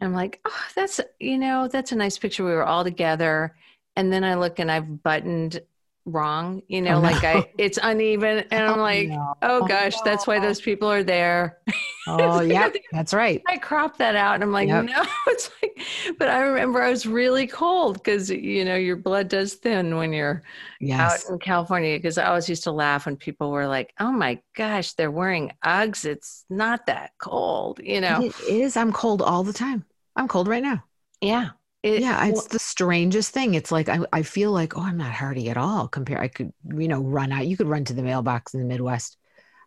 and 0.00 0.08
I'm 0.08 0.14
like, 0.14 0.40
oh, 0.46 0.64
that's, 0.76 1.00
you 1.20 1.38
know, 1.38 1.68
that's 1.68 1.92
a 1.92 1.96
nice 1.96 2.18
picture. 2.18 2.44
We 2.44 2.52
were 2.52 2.66
all 2.66 2.84
together. 2.84 3.56
And 3.96 4.12
then 4.12 4.24
I 4.24 4.34
look 4.34 4.58
and 4.58 4.70
I've 4.70 5.02
buttoned 5.02 5.60
wrong, 6.04 6.62
you 6.68 6.80
oh, 6.80 6.84
know, 6.84 6.96
Oh, 6.96 7.00
like 7.00 7.22
no. 7.22 7.28
I, 7.28 7.50
it's 7.58 7.78
uneven. 7.82 8.44
And 8.50 8.64
I'm 8.64 8.78
oh, 8.78 8.82
like, 8.82 9.08
no. 9.08 9.34
Oh, 9.42 9.60
oh 9.62 9.66
gosh, 9.66 10.00
that's 10.02 10.26
why 10.26 10.40
those 10.40 10.60
people 10.60 10.90
are 10.90 11.02
there. 11.02 11.58
oh 12.08 12.40
yeah 12.40 12.70
that's 12.92 13.12
right 13.12 13.42
I 13.46 13.58
cropped 13.58 13.98
that 13.98 14.16
out 14.16 14.34
and 14.34 14.42
I'm 14.42 14.52
like, 14.52 14.68
Yep. 14.68 14.84
no, 14.86 15.04
it's 15.28 15.50
like, 15.62 15.78
but 16.18 16.28
I 16.28 16.40
remember 16.40 16.82
I 16.82 16.90
was 16.90 17.06
really 17.06 17.46
cold 17.46 17.94
because, 17.94 18.30
you 18.30 18.64
know, 18.64 18.74
your 18.76 18.96
blood 18.96 19.28
does 19.28 19.54
thin 19.54 19.96
when 19.96 20.12
you're 20.12 20.42
yes 20.80 21.24
out 21.26 21.30
in 21.32 21.38
California. 21.38 21.96
Because 21.96 22.18
I 22.18 22.24
always 22.26 22.48
used 22.48 22.64
to 22.64 22.72
laugh 22.72 23.06
when 23.06 23.16
people 23.16 23.50
were 23.50 23.66
like, 23.66 23.92
oh 24.00 24.10
my 24.12 24.40
gosh, 24.56 24.94
they're 24.94 25.10
wearing 25.10 25.52
Uggs. 25.64 26.04
It's 26.04 26.44
not 26.50 26.86
that 26.86 27.12
cold, 27.18 27.80
you 27.82 28.00
know? 28.00 28.22
it 28.22 28.34
is 28.48 28.76
i'm 28.76 28.92
cold 28.92 29.22
all 29.22 29.44
the 29.44 29.52
time 29.52 29.84
i'm 30.16 30.28
cold 30.28 30.48
right 30.48 30.62
now 30.62 30.82
Yeah. 31.20 31.50
It- 31.82 32.00
yeah 32.02 32.26
it's 32.26 32.34
well, 32.36 32.46
the 32.50 32.58
strangest 32.58 33.32
thing 33.32 33.54
it's 33.54 33.72
like 33.72 33.88
I, 33.88 34.00
I 34.12 34.22
feel 34.22 34.52
like 34.52 34.76
oh 34.76 34.82
i'm 34.82 34.98
not 34.98 35.12
hardy 35.12 35.48
at 35.48 35.56
all 35.56 35.88
compared 35.88 36.20
i 36.20 36.28
could 36.28 36.52
you 36.76 36.88
know 36.88 37.00
run 37.00 37.32
out 37.32 37.46
you 37.46 37.56
could 37.56 37.68
run 37.68 37.84
to 37.86 37.94
the 37.94 38.02
mailbox 38.02 38.52
in 38.52 38.60
the 38.60 38.66
midwest 38.66 39.16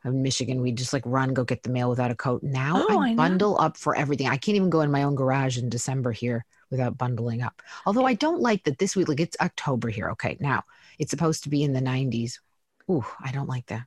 of 0.05 0.13
michigan 0.13 0.61
We'd 0.61 0.77
just 0.77 0.93
like 0.93 1.03
run 1.05 1.33
go 1.33 1.43
get 1.43 1.63
the 1.63 1.71
mail 1.71 1.89
without 1.89 2.11
a 2.11 2.15
coat 2.15 2.43
now 2.43 2.85
Oh, 2.87 2.99
I 2.99 3.11
i 3.11 3.15
bundle 3.15 3.59
up 3.59 3.77
for 3.77 3.95
everything 3.95 4.27
i 4.27 4.37
can't 4.37 4.55
even 4.55 4.69
go 4.69 4.81
in 4.81 4.91
my 4.91 5.03
own 5.03 5.15
garage 5.15 5.57
in 5.57 5.69
december 5.69 6.11
here 6.11 6.45
without 6.69 6.97
bundling 6.97 7.41
up 7.41 7.61
although 7.85 8.05
i 8.05 8.13
don't 8.13 8.41
like 8.41 8.63
that 8.65 8.77
this 8.77 8.95
week 8.95 9.07
like 9.07 9.19
it's 9.19 9.37
october 9.41 9.89
here 9.89 10.09
okay 10.11 10.37
now 10.39 10.63
it's 10.99 11.09
supposed 11.11 11.43
to 11.43 11.49
be 11.49 11.63
in 11.63 11.73
the 11.73 11.81
90s 11.81 12.39
Ooh, 12.91 13.05
i 13.23 13.31
don't 13.31 13.47
like 13.49 13.65
that. 13.67 13.83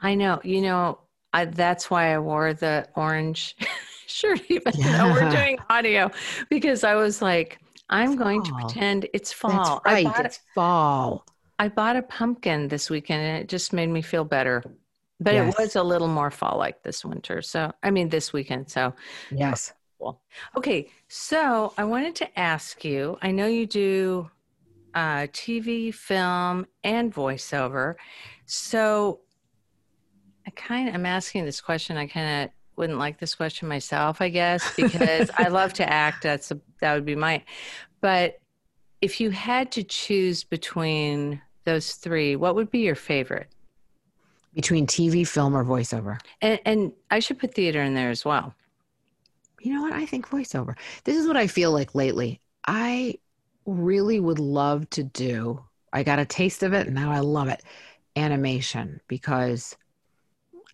I 0.00 0.14
know, 0.14 0.40
you 0.44 0.62
know, 0.62 0.98
I, 1.32 1.46
that's 1.46 1.90
why 1.90 2.14
I 2.14 2.18
wore 2.18 2.54
the 2.54 2.88
orange 2.94 3.56
shirt, 4.06 4.40
even 4.48 4.72
though 4.80 5.12
we're 5.12 5.30
doing 5.30 5.58
audio, 5.68 6.10
because 6.48 6.84
I 6.84 6.94
was 6.94 7.20
like, 7.20 7.58
I'm 7.90 8.16
going 8.16 8.42
to 8.42 8.52
pretend 8.52 9.08
it's 9.12 9.32
fall. 9.32 9.82
that's 9.84 9.84
right 9.84 10.06
it's 10.26 10.40
fall 10.54 11.24
I 11.58 11.68
bought 11.68 11.96
a 11.96 12.02
pumpkin 12.02 12.68
this 12.68 12.90
weekend 12.90 13.22
and 13.22 13.42
it 13.42 13.48
just 13.48 13.72
made 13.72 13.88
me 13.88 14.02
feel 14.02 14.24
better. 14.24 14.62
But 15.20 15.34
Yes. 15.34 15.54
it 15.54 15.58
was 15.62 15.76
a 15.76 15.82
little 15.82 16.08
more 16.08 16.30
fall 16.30 16.58
like 16.58 16.82
this 16.82 17.04
winter. 17.04 17.40
So, 17.42 17.72
I 17.82 17.90
mean, 17.90 18.08
this 18.08 18.32
weekend. 18.32 18.70
So, 18.70 18.94
yes 19.30 19.72
okay. 20.56 20.90
So, 21.08 21.72
I 21.78 21.84
wanted 21.84 22.14
to 22.16 22.38
ask 22.38 22.84
you 22.84 23.18
I 23.22 23.30
know 23.30 23.46
you 23.46 23.66
do 23.66 24.30
uh, 24.94 25.26
TV, 25.32 25.92
film, 25.92 26.66
and 26.82 27.12
voiceover. 27.14 27.94
So, 28.46 29.20
I 30.46 30.50
kind 30.50 30.88
of, 30.88 30.94
I'm 30.94 31.06
asking 31.06 31.44
this 31.44 31.60
question. 31.60 31.96
I 31.96 32.06
kind 32.06 32.44
of 32.44 32.50
wouldn't 32.76 32.98
like 32.98 33.18
this 33.18 33.34
question 33.34 33.68
myself, 33.68 34.20
I 34.20 34.28
guess, 34.28 34.74
because 34.76 35.30
I 35.36 35.48
love 35.48 35.72
to 35.74 35.88
act. 35.88 36.22
That's 36.22 36.50
a, 36.50 36.60
that 36.80 36.94
would 36.94 37.04
be 37.04 37.14
my, 37.14 37.42
but 38.00 38.40
if 39.00 39.20
you 39.20 39.30
had 39.30 39.70
to 39.72 39.82
choose 39.82 40.44
between 40.44 41.40
those 41.64 41.92
three, 41.94 42.36
what 42.36 42.54
would 42.54 42.70
be 42.70 42.80
your 42.80 42.94
favorite? 42.94 43.48
between 44.54 44.86
tv 44.86 45.26
film 45.26 45.56
or 45.56 45.64
voiceover 45.64 46.16
And, 46.40 46.60
and 46.64 46.92
I 47.10 47.18
should 47.18 47.38
put 47.40 47.54
theater 47.54 47.82
in 47.82 47.94
there 47.94 48.10
as 48.10 48.24
well. 48.24 48.54
you 49.60 49.74
know 49.74 49.82
what? 49.82 49.92
I 49.92 50.06
think 50.06 50.28
voiceover. 50.28 50.76
This 51.02 51.16
is 51.16 51.26
what 51.26 51.36
I 51.36 51.48
feel 51.48 51.72
like 51.72 51.94
lately. 51.94 52.40
I 52.66 53.18
really 53.66 54.20
would 54.20 54.38
love 54.38 54.88
to 54.90 55.02
do. 55.02 55.62
I 55.92 56.02
got 56.02 56.18
a 56.18 56.24
taste 56.24 56.62
of 56.62 56.72
it 56.72 56.86
and 56.86 56.94
now 56.94 57.10
I 57.10 57.20
love 57.20 57.48
it. 57.48 57.62
Animation 58.16 59.00
because 59.08 59.76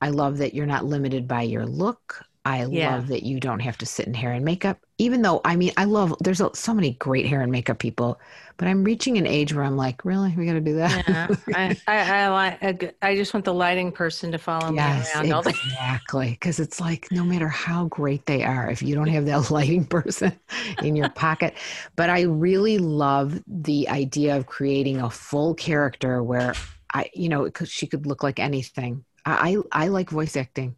I 0.01 0.09
love 0.11 0.39
that 0.39 0.55
you're 0.55 0.67
not 0.67 0.85
limited 0.87 1.29
by 1.29 1.43
your 1.43 1.67
look. 1.67 2.23
I 2.45 2.65
Yeah. 2.71 3.05
love 3.05 3.09
that 3.09 3.23
you 3.23 3.39
don't 3.39 3.61
have 3.61 3.77
to 3.79 3.87
sit 3.87 4.07
in 4.07 4.15
hair 4.15 4.33
and 4.33 4.45
makeup. 4.45 4.79
Even 4.99 5.23
though 5.23 5.41
I 5.45 5.57
mean, 5.57 5.73
I 5.77 5.85
love 5.85 6.15
there's 6.21 6.41
a, 6.41 6.51
so 6.55 6.73
many 6.75 6.93
great 6.95 7.27
hair 7.27 7.43
and 7.43 7.53
makeup 7.53 7.79
people, 7.79 8.19
but 8.57 8.67
I'm 8.69 8.83
reaching 8.85 9.19
an 9.19 9.27
age 9.27 9.53
where 9.55 9.65
I'm 9.65 9.77
like, 9.77 10.05
really, 10.05 10.35
we 10.37 10.47
got 10.47 10.55
to 10.55 10.61
do 10.61 10.77
that? 10.77 11.05
Yeah, 11.07 11.29
I, 11.53 11.77
I, 11.87 11.97
I, 12.25 12.29
like- 12.29 12.97
I 13.03 13.15
just 13.17 13.33
want 13.35 13.45
the 13.45 13.55
lighting 13.55 13.93
person 13.93 14.33
to 14.33 14.39
follow 14.39 14.73
Yes, 14.73 15.21
me 15.21 15.23
around 15.23 15.33
exactly. 15.33 16.31
Because 16.33 16.61
it's 16.61 16.81
like 16.81 17.11
no 17.11 17.25
matter 17.25 17.49
how 17.49 17.87
great 17.87 18.27
they 18.27 18.45
are, 18.45 18.71
if 18.71 18.83
you 18.83 18.95
don't 18.95 19.09
have 19.09 19.27
that 19.27 19.51
lighting 19.51 19.85
person 19.87 20.39
in 20.81 20.97
your 20.97 21.09
pocket. 21.09 21.55
But 21.97 22.11
I 22.11 22.23
really 22.23 22.79
love 22.79 23.43
the 23.47 23.89
idea 23.89 24.37
of 24.37 24.47
creating 24.47 25.01
a 25.01 25.11
full 25.11 25.55
character 25.55 26.23
where 26.23 26.59
I, 26.93 27.11
you 27.15 27.29
know, 27.29 27.45
because 27.45 27.71
she 27.71 27.87
could 27.87 28.07
look 28.07 28.23
like 28.23 28.39
anything. 28.39 29.05
I, 29.39 29.57
I 29.73 29.89
like 29.89 30.11
voice 30.11 30.37
acting. 30.37 30.77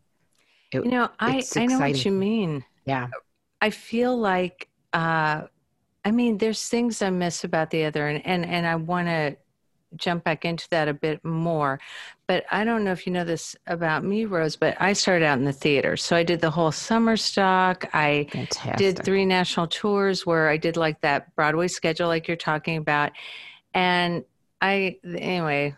It- 0.73 0.85
You 0.85 0.91
know, 0.91 1.09
I, 1.21 1.43
I 1.57 1.67
know 1.67 1.79
what 1.79 2.05
you 2.05 2.13
mean. 2.13 2.65
yeah, 2.85 3.09
I 3.61 3.71
feel 3.71 4.17
like, 4.17 4.69
uh, 4.93 5.43
I 6.05 6.11
mean, 6.11 6.39
there's 6.39 6.69
things 6.69 7.01
I 7.03 7.11
miss 7.11 7.45
about 7.45 7.71
the 7.71 7.85
other, 7.85 8.09
and 8.09 8.25
and, 8.27 8.45
and 8.45 8.67
I 8.67 8.77
want 8.77 9.09
to 9.09 9.37
jump 9.97 10.25
back 10.25 10.45
into 10.45 10.67
that 10.71 10.89
a 10.89 10.95
bit 10.95 11.23
more. 11.23 11.79
But 12.27 12.45
I 12.51 12.65
don't 12.65 12.83
know 12.83 12.93
if 12.93 13.07
you 13.07 13.13
know 13.13 13.25
this 13.25 13.55
about 13.67 14.03
me, 14.05 14.25
Rose, 14.25 14.57
but 14.57 14.75
I 14.81 14.95
started 14.95 15.25
out 15.27 15.39
in 15.39 15.45
the 15.45 15.53
theater. 15.53 15.97
So 15.99 16.17
I 16.17 16.23
did 16.23 16.41
the 16.41 16.51
whole 16.51 16.73
summer 16.73 17.17
stock. 17.17 17.85
I 17.93 18.27
fantastic. 18.33 18.79
did 18.79 19.05
three 19.05 19.27
national 19.27 19.67
tours 19.67 20.25
where 20.25 20.49
I 20.49 20.57
did 20.57 20.79
like 20.79 21.01
that 21.03 21.35
Broadway 21.37 21.69
schedule, 21.69 22.09
like 22.09 22.27
you're 22.27 22.39
talking 22.39 22.79
about. 22.79 23.13
And 23.75 24.25
I, 24.63 24.97
anyway, 25.05 25.75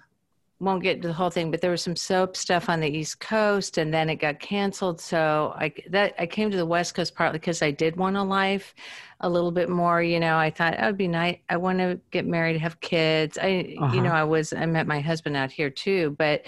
won't 0.65 0.83
get 0.83 0.97
into 0.97 1.09
the 1.09 1.15
whole 1.15 1.31
thing, 1.31 1.51
but 1.51 1.61
there 1.61 1.71
was 1.71 1.83
some 1.83 1.97
soap 1.97 2.37
stuff 2.37 2.69
on 2.69 2.81
the 2.81 2.89
East 2.89 3.21
Coast, 3.21 3.79
and 3.79 3.93
then 3.95 4.09
it 4.11 4.17
got 4.17 4.41
canceled. 4.41 5.01
So 5.01 5.55
I 5.57 5.73
that 5.91 6.15
I 6.19 6.27
came 6.27 6.51
to 6.51 6.57
the 6.57 6.67
West 6.67 6.95
Coast 6.95 7.15
partly 7.15 7.39
because 7.39 7.63
I 7.63 7.71
did 7.71 7.97
want 7.97 8.17
a 8.17 8.23
life 8.23 8.75
a 9.21 9.29
little 9.29 9.53
bit 9.53 9.69
more. 9.69 10.03
You 10.03 10.21
know, 10.21 10.37
I 10.37 10.51
thought 10.51 10.73
that 10.77 10.87
would 10.87 10.97
be 10.99 11.09
nice. 11.09 11.39
I 11.49 11.57
want 11.59 11.79
to 11.79 12.01
get 12.11 12.27
married, 12.27 12.61
have 12.61 12.81
kids. 12.81 13.39
I, 13.41 13.79
Uh-huh. 13.79 13.95
you 13.95 14.01
know, 14.03 14.13
I 14.13 14.25
was 14.25 14.53
I 14.53 14.67
met 14.67 14.87
my 14.87 15.01
husband 15.01 15.37
out 15.37 15.53
here 15.53 15.71
too, 15.71 16.15
but 16.19 16.43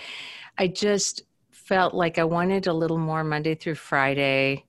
I 0.59 0.69
just 0.69 1.23
felt 1.53 1.95
like 1.95 2.19
I 2.19 2.25
wanted 2.25 2.67
a 2.67 2.73
little 2.73 2.99
more 2.99 3.25
Monday 3.25 3.55
through 3.55 3.75
Friday. 3.77 4.65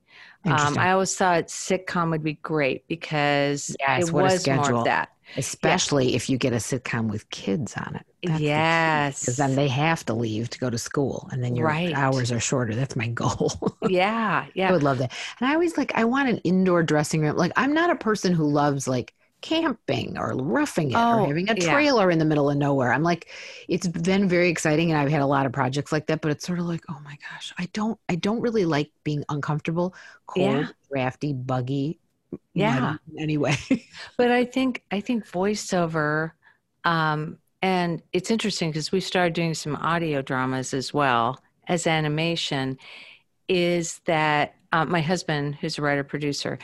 Um, 0.45 0.77
I 0.77 0.91
always 0.91 1.15
thought 1.15 1.47
sitcom 1.47 2.11
would 2.11 2.23
be 2.23 2.35
great 2.35 2.87
because 2.87 3.75
Yes, 3.79 4.01
it 4.01 4.13
was 4.13 4.47
more 4.47 4.71
of 4.71 4.83
that. 4.83 5.09
Especially 5.35 6.15
if 6.15 6.29
you 6.29 6.37
get 6.37 6.53
a 6.53 6.57
sitcom 6.57 7.09
with 7.09 7.29
kids 7.29 7.75
on 7.75 7.95
it. 7.95 8.05
Yes. 8.35 9.19
Because 9.21 9.37
then 9.37 9.55
they 9.55 9.67
have 9.67 10.05
to 10.05 10.13
leave 10.13 10.49
to 10.51 10.59
go 10.59 10.69
to 10.69 10.77
school, 10.77 11.27
and 11.31 11.43
then 11.43 11.55
your 11.55 11.67
Right. 11.67 11.93
hours 11.93 12.31
are 12.31 12.39
shorter. 12.39 12.75
That's 12.75 12.95
my 12.95 13.07
goal. 13.07 13.51
yeah, 13.81 14.47
Yeah. 14.53 14.69
I 14.69 14.71
would 14.73 14.83
love 14.83 14.97
that. 14.99 15.13
And 15.39 15.49
I 15.49 15.53
always 15.53 15.77
like, 15.77 15.91
I 15.95 16.03
want 16.05 16.29
an 16.29 16.37
indoor 16.39 16.83
dressing 16.83 17.21
room. 17.21 17.35
Like, 17.35 17.51
I'm 17.55 17.73
not 17.73 17.89
a 17.89 17.95
person 17.95 18.33
who 18.33 18.45
loves 18.49 18.87
like 18.87 19.13
camping 19.41 20.17
or 20.17 20.35
roughing 20.35 20.91
it 20.91 20.95
Oh, 20.95 21.11
or 21.11 21.27
having 21.27 21.49
a 21.49 21.55
yeah. 21.55 21.63
trailer 21.69 22.09
in 22.11 22.17
the 22.19 22.25
middle 22.25 22.49
of 22.49 22.57
nowhere. 22.57 22.91
I'm 22.91 23.03
like, 23.03 23.29
it's 23.67 23.87
been 23.87 24.27
very 24.27 24.49
exciting 24.49 24.91
and 24.91 24.99
I've 24.99 25.11
had 25.11 25.21
a 25.21 25.27
lot 25.27 25.45
of 25.45 25.51
projects 25.53 25.91
like 25.91 26.07
that, 26.07 26.21
but 26.21 26.31
it's 26.31 26.45
sort 26.45 26.59
of 26.59 26.65
like, 26.65 26.83
oh 26.89 26.99
my 27.03 27.17
gosh, 27.31 27.53
I 27.57 27.67
don't, 27.73 27.99
I 28.09 28.15
don't 28.15 28.41
really 28.41 28.65
like 28.65 28.91
being 29.03 29.23
uncomfortable, 29.29 29.95
cold, 30.25 30.67
Yeah. 30.67 30.71
drafty, 30.91 31.33
buggy. 31.33 31.99
Yeah. 32.53 32.97
Anyway. 33.17 33.55
But 34.17 34.31
I 34.31 34.45
think 34.45 34.83
I 34.91 34.99
think 35.01 35.25
voiceover, 35.27 36.31
um, 36.83 37.37
and 37.61 38.01
it's 38.13 38.31
interesting 38.31 38.69
because 38.69 38.91
we 38.91 38.99
started 38.99 39.33
doing 39.33 39.53
some 39.53 39.75
audio 39.75 40.21
dramas 40.21 40.73
as 40.73 40.93
well 40.93 41.41
as 41.67 41.87
animation. 41.87 42.77
Is 43.47 43.99
that 44.05 44.55
uh, 44.71 44.85
my 44.85 45.01
husband, 45.01 45.55
who's 45.55 45.77
a 45.77 45.81
writer 45.81 46.03
producer, 46.03 46.59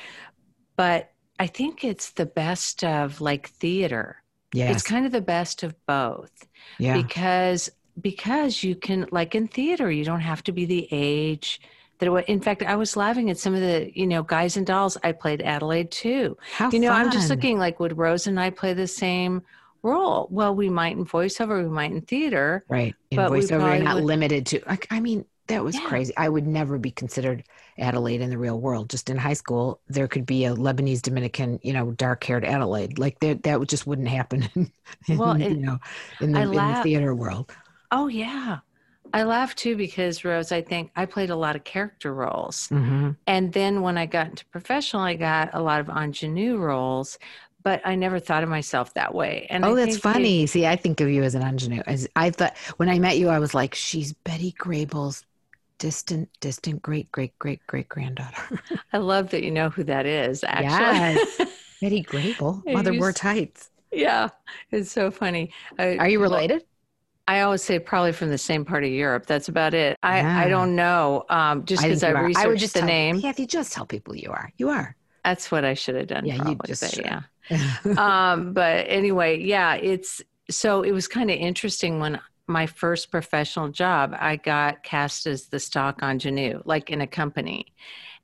but 0.75 1.11
I 1.39 1.47
think 1.47 1.83
it's 1.83 2.11
the 2.11 2.25
best 2.25 2.83
of 2.83 3.21
like 3.21 3.49
theater. 3.49 4.17
yes. 4.53 4.75
It's 4.75 4.83
kind 4.83 5.05
of 5.05 5.11
the 5.11 5.21
best 5.21 5.63
of 5.63 5.75
both. 5.85 6.31
yeah. 6.77 6.95
because 6.95 7.69
because 8.01 8.63
you 8.63 8.75
can 8.75 9.07
like 9.11 9.35
in 9.35 9.47
theater 9.47 9.91
you 9.91 10.03
don't 10.03 10.19
have 10.21 10.43
to 10.43 10.51
be 10.51 10.65
the 10.65 10.87
age 10.89 11.61
that 11.99 12.11
it, 12.11 12.25
in 12.27 12.41
fact 12.41 12.63
I 12.63 12.75
was 12.75 12.97
laughing 12.97 13.29
at 13.29 13.37
some 13.37 13.53
of 13.53 13.61
the 13.61 13.91
you 13.93 14.07
know 14.07 14.23
guys 14.23 14.57
and 14.57 14.65
dolls 14.65 14.97
I 15.03 15.11
played 15.11 15.41
Adelaide 15.41 15.91
too. 15.91 16.37
How 16.53 16.69
you 16.71 16.79
know 16.79 16.91
I'm 16.91 17.11
just 17.11 17.29
looking 17.29 17.57
like 17.57 17.79
would 17.79 17.97
Rose 17.97 18.27
and 18.27 18.39
I 18.39 18.49
play 18.49 18.73
the 18.73 18.87
same 18.87 19.43
role? 19.83 20.27
Well, 20.31 20.55
we 20.55 20.69
might 20.69 20.97
in 20.97 21.05
voiceover, 21.05 21.61
we 21.61 21.69
might 21.69 21.91
in 21.91 22.01
theater. 22.01 22.65
Right. 22.69 22.95
In 23.11 23.17
But 23.17 23.31
voiceover, 23.31 23.75
you're 23.75 23.83
not 23.83 23.95
would- 23.95 24.05
limited 24.05 24.45
to, 24.47 24.61
like, 24.65 24.87
I 24.89 24.99
mean, 24.99 25.25
that 25.47 25.63
was 25.63 25.75
Yeah. 25.75 25.85
crazy. 25.87 26.13
I 26.15 26.29
would 26.29 26.47
never 26.47 26.77
be 26.79 26.89
considered 26.91 27.43
Adelaide 27.77 28.21
in 28.21 28.29
the 28.29 28.37
real 28.37 28.59
world. 28.59 28.89
Just 28.89 29.09
in 29.09 29.17
high 29.17 29.33
school, 29.33 29.81
there 29.89 30.07
could 30.07 30.25
be 30.25 30.45
a 30.45 30.55
Lebanese 30.55 31.01
Dominican, 31.01 31.59
you 31.61 31.73
know, 31.73 31.91
dark 31.91 32.23
haired 32.23 32.45
Adelaide. 32.45 32.97
Like 32.97 33.19
that, 33.19 33.43
that 33.43 33.67
just 33.67 33.85
wouldn't 33.85 34.07
happen. 34.07 34.47
In, 35.07 35.17
Well, 35.17 35.37
you 35.37 35.57
know, 35.57 35.79
in 36.21 36.31
the, 36.31 36.41
in 36.43 36.51
the 36.51 36.79
theater 36.81 37.13
world. 37.13 37.51
Oh 37.91 38.07
yeah. 38.07 38.59
I 39.13 39.23
laugh 39.23 39.53
too 39.53 39.75
because 39.75 40.23
Rose, 40.23 40.51
I 40.51 40.61
think 40.61 40.91
I 40.95 41.05
played 41.05 41.29
a 41.29 41.35
lot 41.35 41.55
of 41.57 41.63
character 41.65 42.13
roles. 42.13 42.67
hmm 42.69 43.11
And 43.27 43.51
then 43.53 43.81
when 43.81 43.97
I 43.97 44.05
got 44.05 44.27
into 44.29 44.45
professional, 44.47 45.03
I 45.03 45.15
got 45.15 45.49
a 45.53 45.61
lot 45.61 45.81
of 45.81 45.89
ingenue 45.89 46.57
roles, 46.57 47.19
but 47.63 47.81
I 47.85 47.95
never 47.95 48.19
thought 48.19 48.43
of 48.43 48.49
myself 48.49 48.93
that 48.95 49.13
way. 49.13 49.47
And 49.49 49.63
Oh, 49.63 49.71
I 49.71 49.75
that's 49.75 49.97
funny. 49.97 50.45
See, 50.47 50.65
I 50.65 50.75
think 50.75 51.01
of 51.01 51.09
you 51.09 51.23
as 51.23 51.35
an 51.35 51.41
ingenue. 51.41 51.81
As 51.85 52.07
I 52.15 52.29
thought 52.29 52.57
when 52.77 52.89
I 52.89 52.99
met 52.99 53.17
you, 53.17 53.29
I 53.29 53.39
was 53.39 53.53
like, 53.53 53.73
she's 53.75 54.13
Betty 54.13 54.53
Grable's 54.59 55.25
distant, 55.79 56.29
distant 56.39 56.81
great, 56.81 57.11
great, 57.11 57.37
great, 57.39 57.65
great 57.67 57.89
granddaughter. 57.89 58.61
I 58.93 58.97
love 58.97 59.29
that 59.31 59.43
you 59.43 59.51
know 59.51 59.69
who 59.69 59.83
that 59.85 60.05
is, 60.05 60.43
actually. 60.43 61.47
Betty 61.81 62.03
Grable, 62.03 62.65
mother 62.65 62.93
wore 62.93 63.11
tights. 63.11 63.69
yeah, 63.91 64.29
it's 64.71 64.91
so 64.91 65.11
funny. 65.11 65.51
I, 65.77 65.97
Are 65.97 66.07
you 66.09 66.21
related? 66.21 66.63
I 67.27 67.41
always 67.41 67.61
say 67.61 67.79
probably 67.79 68.11
from 68.11 68.29
the 68.29 68.37
same 68.37 68.65
part 68.65 68.83
of 68.83 68.89
Europe. 68.89 69.25
That's 69.25 69.47
about 69.47 69.73
it. 69.73 69.97
I, 70.03 70.45
I 70.45 70.49
don't 70.49 70.75
know. 70.75 71.25
Um, 71.29 71.65
just 71.65 71.83
because 71.83 72.03
I, 72.03 72.09
you 72.09 72.15
are. 72.15 72.25
researched 72.25 72.47
would 72.47 72.59
just 72.59 72.73
the 72.73 72.81
tell, 72.81 72.87
name. 72.87 73.21
Kathy, 73.21 73.45
just 73.45 73.73
tell 73.73 73.85
people 73.85 74.15
you 74.15 74.29
are. 74.31 74.51
You 74.57 74.69
are. 74.69 74.95
That's 75.23 75.49
what 75.49 75.63
I 75.63 75.73
should 75.73 75.95
have 75.95 76.07
done. 76.07 76.25
Yeah, 76.25 76.49
you 76.49 76.59
just 76.65 76.81
but 76.81 76.97
yeah. 77.05 77.21
um, 77.97 78.53
but 78.53 78.85
anyway, 78.87 79.39
yeah, 79.39 79.75
it's 79.75 80.21
so 80.49 80.81
it 80.83 80.91
was 80.91 81.07
kind 81.07 81.29
of 81.31 81.37
interesting 81.37 81.99
when 81.99 82.19
my 82.47 82.65
first 82.67 83.09
professional 83.11 83.69
job, 83.69 84.15
I 84.19 84.35
got 84.35 84.83
cast 84.83 85.27
as 85.27 85.47
the 85.47 85.59
stock 85.59 86.01
ingenue, 86.03 86.61
like 86.65 86.89
in 86.89 87.01
a 87.01 87.07
company. 87.07 87.67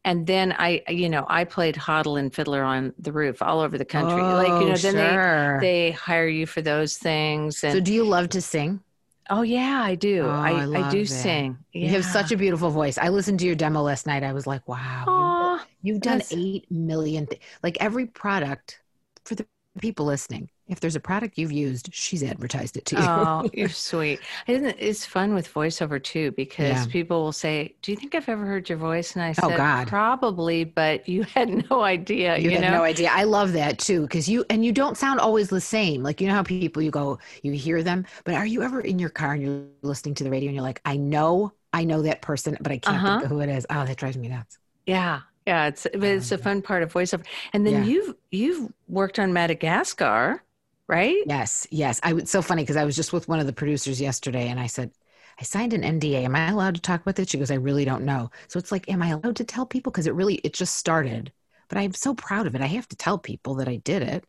And 0.06 0.26
then 0.26 0.54
I, 0.58 0.82
you 0.88 1.10
know, 1.10 1.26
I 1.30 1.44
played 1.44 1.76
Hodel 1.76 2.18
and 2.20 2.34
Fiddler 2.34 2.64
on 2.64 2.94
the 3.00 3.12
Roof 3.12 3.42
all 3.42 3.60
over 3.60 3.78
the 3.78 3.86
country. 3.86 4.22
like, 4.22 4.48
you 4.48 4.68
know, 4.68 4.74
Oh, 4.74 4.78
then 4.78 4.94
sure. 4.94 5.60
they 5.60 5.68
they 5.90 5.92
hire 5.92 6.28
you 6.28 6.46
for 6.46 6.62
those 6.62 6.98
things. 6.98 7.64
And 7.64 7.74
so, 7.74 7.80
do 7.80 7.94
you 7.94 8.04
love 8.06 8.30
to 8.30 8.42
sing? 8.42 8.82
oh 9.30 9.44
yeah, 9.44 9.82
I 9.84 9.96
do. 9.96 10.24
Oh, 10.26 10.30
I, 10.30 10.52
I 10.64 10.88
I, 10.88 10.90
do 10.92 11.02
it. 11.02 11.10
sing. 11.10 11.58
You 11.72 11.90
have 11.90 12.06
such 12.06 12.32
a 12.32 12.38
beautiful 12.38 12.72
voice. 12.72 12.98
I 12.98 13.10
listened 13.10 13.40
to 13.42 13.46
your 13.46 13.56
demo 13.56 13.82
last 13.82 14.08
night. 14.08 14.24
I 14.24 14.34
was 14.34 14.48
like, 14.48 14.68
wow, 14.68 15.06
Aw, 15.08 15.66
you, 15.84 15.94
have 15.94 16.02
done 16.02 16.22
eight 16.32 16.70
million. 16.72 17.28
Th- 17.28 17.42
like 17.62 17.78
every 17.80 18.08
product 18.08 18.80
for 19.26 19.36
the 19.36 19.46
people 19.80 20.06
listening. 20.06 20.50
If 20.68 20.80
there's 20.80 20.96
a 20.96 21.00
product 21.00 21.38
you've 21.38 21.52
used, 21.52 21.90
she's 21.94 22.24
advertised 22.24 22.78
it 22.78 22.86
to 22.86 22.96
you. 22.98 23.08
Oh, 23.08 23.48
you're 23.54 23.70
sweet. 23.70 24.24
Isn't 24.48 24.76
It's 24.80 25.06
fun 25.06 25.34
with 25.34 25.52
voiceover 25.54 26.04
too 26.04 26.32
because 26.32 26.86
Yeah. 26.86 26.88
people 26.88 27.22
will 27.24 27.32
say, 27.32 27.76
"Do 27.82 27.92
you 27.92 27.96
think 27.98 28.14
I've 28.16 28.28
ever 28.30 28.46
heard 28.46 28.68
your 28.70 28.78
voice?" 28.78 29.16
And 29.16 29.24
I 29.24 29.32
said, 29.34 29.48
Oh, 29.48 29.52
God. 29.52 29.88
"Probably, 29.88 30.64
but 30.66 31.08
you 31.08 31.24
had 31.36 31.70
no 31.70 31.82
idea." 31.84 32.38
you, 32.38 32.50
You, 32.50 32.58
have 32.58 32.60
know? 32.60 32.82
no 32.82 32.84
idea. 32.84 33.10
I 33.12 33.24
love 33.24 33.54
that 33.54 33.80
too 33.80 34.04
because 34.04 34.30
you 34.30 34.46
and 34.50 34.64
you 34.64 34.72
don't 34.72 34.98
sound 34.98 35.20
always 35.20 35.50
the 35.50 35.62
same. 35.62 36.04
Like 36.04 36.22
you 36.22 36.28
know 36.28 36.34
how 36.34 36.44
people 36.44 36.82
you 36.82 36.92
go, 36.92 37.20
you 37.44 37.52
hear 37.54 37.84
them, 37.84 38.06
but 38.24 38.36
are 38.36 38.46
you 38.46 38.62
ever 38.64 38.80
in 38.82 39.00
your 39.00 39.10
car 39.10 39.34
and 39.34 39.44
you're 39.44 39.66
listening 39.82 40.16
to 40.16 40.24
the 40.24 40.30
radio 40.30 40.48
and 40.50 40.56
you're 40.56 40.64
like, 40.64 40.82
I 40.86 40.96
know, 40.98 41.54
I 41.74 41.84
know 41.86 42.02
that 42.04 42.22
person, 42.22 42.58
but 42.62 42.72
I 42.72 42.78
can't 42.78 43.04
Uh-huh. 43.04 43.20
think 43.20 43.24
of 43.24 43.30
who 43.30 43.40
it 43.42 43.50
is. 43.50 43.66
Oh, 43.70 43.86
that 43.86 43.98
drives 43.98 44.18
me 44.18 44.30
nuts. 44.30 44.58
Yeah, 44.86 45.22
yeah. 45.50 45.68
It's 45.68 45.86
but 45.92 46.04
it's 46.04 46.32
a 46.32 46.36
Um, 46.36 46.42
fun 46.42 46.62
part 46.62 46.84
of 46.84 46.94
voiceover. 46.94 47.26
And 47.54 47.66
then 47.66 47.74
yeah. 47.74 47.84
you've 47.90 48.16
you've 48.32 48.72
worked 48.88 49.18
on 49.20 49.34
Madagascar, 49.34 50.44
right? 50.88 51.22
Yes, 51.26 51.68
yes. 51.72 52.00
I 52.04 52.14
was 52.14 52.30
so 52.30 52.42
funny 52.42 52.64
because 52.64 52.78
I 52.78 52.86
was 52.86 52.96
just 52.96 53.14
with 53.14 53.28
one 53.28 53.40
of 53.40 53.48
the 53.48 53.54
producers 53.62 54.00
yesterday 54.00 54.48
and 54.50 54.60
I 54.60 54.68
said, 54.68 54.92
I 55.40 55.44
signed 55.44 55.74
an 55.74 55.84
NDA. 55.84 56.24
Am 56.26 56.36
I 56.36 56.50
allowed 56.50 56.76
to 56.76 56.82
talk 56.82 57.02
about 57.02 57.16
this? 57.16 57.30
She 57.30 57.38
goes, 57.38 57.52
I 57.52 57.56
really 57.56 57.86
don't 57.86 58.04
know. 58.06 58.30
So 58.48 58.60
it's 58.60 58.72
like, 58.72 58.90
am 58.92 59.02
I 59.02 59.10
allowed 59.10 59.38
to 59.38 59.44
tell 59.44 59.66
people? 59.66 59.92
Because 59.92 60.08
it 60.08 60.14
really, 60.14 60.36
it 60.44 60.54
just 60.54 60.76
started. 60.76 61.32
But 61.70 61.78
I'm 61.78 61.94
so 61.94 62.14
proud 62.14 62.46
of 62.48 62.56
it. 62.56 62.62
I 62.62 62.66
have 62.68 62.88
to 62.90 62.96
tell 62.96 63.18
people 63.18 63.56
that 63.56 63.68
I 63.70 63.78
did 63.78 64.02
it. 64.04 64.26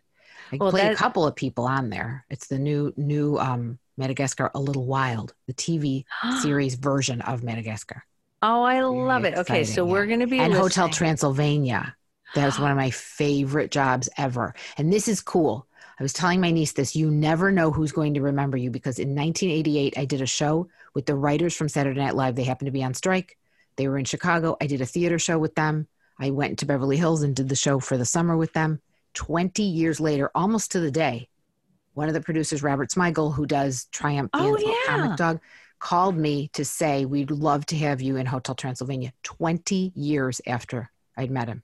I 0.53 0.57
Well, 0.61 0.71
played 0.71 0.85
that- 0.85 0.93
a 0.93 0.97
couple 1.05 1.27
of 1.27 1.35
people 1.35 1.65
on 1.65 1.91
there. 1.91 2.25
It's 2.31 2.47
the 2.47 2.59
new, 2.59 2.93
new 2.97 3.39
um, 3.39 3.79
Madagascar, 3.97 4.51
A 4.55 4.61
Little 4.61 4.87
Wild, 4.87 5.35
the 5.47 5.55
TV 5.55 6.05
series 6.43 6.75
version 6.77 7.21
of 7.23 7.43
Madagascar. 7.43 8.05
Oh, 8.43 8.63
I 8.63 8.75
Very 8.77 8.87
love 8.87 9.25
it. 9.25 9.35
Okay, 9.39 9.65
so 9.65 9.85
we're 9.85 10.07
going 10.07 10.21
to 10.21 10.27
be 10.27 10.39
and 10.39 10.53
Hotel. 10.53 10.89
Transylvania. 10.89 11.95
That 12.35 12.47
was 12.47 12.59
one 12.59 12.71
of 12.71 12.77
my 12.77 12.91
favorite 12.91 13.71
jobs 13.71 14.09
ever. 14.17 14.55
And 14.79 14.93
this 14.93 15.09
is 15.09 15.21
cool. 15.21 15.67
I 15.99 16.03
was 16.03 16.13
telling 16.15 16.41
my 16.41 16.51
niece 16.51 16.73
this 16.73 16.97
you 16.97 17.11
never 17.11 17.53
know 17.53 17.71
who's 17.71 17.93
going 17.93 18.15
to 18.15 18.23
remember 18.23 18.57
you 18.57 18.71
because 18.71 18.99
in 18.99 19.09
1988, 19.11 19.99
I 19.99 20.07
did 20.07 20.23
a 20.23 20.27
show 20.27 20.69
with 20.95 21.05
the 21.05 21.15
writers 21.15 21.55
from 21.55 21.69
Saturday 21.69 22.01
Night 22.01 22.15
Live. 22.15 22.37
They 22.37 22.45
happened 22.45 22.67
to 22.69 22.73
be 22.73 22.83
on 22.83 22.95
strike. 22.95 23.37
They 23.77 23.87
were 23.89 23.99
in 23.99 24.07
Chicago. 24.07 24.57
I 24.61 24.67
did 24.67 24.81
a 24.81 24.87
theater 24.87 25.19
show 25.19 25.39
with 25.39 25.55
them. 25.55 25.87
I 26.19 26.31
went 26.31 26.59
to 26.61 26.67
Beverly 26.67 26.97
Hills 26.97 27.23
and 27.23 27.37
did 27.37 27.49
the 27.51 27.57
show 27.57 27.81
for 27.81 27.99
the 27.99 28.07
summer 28.07 28.37
with 28.37 28.53
them. 28.55 28.81
20 29.15 29.63
years 29.63 30.01
later, 30.01 30.31
almost 30.35 30.73
to 30.73 30.81
the 30.81 30.91
day, 30.91 31.29
one 31.95 32.09
of 32.09 32.15
the 32.15 32.21
producers, 32.21 32.63
Robert 32.63 32.91
Smigel, 32.91 33.35
who 33.35 33.45
does 33.45 33.87
Triumph 33.87 34.31
Oh, 34.33 34.57
yeah. 34.59 34.75
Comic 34.87 35.17
Dog, 35.17 35.41
called 35.81 36.17
me 36.17 36.49
to 36.53 36.65
say, 36.65 37.05
We'd 37.05 37.31
love 37.31 37.67
to 37.67 37.77
have 37.79 38.01
you 38.01 38.17
in 38.17 38.27
Hotel 38.27 38.55
Transylvania 38.55 39.13
20 39.25 39.93
years 39.97 40.41
after 40.47 40.91
I'd 41.17 41.31
met 41.31 41.49
him. 41.49 41.63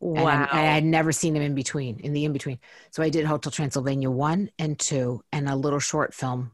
And, 0.00 0.18
I- 0.18 0.22
Wow. 0.22 0.48
and 0.50 0.58
I 0.60 0.74
had 0.74 0.84
never 0.84 1.12
seen 1.12 1.36
him 1.36 1.42
in 1.42 1.54
between, 1.54 2.00
in 2.00 2.12
the 2.12 2.24
in 2.24 2.32
between. 2.32 2.58
So 2.90 3.02
I 3.04 3.08
did 3.08 3.24
Hotel 3.24 3.52
Transylvania 3.52 4.10
1 4.10 4.50
and 4.58 4.76
2 4.78 5.22
and 5.30 5.48
a 5.48 5.54
little 5.54 5.78
short 5.78 6.12
film 6.12 6.50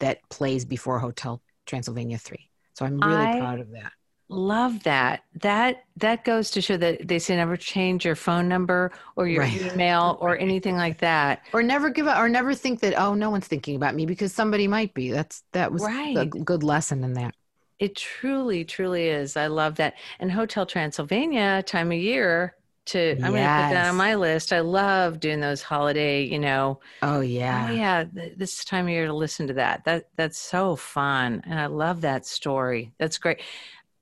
that 0.00 0.18
plays 0.30 0.64
before 0.64 0.98
Hotel 0.98 1.40
Transylvania 1.66 2.18
3. 2.18 2.48
So 2.74 2.84
I'm 2.84 2.98
really 2.98 3.14
I- 3.26 3.38
proud 3.38 3.60
of 3.60 3.70
that. 3.70 3.92
Love 4.32 4.82
that. 4.84 5.24
That 5.40 5.84
that 5.98 6.24
goes 6.24 6.50
to 6.52 6.62
show 6.62 6.76
that 6.78 7.06
they 7.06 7.18
say 7.18 7.36
never 7.36 7.56
change 7.56 8.04
your 8.04 8.14
phone 8.14 8.48
number 8.48 8.90
or 9.14 9.28
your 9.28 9.42
Right. 9.42 9.60
email 9.60 10.16
or 10.20 10.38
anything 10.38 10.76
like 10.76 10.98
that. 10.98 11.42
Or 11.52 11.62
never 11.62 11.90
give 11.90 12.06
up, 12.06 12.18
or 12.18 12.28
never 12.28 12.54
think 12.54 12.80
that, 12.80 12.94
oh, 13.00 13.14
no 13.14 13.30
one's 13.30 13.46
thinking 13.46 13.76
about 13.76 13.94
me 13.94 14.06
because 14.06 14.32
somebody 14.32 14.66
might 14.66 14.94
be. 14.94 15.10
That's, 15.10 15.42
that 15.52 15.70
was 15.70 15.84
a 15.84 16.26
good 16.26 16.62
lesson 16.62 17.04
in 17.04 17.12
that. 17.14 17.34
It 17.78 17.94
truly, 17.94 18.64
truly 18.64 19.08
is. 19.08 19.36
I 19.36 19.48
love 19.48 19.74
that. 19.76 19.94
And 20.18 20.32
Hotel 20.32 20.64
Transylvania, 20.64 21.62
time 21.64 21.92
of 21.92 21.98
year 21.98 22.54
to 22.86 23.12
I'm 23.12 23.18
going 23.18 23.34
to 23.34 23.62
put 23.64 23.74
that 23.74 23.88
on 23.88 23.96
my 23.96 24.14
list. 24.14 24.52
I 24.52 24.60
love 24.60 25.20
doing 25.20 25.40
those 25.40 25.62
holiday, 25.62 26.22
you 26.22 26.38
know. 26.38 26.80
Oh, 27.02 27.16
oh 27.16 27.20
yeah. 27.20 27.66
Oh 27.68 27.72
yeah, 27.72 28.04
th- 28.04 28.34
this 28.36 28.64
time 28.64 28.86
of 28.86 28.90
year 28.90 29.06
to 29.06 29.12
listen 29.12 29.46
to 29.48 29.54
that. 29.54 29.84
That 29.84 30.08
that's 30.16 30.38
so 30.38 30.74
fun, 30.76 31.42
and 31.46 31.58
I 31.60 31.66
love 31.66 32.00
that 32.00 32.26
story. 32.26 32.92
That's 32.98 33.18
great. 33.18 33.40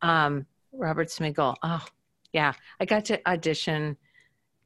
Um, 0.03 0.46
Robert 0.72 1.09
Smigel. 1.09 1.57
Oh 1.62 1.84
yeah, 2.32 2.53
I 2.80 2.84
got 2.84 3.05
to 3.07 3.20
audition. 3.28 3.96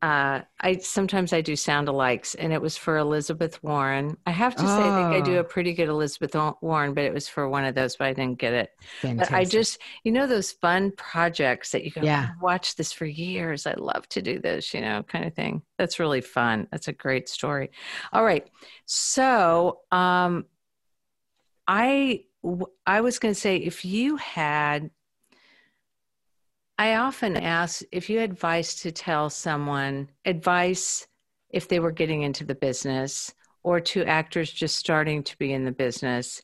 Uh, 0.03 0.43
I 0.61 0.77
sometimes 0.77 1.33
I 1.33 1.41
do 1.41 1.57
sound 1.57 1.89
alikes, 1.89 2.37
and 2.39 2.53
it 2.53 2.61
was 2.61 2.77
for 2.77 2.99
Elizabeth 2.99 3.63
Warren. 3.63 4.19
I 4.27 4.33
have 4.33 4.55
to 4.55 4.61
say, 4.61 4.67
I 4.67 4.95
think 5.11 5.23
I 5.23 5.25
do 5.25 5.37
Oh. 5.39 5.41
a 5.41 5.45
pretty 5.45 5.73
good 5.73 5.89
Elizabeth 5.89 6.35
Warren, 6.61 6.93
but 6.93 7.05
it 7.05 7.15
was 7.15 7.27
for 7.27 7.49
one 7.49 7.65
of 7.65 7.75
those, 7.75 7.97
but 7.97 8.09
I 8.09 8.13
didn't 8.13 8.39
get 8.39 8.53
it. 8.53 8.71
But 9.03 9.33
I 9.33 9.47
just, 9.47 9.79
you 10.03 10.13
know, 10.13 10.27
those 10.27 10.53
fun 10.53 10.93
projects 10.99 11.71
that 11.71 11.85
you 11.85 11.91
go, 11.91 12.03
Yeah. 12.03 12.33
"I've 12.47 12.77
this 12.77 12.93
for 12.93 13.07
years. 13.07 13.67
I 13.67 13.75
love 13.79 14.07
to 14.11 14.21
do 14.21 14.39
this, 14.41 14.75
you 14.75 14.83
know, 14.83 15.03
kind 15.05 15.25
of 15.25 15.33
thing. 15.33 15.63
That's 15.79 15.99
really 15.99 16.21
fun. 16.21 16.69
That's 16.71 16.89
a 16.89 16.93
great 16.93 17.31
story. 17.31 17.71
All 18.13 18.25
right. 18.25 18.47
So, 18.85 19.81
um, 19.91 20.45
I 21.67 22.25
I 22.87 23.01
was 23.01 23.19
going 23.19 23.33
to 23.33 23.41
say, 23.41 23.57
if 23.57 23.87
you 23.87 24.17
had, 24.17 24.91
I 26.79 26.97
often 26.97 27.37
ask 27.37 27.83
if 27.93 28.11
you 28.11 28.19
had 28.19 28.31
advice 28.31 28.75
to 28.83 28.93
tell 28.93 29.31
someone, 29.31 30.09
advice 30.25 31.07
if 31.51 31.69
they 31.69 31.79
were 31.79 31.93
getting 31.93 32.23
into 32.23 32.45
the 32.45 32.55
business 32.55 33.33
or 33.63 33.81
to 33.81 34.05
actors 34.05 34.51
just 34.51 34.77
starting 34.77 35.23
to 35.23 35.39
be 35.39 35.53
in 35.53 35.65
the 35.65 35.73
business. 35.73 36.43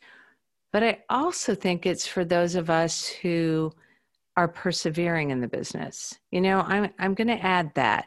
But 0.72 0.84
I 0.84 0.98
also 1.10 1.54
think 1.54 1.84
it's 1.84 2.06
for 2.06 2.24
those 2.24 2.54
of 2.54 2.70
us 2.70 3.08
who 3.08 3.72
are 4.36 4.48
persevering 4.48 5.30
in 5.30 5.40
the 5.40 5.48
business. 5.48 6.18
You 6.30 6.40
know, 6.40 6.60
I'm 6.60 6.90
I'm 6.98 7.14
going 7.14 7.28
to 7.28 7.44
add 7.44 7.74
that 7.74 8.06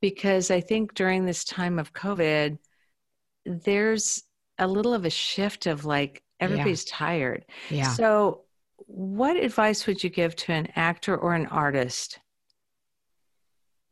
because 0.00 0.50
I 0.50 0.60
think 0.60 0.94
during 0.94 1.24
this 1.24 1.44
time 1.44 1.78
of 1.78 1.92
COVID, 1.92 2.58
there's 3.44 4.24
a 4.58 4.66
little 4.66 4.94
of 4.94 5.04
a 5.04 5.10
shift 5.10 5.66
of 5.66 5.84
like 5.84 6.22
everybody's 6.40 6.84
tired. 6.84 7.44
yeah. 7.70 7.92
So, 7.92 8.42
what 8.88 9.36
advice 9.36 9.86
would 9.86 10.02
you 10.02 10.08
give 10.08 10.34
to 10.34 10.52
an 10.52 10.68
actor 10.74 11.14
or 11.14 11.34
an 11.34 11.46
artist? 11.46 12.18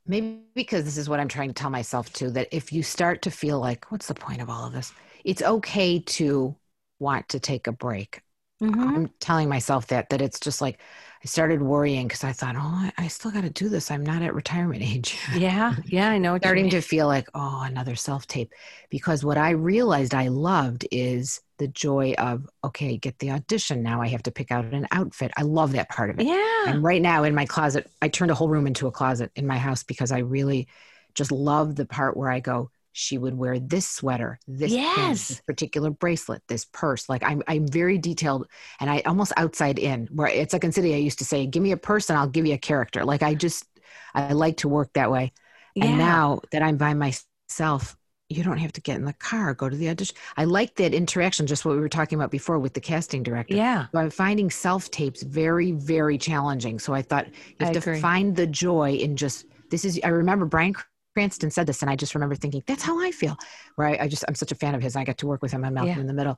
Maybe 0.06 0.40
because 0.54 0.84
this 0.84 0.96
is 0.96 1.08
what 1.08 1.20
I'm 1.20 1.28
trying 1.28 1.48
to 1.48 1.54
tell 1.54 1.68
myself 1.68 2.10
too 2.12 2.30
that 2.30 2.48
if 2.50 2.72
you 2.72 2.82
start 2.82 3.22
to 3.22 3.30
feel 3.30 3.60
like, 3.60 3.92
what's 3.92 4.06
the 4.06 4.14
point 4.14 4.40
of 4.40 4.48
all 4.48 4.66
of 4.66 4.72
this? 4.72 4.92
It's 5.22 5.42
okay 5.42 5.98
to 6.00 6.56
want 6.98 7.28
to 7.28 7.40
take 7.40 7.66
a 7.66 7.72
break. 7.72 8.22
Mm-hmm. 8.62 8.80
I'm 8.80 9.10
telling 9.20 9.48
myself 9.48 9.88
that 9.88 10.10
that 10.10 10.20
it's 10.20 10.40
just 10.40 10.60
like 10.60 10.80
I 11.26 11.26
started 11.26 11.62
worrying 11.62 12.06
because 12.06 12.24
I 12.24 12.32
thought, 12.32 12.54
oh, 12.56 12.90
I, 12.98 13.08
still 13.08 13.30
got 13.30 13.42
to 13.42 13.50
do 13.50 13.68
this. 13.68 13.90
I'm 13.90 14.04
not 14.04 14.22
at 14.22 14.34
retirement 14.34 14.82
age. 14.86 15.18
Yeah, 15.34 15.74
yeah, 15.84 16.10
I 16.10 16.18
know. 16.18 16.36
starting 16.38 16.70
to 16.70 16.80
feel 16.80 17.06
like, 17.06 17.28
oh, 17.34 17.62
another 17.64 17.96
self 17.96 18.26
tape. 18.26 18.52
Because 18.90 19.24
what 19.24 19.38
I 19.38 19.50
realized 19.50 20.14
I 20.14 20.28
loved 20.28 20.86
is 20.92 21.40
the 21.58 21.68
joy 21.68 22.14
of, 22.18 22.46
okay, 22.62 22.96
get 22.96 23.18
the 23.18 23.30
audition. 23.30 23.82
Now 23.82 24.02
I 24.02 24.08
have 24.08 24.22
to 24.24 24.30
pick 24.30 24.52
out 24.52 24.66
an 24.66 24.86
outfit. 24.92 25.32
I 25.36 25.42
love 25.42 25.72
that 25.72 25.88
part 25.88 26.10
of 26.10 26.20
it. 26.20 26.26
Yeah. 26.26 26.64
And 26.68 26.82
right 26.82 27.00
now 27.00 27.24
in 27.24 27.34
my 27.34 27.46
closet, 27.46 27.90
I 28.02 28.08
turned 28.08 28.30
a 28.30 28.34
whole 28.34 28.48
room 28.48 28.66
into 28.66 28.86
a 28.86 28.92
closet 28.92 29.32
in 29.34 29.46
my 29.46 29.58
house 29.58 29.82
because 29.82 30.12
I 30.12 30.18
really 30.18 30.68
just 31.14 31.32
love 31.32 31.76
the 31.76 31.86
part 31.86 32.16
where 32.16 32.30
I 32.30 32.40
go, 32.40 32.70
she 32.98 33.18
would 33.18 33.36
wear 33.36 33.58
this 33.58 33.86
sweater, 33.86 34.38
this, 34.48 34.72
yes. 34.72 35.28
this 35.28 35.40
particular 35.42 35.90
bracelet, 35.90 36.40
this 36.48 36.64
purse. 36.64 37.10
Like 37.10 37.22
I'm, 37.22 37.42
I'm 37.46 37.68
very 37.68 37.98
detailed 37.98 38.48
and 38.80 38.88
I 38.88 39.02
almost 39.04 39.34
outside 39.36 39.78
in 39.78 40.06
where 40.06 40.28
it's 40.28 40.54
like 40.54 40.64
in 40.64 40.72
city, 40.72 40.94
I 40.94 40.96
used 40.96 41.18
to 41.18 41.24
say, 41.26 41.44
give 41.46 41.62
me 41.62 41.72
a 41.72 41.76
person, 41.76 42.16
I'll 42.16 42.26
give 42.26 42.46
you 42.46 42.54
a 42.54 42.58
character. 42.58 43.04
Like 43.04 43.22
I 43.22 43.34
just, 43.34 43.66
I 44.14 44.32
like 44.32 44.56
to 44.58 44.68
work 44.68 44.94
that 44.94 45.10
way. 45.10 45.34
Yeah. 45.74 45.84
And 45.84 45.98
now 45.98 46.40
that 46.52 46.62
I'm 46.62 46.78
by 46.78 46.94
myself, 46.94 47.98
you 48.30 48.42
don't 48.42 48.56
have 48.56 48.72
to 48.72 48.80
get 48.80 48.96
in 48.96 49.04
the 49.04 49.12
car, 49.12 49.52
go 49.52 49.68
to 49.68 49.76
the 49.76 49.90
audition. 49.90 50.16
I 50.38 50.44
like 50.44 50.76
that 50.76 50.94
interaction, 50.94 51.46
just 51.46 51.66
what 51.66 51.74
we 51.74 51.80
were 51.82 51.90
talking 51.90 52.18
about 52.18 52.30
before 52.30 52.58
with 52.58 52.72
the 52.72 52.80
casting 52.80 53.22
director. 53.22 53.56
Yeah. 53.56 53.88
So 53.92 53.98
I'm 53.98 54.10
finding 54.10 54.50
self 54.50 54.90
tapes 54.90 55.22
very, 55.22 55.72
very 55.72 56.16
challenging. 56.16 56.78
So 56.78 56.94
I 56.94 57.02
thought 57.02 57.26
you 57.26 57.56
have 57.60 57.68
I 57.68 57.72
to 57.74 57.78
agree. 57.78 58.00
find 58.00 58.34
the 58.34 58.46
joy 58.46 58.92
in 58.92 59.16
just, 59.16 59.44
this 59.70 59.84
is, 59.84 60.00
I 60.02 60.08
remember 60.08 60.46
Bryan 60.46 60.74
Cranston 61.16 61.50
said 61.50 61.66
this, 61.66 61.80
and 61.80 61.90
I 61.90 61.96
just 61.96 62.14
remember 62.14 62.34
thinking, 62.34 62.62
that's 62.66 62.82
how 62.82 63.00
I 63.00 63.10
feel. 63.10 63.38
Where 63.76 63.88
I, 63.88 63.96
I 64.02 64.06
just, 64.06 64.22
I'm 64.28 64.34
such 64.34 64.52
a 64.52 64.54
fan 64.54 64.74
of 64.74 64.82
his. 64.82 64.96
I 64.96 65.02
got 65.02 65.16
to 65.16 65.26
work 65.26 65.40
with 65.40 65.50
him 65.50 65.64
on 65.64 65.72
Malcolm 65.72 65.94
Yeah. 65.94 66.00
in 66.00 66.06
the 66.06 66.12
Middle. 66.12 66.36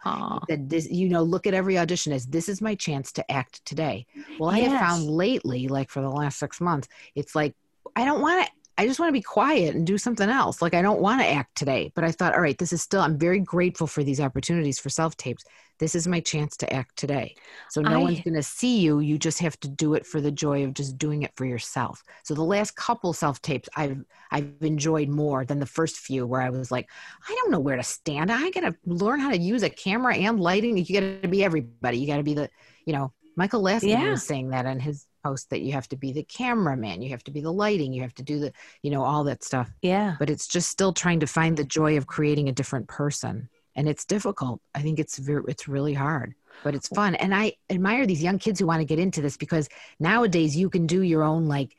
That 0.49 0.69
this, 0.69 0.89
you 0.89 1.09
know, 1.09 1.25
look 1.25 1.49
at 1.49 1.53
every 1.53 1.77
audition 1.77 2.13
as 2.13 2.27
this 2.27 2.49
is 2.49 2.61
my 2.61 2.77
chance 2.77 3.11
to 3.15 3.29
act 3.29 3.65
today. 3.65 4.07
Well, 4.39 4.51
I 4.51 4.61
have 4.61 4.79
found 4.79 5.11
lately, 5.11 5.67
like 5.67 5.91
for 5.91 6.01
the 6.01 6.09
last 6.09 6.39
six 6.39 6.61
months, 6.61 6.87
it's 7.17 7.35
like, 7.35 7.57
I 7.97 8.05
don't 8.05 8.21
want 8.21 8.47
to, 8.47 8.53
I 8.79 8.87
just 8.87 9.01
want 9.01 9.09
to 9.09 9.13
be 9.13 9.23
quiet 9.23 9.75
and 9.75 9.87
do 9.87 9.99
something 9.99 10.29
else. 10.31 10.63
Like 10.63 10.73
I 10.75 10.83
don't 10.83 11.01
want 11.01 11.21
to 11.21 11.27
act 11.27 11.57
today. 11.57 11.93
But 11.97 12.05
I 12.05 12.13
thought, 12.13 12.35
all 12.35 12.41
right, 12.41 12.57
this 12.57 12.73
is 12.73 12.81
still, 12.81 13.01
I'm 13.01 13.19
very 13.19 13.41
grateful 13.41 13.89
for 13.89 14.05
these 14.05 14.21
opportunities 14.21 14.79
for 14.79 14.89
self 14.89 15.17
tapes. 15.17 15.45
This 15.81 15.95
is 15.97 16.09
my 16.09 16.21
chance 16.21 16.57
to 16.59 16.73
act 16.73 16.97
today. 16.97 17.37
So 17.69 17.83
no 17.83 18.01
I- 18.01 18.03
one's 18.03 18.21
going 18.21 18.35
to 18.35 18.43
see 18.43 18.79
you. 18.81 19.01
You 19.01 19.19
just 19.19 19.41
have 19.41 19.59
to 19.61 19.69
do 19.69 19.95
it 19.95 20.07
for 20.07 20.21
the 20.21 20.31
joy 20.31 20.65
of 20.65 20.75
just 20.75 20.97
doing 20.97 21.23
it 21.23 21.33
for 21.37 21.45
yourself. 21.45 22.03
So 22.25 22.35
the 22.35 22.43
last 22.45 22.77
couple 22.77 23.13
self 23.13 23.43
tapes 23.43 23.69
I've 23.77 24.05
I've 24.31 24.53
enjoyed 24.63 25.09
more 25.09 25.45
than 25.45 25.59
the 25.59 25.67
first 25.67 25.97
few 25.99 26.27
where 26.27 26.41
I 26.41 26.51
was 26.51 26.71
like, 26.71 26.89
I 27.29 27.35
don't 27.35 27.51
know 27.51 27.61
where 27.61 27.77
to 27.77 27.83
stand. 27.83 28.31
I 28.31 28.51
got 28.51 28.61
to 28.61 28.77
learn 28.87 29.21
how 29.21 29.31
to 29.31 29.39
use 29.39 29.63
a 29.63 29.71
camera 29.71 30.15
and 30.17 30.41
lighting. 30.41 30.77
You 30.79 31.01
got 31.01 31.23
to 31.23 31.29
be 31.29 31.43
everybody. 31.45 31.99
You 31.99 32.07
got 32.07 32.19
to 32.19 32.23
be 32.23 32.35
the, 32.35 32.51
you 32.85 32.93
know, 32.93 33.13
Michael 33.37 33.61
Lasky 33.61 33.89
Yeah. 33.89 34.11
was 34.11 34.23
saying 34.23 34.51
that 34.51 34.67
in 34.67 34.81
his 34.81 35.07
post 35.23 35.51
that 35.51 35.61
you 35.61 35.73
have 35.73 35.89
to 35.89 35.97
be 35.97 36.13
the 36.13 36.23
cameraman, 36.23 37.03
you 37.03 37.11
have 37.11 37.25
to 37.25 37.31
be 37.31 37.41
the 37.41 37.53
lighting, 37.53 37.93
you 37.93 38.03
have 38.03 38.15
to 38.15 38.23
do 38.23 38.39
the, 38.39 38.53
you 38.83 38.91
know, 38.91 39.03
all 39.03 39.25
that 39.25 39.45
stuff. 39.45 39.71
Yeah. 39.83 40.17
But 40.19 40.31
it's 40.31 40.47
just 40.47 40.69
still 40.69 40.93
trying 40.93 41.21
to 41.21 41.27
find 41.27 41.57
the 41.57 41.65
joy 41.65 41.97
of 41.97 42.07
creating 42.07 42.49
a 42.49 42.53
different 42.53 42.89
person. 42.89 43.49
And 43.75 43.89
it's 43.89 44.05
difficult. 44.05 44.61
I 44.75 44.83
think 44.83 44.99
it's 44.99 45.19
very, 45.19 45.43
it's 45.47 45.69
really 45.69 45.95
hard, 45.95 46.35
but 46.65 46.75
it's 46.75 46.89
fun. 46.89 47.15
And 47.15 47.33
I 47.33 47.53
admire 47.71 48.07
these 48.07 48.23
young 48.23 48.41
kids 48.41 48.59
who 48.59 48.67
want 48.67 48.81
to 48.81 48.85
get 48.85 48.99
into 48.99 49.23
this 49.23 49.37
because 49.37 49.69
nowadays 50.01 50.57
you 50.57 50.69
can 50.69 50.87
do 50.87 51.03
your 51.03 51.23
own 51.23 51.47
like 51.47 51.77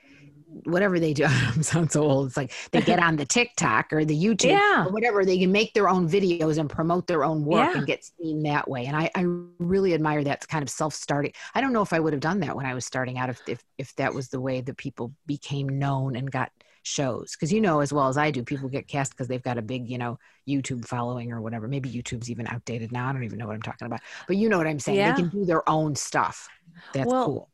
whatever 0.65 0.99
they 0.99 1.13
do. 1.13 1.25
I 1.27 1.51
sound 1.61 1.91
so 1.91 2.03
old. 2.03 2.27
It's 2.27 2.37
like 2.37 2.51
they 2.71 2.81
get 2.81 2.99
on 2.99 3.15
the 3.15 3.25
TikTok 3.25 3.93
or 3.93 4.05
the 4.05 4.17
YouTube 4.19 4.45
Yeah. 4.59 4.85
or 4.85 4.91
whatever. 4.91 5.23
They 5.25 5.37
can 5.39 5.51
make 5.51 5.73
their 5.73 5.89
own 5.89 6.09
videos 6.09 6.57
and 6.57 6.69
promote 6.69 7.07
their 7.07 7.23
own 7.23 7.45
work 7.45 7.71
Yeah. 7.73 7.77
and 7.77 7.87
get 7.87 8.03
seen 8.03 8.43
that 8.43 8.69
way. 8.69 8.85
And 8.85 8.95
I, 8.95 9.09
I 9.15 9.25
really 9.59 9.93
admire 9.93 10.23
that 10.23 10.47
kind 10.47 10.63
of 10.63 10.69
self-starting. 10.69 11.33
I 11.55 11.61
don't 11.61 11.73
know 11.73 11.81
if 11.81 11.93
I 11.93 11.99
would 11.99 12.13
have 12.13 12.19
done 12.21 12.39
that 12.41 12.55
when 12.55 12.65
I 12.65 12.73
was 12.73 12.85
starting 12.85 13.17
out 13.17 13.29
if 13.29 13.41
if, 13.47 13.63
if 13.77 13.95
that 13.95 14.13
was 14.13 14.29
the 14.29 14.41
way 14.41 14.61
that 14.61 14.77
people 14.77 15.13
became 15.25 15.67
known 15.67 16.15
and 16.15 16.29
got 16.31 16.51
shows 16.83 17.35
because 17.35 17.51
you 17.51 17.59
know 17.59 17.81
as 17.81 17.91
well 17.91 18.07
as 18.07 18.17
i 18.17 18.31
do 18.31 18.41
people 18.41 18.69
get 18.69 18.87
cast 18.87 19.11
because 19.11 19.27
they've 19.27 19.43
got 19.43 19.57
a 19.57 19.61
big 19.61 19.87
you 19.89 19.97
know 19.97 20.17
youtube 20.47 20.85
following 20.85 21.31
or 21.31 21.41
whatever 21.41 21.67
maybe 21.67 21.89
youtube's 21.89 22.31
even 22.31 22.47
outdated 22.47 22.91
now 22.91 23.07
i 23.09 23.11
don't 23.11 23.25
even 23.25 23.37
know 23.37 23.45
what 23.45 23.53
i'm 23.53 23.61
talking 23.61 23.85
about 23.85 23.99
but 24.27 24.37
you 24.37 24.47
know 24.47 24.57
what 24.57 24.65
i'm 24.65 24.79
saying 24.79 24.97
Yeah. 24.97 25.11
they 25.11 25.21
can 25.21 25.29
do 25.29 25.43
their 25.45 25.67
own 25.69 25.93
stuff 25.95 26.47
that's 26.93 27.05
Well, 27.05 27.25
cool 27.25 27.49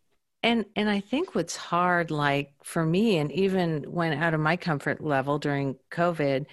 And 0.45 0.63
and 0.75 0.87
I 0.91 0.99
think 0.99 1.33
what's 1.33 1.55
hard, 1.55 2.11
like 2.11 2.53
for 2.63 2.85
me, 2.85 3.17
and 3.17 3.31
even 3.31 3.81
when 3.91 4.13
out 4.13 4.35
of 4.35 4.39
my 4.39 4.55
comfort 4.55 5.03
level 5.03 5.39
during 5.39 5.75
COVID, 5.89 6.45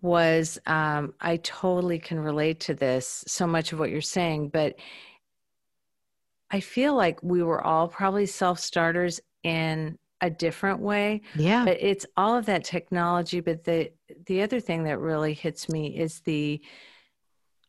was 0.00 0.58
um, 0.64 1.12
I 1.20 1.36
totally 1.36 1.98
can 1.98 2.18
relate 2.18 2.60
to 2.60 2.74
this. 2.74 3.22
So 3.26 3.46
much 3.46 3.72
of 3.72 3.78
what 3.78 3.90
you're 3.90 4.00
saying, 4.00 4.48
but 4.48 4.76
I 6.50 6.60
feel 6.60 6.94
like 6.94 7.22
we 7.22 7.42
were 7.42 7.62
all 7.62 7.86
probably 7.86 8.24
self 8.24 8.58
starters 8.60 9.20
in 9.42 9.98
a 10.22 10.30
different 10.30 10.80
way. 10.80 11.20
yeah 11.34 11.66
But 11.66 11.76
it's 11.82 12.06
all 12.16 12.38
of 12.38 12.46
that 12.46 12.64
technology. 12.64 13.40
But 13.40 13.64
the 13.64 13.92
the 14.24 14.40
other 14.40 14.58
thing 14.58 14.84
that 14.84 14.98
really 14.98 15.34
hits 15.34 15.68
me 15.68 15.98
is 15.98 16.20
the 16.20 16.62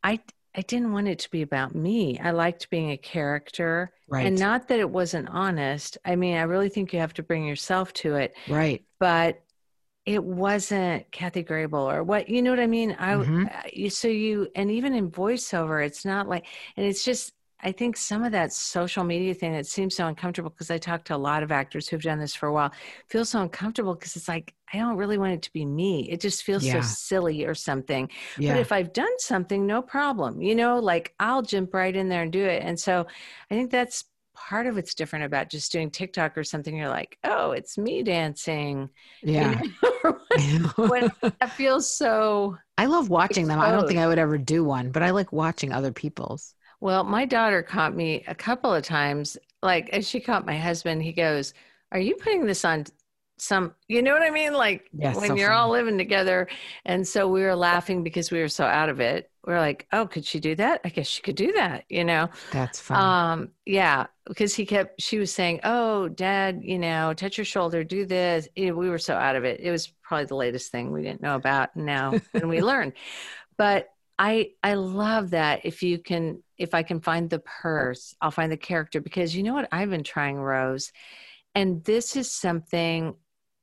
I 0.02 0.20
I 0.56 0.62
didn't 0.62 0.92
want 0.92 1.08
it 1.08 1.18
to 1.20 1.30
be 1.30 1.42
about 1.42 1.74
me. 1.74 2.18
I 2.18 2.30
liked 2.30 2.70
being 2.70 2.90
a 2.90 2.96
character. 2.96 3.92
right 4.08 4.26
And 4.26 4.38
not 4.38 4.68
that 4.68 4.80
it 4.80 4.88
wasn't 4.90 5.28
honest. 5.28 5.98
I 6.04 6.16
mean, 6.16 6.36
I 6.36 6.42
really 6.42 6.68
think 6.70 6.92
you 6.92 7.00
have 7.00 7.14
to 7.14 7.22
bring 7.22 7.44
yourself 7.46 7.92
to 7.94 8.14
it, 8.16 8.34
right 8.48 8.82
but 9.00 9.42
it 10.06 10.24
wasn't 10.24 11.10
Kathy 11.12 11.44
Grable 11.44 11.92
or 11.92 12.04
what, 12.04 12.28
you 12.30 12.42
know 12.42 12.50
what 12.50 12.60
I 12.60 12.68
mean? 12.68 12.96
I, 12.98 13.14
Mhm. 13.14 13.50
I- 13.86 13.88
so 13.90 14.08
you, 14.08 14.48
and 14.56 14.70
even 14.70 14.94
in 14.94 15.10
voiceover, 15.12 15.84
it's 15.86 16.04
not 16.04 16.28
like, 16.28 16.46
and 16.76 16.86
it's 16.86 17.04
just, 17.04 17.34
I 17.60 17.72
think 17.72 17.96
some 17.96 18.24
of 18.24 18.32
that 18.32 18.52
social 18.52 19.04
media 19.04 19.34
thing 19.34 19.52
that 19.54 19.66
seems 19.66 19.96
so 19.96 20.08
uncomfortable 20.08 20.50
because 20.50 20.70
I 20.72 20.78
talk 20.78 21.04
to 21.06 21.16
a 21.16 21.18
lot 21.18 21.42
of 21.44 21.52
actors 21.52 21.88
who've 21.88 22.02
done 22.02 22.20
this 22.20 22.34
for 22.36 22.48
a 22.48 22.54
while, 22.54 22.72
feels 23.10 23.30
so 23.30 23.42
uncomfortable 23.42 23.94
because 23.94 24.16
it's 24.16 24.28
like, 24.28 24.54
I 24.72 24.78
don't 24.78 24.96
really 24.96 25.18
want 25.18 25.32
it 25.34 25.42
to 25.42 25.52
be 25.52 25.64
me. 25.64 26.08
It 26.10 26.20
just 26.20 26.42
feels 26.44 26.64
Yeah. 26.64 26.72
so 26.72 26.80
silly 26.80 27.44
or 27.44 27.54
something. 27.54 28.10
yeah 28.36 28.54
But 28.54 28.56
if 28.56 28.72
I've 28.72 28.92
done 28.92 29.18
something, 29.18 29.66
no 29.66 29.82
problem. 29.82 30.42
You 30.42 30.54
know, 30.54 30.78
like 30.78 31.14
I'll 31.20 31.42
jump 31.42 31.72
right 31.74 31.94
in 31.94 32.08
there 32.08 32.22
and 32.22 32.32
do 32.32 32.44
it. 32.44 32.62
And 32.62 32.78
so 32.78 33.06
I 33.50 33.54
think 33.54 33.70
that's 33.70 34.04
part 34.34 34.66
of 34.66 34.74
what's 34.76 34.94
different 34.94 35.24
about 35.24 35.50
just 35.50 35.72
doing 35.72 35.90
TikTok 35.90 36.36
or 36.36 36.44
something. 36.44 36.76
You're 36.76 36.88
like, 36.88 37.18
oh, 37.24 37.52
it's 37.52 37.78
me 37.78 38.02
dancing. 38.02 38.90
you 39.34 39.50
yeah 39.50 39.60
know? 40.04 40.18
when 40.86 41.10
that 41.40 41.50
feels 41.56 41.90
so 41.90 42.56
i 42.78 42.86
love 42.86 43.08
watching 43.08 43.46
them 43.48 43.60
i 43.60 43.70
don't 43.70 43.86
think 43.86 43.98
i 43.98 44.06
would 44.06 44.18
ever 44.18 44.38
do 44.38 44.64
one 44.64 44.90
but 44.90 45.02
i 45.02 45.10
like 45.10 45.32
watching 45.32 45.72
other 45.72 45.92
people's 45.92 46.54
well. 46.80 47.04
My 47.04 47.24
daughter 47.24 47.62
caught 47.62 47.94
me 47.94 48.24
a 48.26 48.34
couple 48.34 48.72
of 48.74 48.84
times. 48.84 49.36
Like 49.62 49.88
as 49.90 50.08
she 50.08 50.20
caught 50.20 50.46
my 50.46 50.56
husband, 50.56 51.02
he 51.02 51.12
goes, 51.12 51.54
Are 51.92 51.98
you 51.98 52.14
putting 52.16 52.46
this 52.46 52.64
on 52.64 52.84
some 53.38 53.74
you 53.88 54.02
know 54.02 54.12
what 54.12 54.22
I 54.22 54.30
mean? 54.30 54.52
Like 54.54 54.90
Yes, 54.92 55.22
when 55.22 55.24
so 55.24 55.36
you're 55.36 55.52
funny. 55.52 55.52
all 55.52 55.70
living 55.70 55.98
together. 55.98 56.48
And 56.84 57.06
so 57.06 57.28
we 57.28 57.42
were 57.42 57.54
laughing 57.56 58.02
because 58.02 58.30
we 58.30 58.40
were 58.40 58.48
so 58.48 58.64
out 58.64 58.88
of 58.88 59.00
it. 59.00 59.30
We're 59.44 59.58
like, 59.60 59.86
Oh, 59.92 60.06
could 60.06 60.24
she 60.24 60.40
do 60.40 60.54
that? 60.56 60.80
I 60.84 60.88
guess 60.88 61.06
she 61.06 61.22
could 61.22 61.36
do 61.36 61.52
that, 61.52 61.84
you 61.88 62.04
know? 62.04 62.30
that's 62.50 62.80
fun 62.80 63.16
Um, 63.20 63.50
yeah, 63.66 64.06
because 64.26 64.54
he 64.54 64.66
kept, 64.66 65.00
she 65.02 65.18
was 65.18 65.32
saying, 65.32 65.60
Oh, 65.64 66.08
dad, 66.08 66.60
you 66.62 66.78
know, 66.78 67.12
touch 67.14 67.38
your 67.38 67.44
shoulder, 67.44 67.84
do 67.84 68.06
this. 68.06 68.48
You 68.56 68.68
know, 68.68 68.74
we 68.76 68.88
were 68.88 68.98
so 68.98 69.14
out 69.14 69.36
of 69.36 69.44
it. 69.44 69.60
It 69.60 69.70
was 69.70 69.88
probably 70.02 70.26
the 70.26 70.36
latest 70.36 70.72
thing 70.72 70.92
we 70.92 71.02
didn't 71.02 71.22
know 71.22 71.34
about. 71.36 71.76
Now, 71.76 72.20
and 72.40 72.48
we 72.48 72.62
learned. 72.62 72.94
But 73.58 73.88
I, 74.18 74.52
I 74.62 74.74
love 74.74 75.30
that 75.30 75.64
if 75.64 75.82
you 75.82 75.98
can, 75.98 76.42
if 76.58 76.74
I 76.74 76.82
can 76.82 77.00
find 77.00 77.28
the 77.28 77.40
purse, 77.40 78.14
I'll 78.20 78.30
find 78.30 78.50
the 78.50 78.56
character 78.56 79.00
because 79.00 79.36
you 79.36 79.42
know 79.42 79.54
what? 79.54 79.68
I've 79.72 79.90
been 79.90 80.04
trying 80.04 80.36
Rose. 80.36 80.92
And 81.54 81.84
this 81.84 82.16
is 82.16 82.30
something 82.30 83.14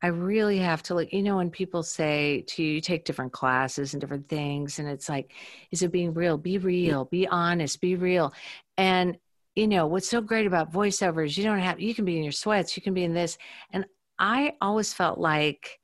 I 0.03 0.07
really 0.07 0.59
have 0.59 0.83
to 0.83 0.95
look. 0.95 1.13
You 1.13 1.23
know, 1.23 1.37
when 1.37 1.49
people 1.49 1.81
say 1.81 2.43
to 2.49 2.63
you, 2.63 2.73
you 2.73 2.81
take 2.81 3.05
different 3.05 3.31
classes 3.31 3.93
and 3.93 4.01
different 4.01 4.27
things, 4.27 4.77
and 4.77 4.87
it's 4.87 5.07
like, 5.07 5.31
is 5.71 5.81
it 5.81 5.93
being 5.93 6.13
real? 6.13 6.37
Be 6.37 6.59
mm. 6.59 6.63
real, 6.63 7.05
be 7.05 7.25
honest, 7.25 7.79
be 7.79 7.95
real. 7.95 8.33
And 8.77 9.17
you 9.55 9.67
know 9.67 9.87
what's 9.87 10.09
so 10.09 10.21
great 10.21 10.47
about 10.47 10.71
voiceovers 10.71 11.37
you 11.37 11.43
don't 11.43 11.59
have 11.59 11.79
you 11.79 11.93
can 11.93 12.05
be 12.05 12.17
in 12.17 12.23
your 12.23 12.31
sweats 12.31 12.75
you 12.75 12.81
can 12.81 12.93
be 12.93 13.03
in 13.03 13.13
this 13.13 13.37
and 13.71 13.85
i 14.17 14.53
always 14.61 14.93
felt 14.93 15.19
like 15.19 15.79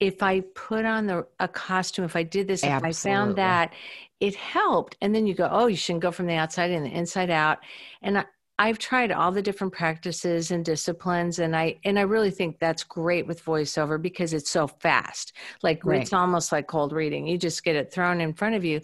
if 0.00 0.22
i 0.22 0.40
put 0.54 0.84
on 0.84 1.06
the 1.06 1.26
a 1.40 1.48
costume 1.48 2.04
if 2.04 2.14
i 2.14 2.22
did 2.22 2.46
this 2.46 2.62
if 2.62 2.84
i 2.84 2.92
found 2.92 3.36
that 3.36 3.72
it 4.20 4.34
helped 4.34 4.96
and 5.00 5.14
then 5.14 5.26
you 5.26 5.34
go 5.34 5.48
oh 5.50 5.66
you 5.66 5.76
shouldn't 5.76 6.02
go 6.02 6.10
from 6.10 6.26
the 6.26 6.34
outside 6.34 6.70
in 6.70 6.82
the 6.82 6.90
inside 6.90 7.30
out 7.30 7.58
and 8.02 8.18
I, 8.18 8.24
i've 8.58 8.78
tried 8.78 9.12
all 9.12 9.30
the 9.32 9.42
different 9.42 9.72
practices 9.72 10.50
and 10.50 10.64
disciplines 10.64 11.38
and 11.38 11.54
i 11.56 11.76
and 11.84 11.98
i 11.98 12.02
really 12.02 12.30
think 12.30 12.58
that's 12.58 12.84
great 12.84 13.26
with 13.26 13.44
voiceover 13.44 14.00
because 14.00 14.32
it's 14.32 14.50
so 14.50 14.66
fast. 14.66 15.32
Like 15.62 15.82
Right. 15.84 16.00
it's 16.00 16.12
almost 16.12 16.52
like 16.52 16.66
cold 16.66 16.92
reading. 16.92 17.26
You 17.26 17.38
just 17.38 17.64
get 17.64 17.76
it 17.76 17.92
thrown 17.92 18.20
in 18.20 18.34
front 18.34 18.54
of 18.56 18.64
you. 18.64 18.80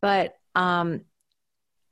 But 0.00 0.34
um 0.54 1.02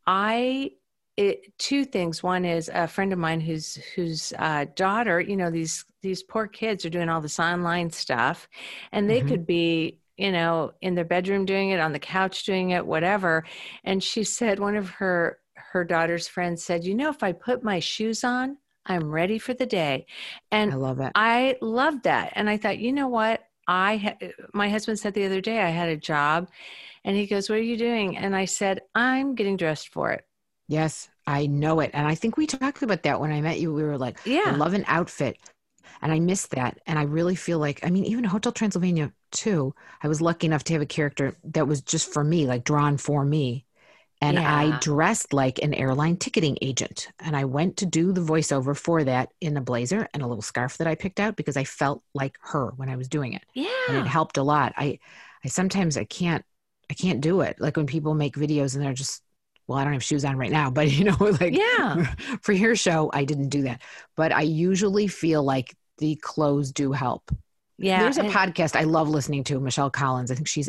i 0.06 0.70
it, 1.18 1.56
two 1.58 1.84
things. 1.84 2.22
One 2.22 2.46
is 2.46 2.70
a 2.72 2.88
friend 2.88 3.12
of 3.12 3.18
mine 3.18 3.40
whose 3.42 3.74
whose 3.94 4.32
uh, 4.38 4.64
daughter 4.74 5.20
you 5.20 5.36
know 5.36 5.50
these 5.50 5.84
these 6.02 6.22
poor 6.22 6.46
kids 6.46 6.84
are 6.86 6.90
doing 6.90 7.08
all 7.10 7.20
this 7.20 7.38
online 7.38 7.90
stuff 7.90 8.48
and 8.92 9.08
they 9.10 9.20
Mhm. 9.20 9.28
could 9.28 9.46
be 9.46 10.00
you 10.16 10.32
know 10.32 10.72
in 10.80 10.94
their 10.94 11.04
bedroom 11.04 11.44
doing 11.44 11.70
it 11.70 11.80
on 11.80 11.92
the 11.92 11.98
couch 11.98 12.44
doing 12.44 12.70
it 12.70 12.86
whatever. 12.86 13.44
And 13.84 14.02
she 14.02 14.24
said 14.24 14.58
one 14.58 14.76
of 14.76 14.88
her 14.90 15.38
her 15.72 15.84
daughter's 15.84 16.28
friend 16.28 16.58
said, 16.58 16.84
You 16.84 16.94
know, 16.94 17.08
if 17.08 17.22
I 17.22 17.32
put 17.32 17.64
my 17.64 17.78
shoes 17.78 18.24
on, 18.24 18.58
I'm 18.84 19.10
ready 19.10 19.38
for 19.38 19.54
the 19.54 19.64
day. 19.64 20.06
And 20.50 20.72
I 20.72 20.76
love 20.76 21.00
it. 21.00 21.12
I 21.14 21.56
loved 21.62 22.04
that. 22.04 22.32
And 22.34 22.48
I 22.50 22.58
thought, 22.58 22.78
you 22.78 22.92
know 22.92 23.08
what? 23.08 23.42
I, 23.66 23.96
ha- 23.96 24.28
my 24.52 24.68
husband 24.68 24.98
said 24.98 25.14
the 25.14 25.24
other 25.24 25.40
day, 25.40 25.60
I 25.60 25.70
had 25.70 25.88
a 25.88 25.96
job 25.96 26.50
and 27.04 27.16
he 27.16 27.26
goes, 27.26 27.48
What 27.48 27.58
are 27.58 27.62
you 27.62 27.78
doing? 27.78 28.18
And 28.18 28.36
I 28.36 28.44
said, 28.44 28.80
I'm 28.94 29.34
getting 29.34 29.56
dressed 29.56 29.88
for 29.88 30.12
it. 30.12 30.26
Yes, 30.68 31.08
I 31.26 31.46
know 31.46 31.80
it. 31.80 31.90
And 31.94 32.06
I 32.06 32.14
think 32.14 32.36
we 32.36 32.46
talked 32.46 32.82
about 32.82 33.02
that 33.04 33.20
when 33.20 33.32
I 33.32 33.40
met 33.40 33.60
you. 33.60 33.72
We 33.72 33.82
were 33.82 33.98
like, 33.98 34.18
Yeah. 34.26 34.42
I 34.46 34.50
love 34.52 34.74
an 34.74 34.84
outfit. 34.88 35.38
And 36.02 36.12
I 36.12 36.20
miss 36.20 36.48
that. 36.48 36.80
And 36.86 36.98
I 36.98 37.04
really 37.04 37.36
feel 37.36 37.60
like, 37.60 37.80
I 37.82 37.88
mean, 37.88 38.04
even 38.04 38.24
Hotel 38.24 38.52
Transylvania 38.52 39.10
too, 39.30 39.74
I 40.02 40.08
was 40.08 40.20
lucky 40.20 40.46
enough 40.46 40.64
to 40.64 40.72
have 40.74 40.82
a 40.82 40.86
character 40.86 41.34
that 41.44 41.66
was 41.66 41.80
just 41.80 42.12
for 42.12 42.24
me, 42.24 42.46
like 42.46 42.64
drawn 42.64 42.98
for 42.98 43.24
me. 43.24 43.64
And 44.22 44.38
I 44.38 44.78
dressed 44.78 45.32
like 45.32 45.58
an 45.62 45.74
airline 45.74 46.16
ticketing 46.16 46.56
agent. 46.62 47.08
And 47.18 47.36
I 47.36 47.44
went 47.44 47.76
to 47.78 47.86
do 47.86 48.12
the 48.12 48.20
voiceover 48.20 48.76
for 48.76 49.02
that 49.04 49.30
in 49.40 49.56
a 49.56 49.60
blazer 49.60 50.08
and 50.14 50.22
a 50.22 50.26
little 50.26 50.42
scarf 50.42 50.78
that 50.78 50.86
I 50.86 50.94
picked 50.94 51.18
out 51.18 51.36
because 51.36 51.56
I 51.56 51.64
felt 51.64 52.02
like 52.14 52.38
her 52.42 52.72
when 52.76 52.88
I 52.88 52.96
was 52.96 53.08
doing 53.08 53.32
it. 53.32 53.42
Yeah. 53.54 53.68
And 53.88 53.98
it 53.98 54.06
helped 54.06 54.36
a 54.36 54.42
lot. 54.42 54.72
I 54.76 55.00
I 55.44 55.48
sometimes 55.48 55.96
I 55.96 56.04
can't 56.04 56.44
I 56.90 56.94
can't 56.94 57.20
do 57.20 57.40
it. 57.40 57.56
Like 57.60 57.76
when 57.76 57.86
people 57.86 58.14
make 58.14 58.36
videos 58.36 58.74
and 58.74 58.84
they're 58.84 58.92
just 58.92 59.22
well, 59.66 59.78
I 59.78 59.84
don't 59.84 59.92
have 59.92 60.04
shoes 60.04 60.24
on 60.24 60.36
right 60.36 60.50
now, 60.50 60.70
but 60.78 60.90
you 60.90 61.04
know, 61.04 61.16
like 61.18 61.54
Yeah. 61.54 62.14
for 62.42 62.52
your 62.52 62.76
show, 62.76 63.10
I 63.12 63.24
didn't 63.24 63.48
do 63.48 63.62
that. 63.62 63.82
But 64.16 64.32
I 64.32 64.42
usually 64.42 65.08
feel 65.08 65.42
like 65.42 65.74
the 65.98 66.16
clothes 66.16 66.72
do 66.72 66.92
help. 66.92 67.30
Yeah. 67.78 68.02
There's 68.02 68.18
a 68.18 68.24
podcast 68.24 68.76
I 68.76 68.84
love 68.84 69.08
listening 69.08 69.44
to, 69.44 69.58
Michelle 69.58 69.90
Collins. 69.90 70.30
I 70.30 70.34
think 70.34 70.46
she's 70.46 70.68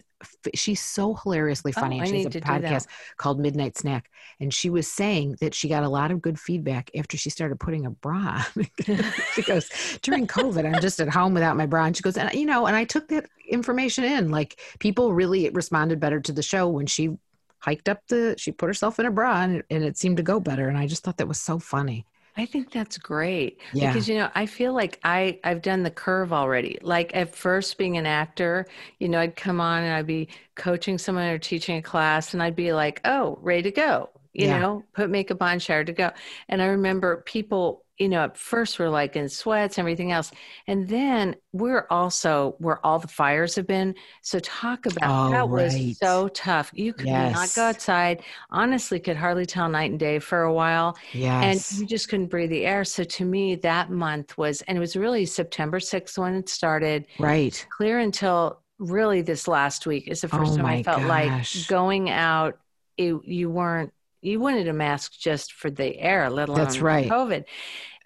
she's 0.55 0.81
so 0.81 1.13
hilariously 1.13 1.71
funny. 1.71 1.99
Oh, 1.99 2.03
and 2.03 2.07
I 2.07 2.11
she 2.11 2.23
has 2.23 2.35
a 2.35 2.41
podcast 2.41 2.87
called 3.17 3.39
Midnight 3.39 3.77
Snack. 3.77 4.09
And 4.39 4.53
she 4.53 4.69
was 4.69 4.91
saying 4.91 5.37
that 5.39 5.53
she 5.53 5.69
got 5.69 5.83
a 5.83 5.89
lot 5.89 6.11
of 6.11 6.21
good 6.21 6.39
feedback 6.39 6.89
after 6.97 7.17
she 7.17 7.29
started 7.29 7.59
putting 7.59 7.85
a 7.85 7.91
bra 7.91 8.43
on. 8.57 8.67
she 9.33 9.41
goes, 9.43 9.69
during 10.01 10.27
COVID, 10.27 10.65
I'm 10.65 10.81
just 10.81 10.99
at 10.99 11.09
home 11.09 11.33
without 11.33 11.57
my 11.57 11.65
bra. 11.65 11.85
And 11.85 11.95
she 11.95 12.01
goes, 12.01 12.17
and 12.17 12.33
you 12.33 12.45
know, 12.45 12.65
and 12.65 12.75
I 12.75 12.83
took 12.85 13.09
that 13.09 13.25
information 13.47 14.03
in. 14.03 14.31
Like 14.31 14.59
people 14.79 15.13
really 15.13 15.49
responded 15.49 15.99
better 15.99 16.19
to 16.21 16.31
the 16.31 16.43
show 16.43 16.67
when 16.69 16.87
she 16.87 17.17
hiked 17.59 17.87
up 17.87 18.01
the 18.07 18.35
she 18.37 18.51
put 18.51 18.67
herself 18.67 18.99
in 18.99 19.05
a 19.05 19.11
bra 19.11 19.41
and, 19.41 19.63
and 19.69 19.83
it 19.85 19.97
seemed 19.97 20.17
to 20.17 20.23
go 20.23 20.39
better. 20.39 20.67
And 20.67 20.77
I 20.77 20.87
just 20.87 21.03
thought 21.03 21.17
that 21.17 21.27
was 21.27 21.39
so 21.39 21.59
funny. 21.59 22.05
I 22.35 22.47
think 22.47 22.71
that's 22.71 22.97
great 22.97 23.61
Yeah. 23.71 23.91
because 23.91 24.09
you 24.09 24.15
know 24.15 24.29
I 24.33 24.47
feel 24.47 24.73
like 24.73 24.99
I 25.03 25.39
I've 25.43 25.61
done 25.61 25.83
the 25.83 25.91
curve 25.91 26.33
already. 26.33 26.79
Like 26.81 27.15
at 27.15 27.35
first 27.35 27.77
being 27.77 27.95
an 27.97 28.07
actor, 28.07 28.65
you 28.99 29.07
know, 29.07 29.19
I'd 29.19 29.35
come 29.35 29.61
on 29.61 29.83
and 29.83 29.93
I'd 29.93 30.07
be 30.07 30.29
coaching 30.55 30.97
someone 30.97 31.27
or 31.27 31.37
teaching 31.37 31.77
a 31.77 31.81
class 31.81 32.33
and 32.33 32.41
I'd 32.41 32.55
be 32.55 32.73
like, 32.73 33.01
"Oh, 33.05 33.37
ready 33.41 33.61
to 33.63 33.71
go." 33.71 34.09
You 34.33 34.47
Yeah. 34.47 34.47
know, 34.47 34.87
put 34.95 35.11
makeup 35.11 35.43
on, 35.43 35.59
shower 35.59 35.83
to 35.83 35.93
go. 35.93 36.11
And 36.49 36.59
I 36.61 36.65
remember 36.67 37.17
people, 37.27 37.82
you 37.99 38.09
know, 38.09 38.23
at 38.23 38.37
first 38.37 38.79
we're 38.79 38.89
like 38.89 39.15
in 39.15 39.29
sweats, 39.29 39.77
everything 39.77 40.11
else. 40.11 40.31
And 40.67 40.87
then 40.87 41.35
we're 41.51 41.85
also 41.89 42.55
where 42.57 42.83
all 42.85 42.99
the 42.99 43.07
fires 43.07 43.55
have 43.55 43.67
been. 43.67 43.95
So 44.21 44.39
talk 44.39 44.85
about 44.87 45.27
Oh, 45.27 45.31
that 45.31 45.47
was 45.49 45.97
so 45.99 46.27
tough. 46.29 46.71
You 46.73 46.93
could 46.93 47.05
not 47.05 47.53
go 47.53 47.63
outside. 47.63 48.23
Honestly, 48.49 48.99
could 48.99 49.17
hardly 49.17 49.45
tell 49.45 49.69
night 49.69 49.91
and 49.91 49.99
day 49.99 50.19
for 50.19 50.41
a 50.41 50.53
while 50.53 50.97
Yes. 51.13 51.71
and 51.71 51.81
you 51.81 51.87
just 51.87 52.09
couldn't 52.09 52.27
breathe 52.27 52.49
the 52.49 52.65
air. 52.65 52.83
So 52.83 53.03
to 53.03 53.25
me, 53.25 53.55
that 53.57 53.91
month 53.91 54.37
was, 54.37 54.61
and 54.63 54.77
it 54.77 54.81
was 54.81 54.95
really 54.95 55.25
September 55.25 55.79
6th 55.79 56.17
when 56.17 56.35
it 56.35 56.49
started, 56.49 57.05
right. 57.19 57.65
clear 57.69 57.99
until 57.99 58.61
really 58.79 59.21
this 59.21 59.47
last 59.47 59.85
week 59.85 60.07
is 60.07 60.21
the 60.21 60.27
first 60.27 60.53
Oh 60.53 60.57
time 60.57 60.65
I 60.65 60.83
felt 60.83 61.03
like 61.03 61.45
going 61.67 62.09
out, 62.09 62.57
it, 62.97 63.15
you 63.25 63.49
weren't, 63.49 63.93
you 64.25 64.39
wanted 64.39 64.67
a 64.67 64.73
mask 64.73 65.13
just 65.19 65.53
for 65.53 65.69
the 65.69 65.97
air, 65.99 66.29
let 66.29 66.49
alone 66.49 66.65
That's 66.65 66.81
right. 66.81 67.09
COVID. 67.09 67.45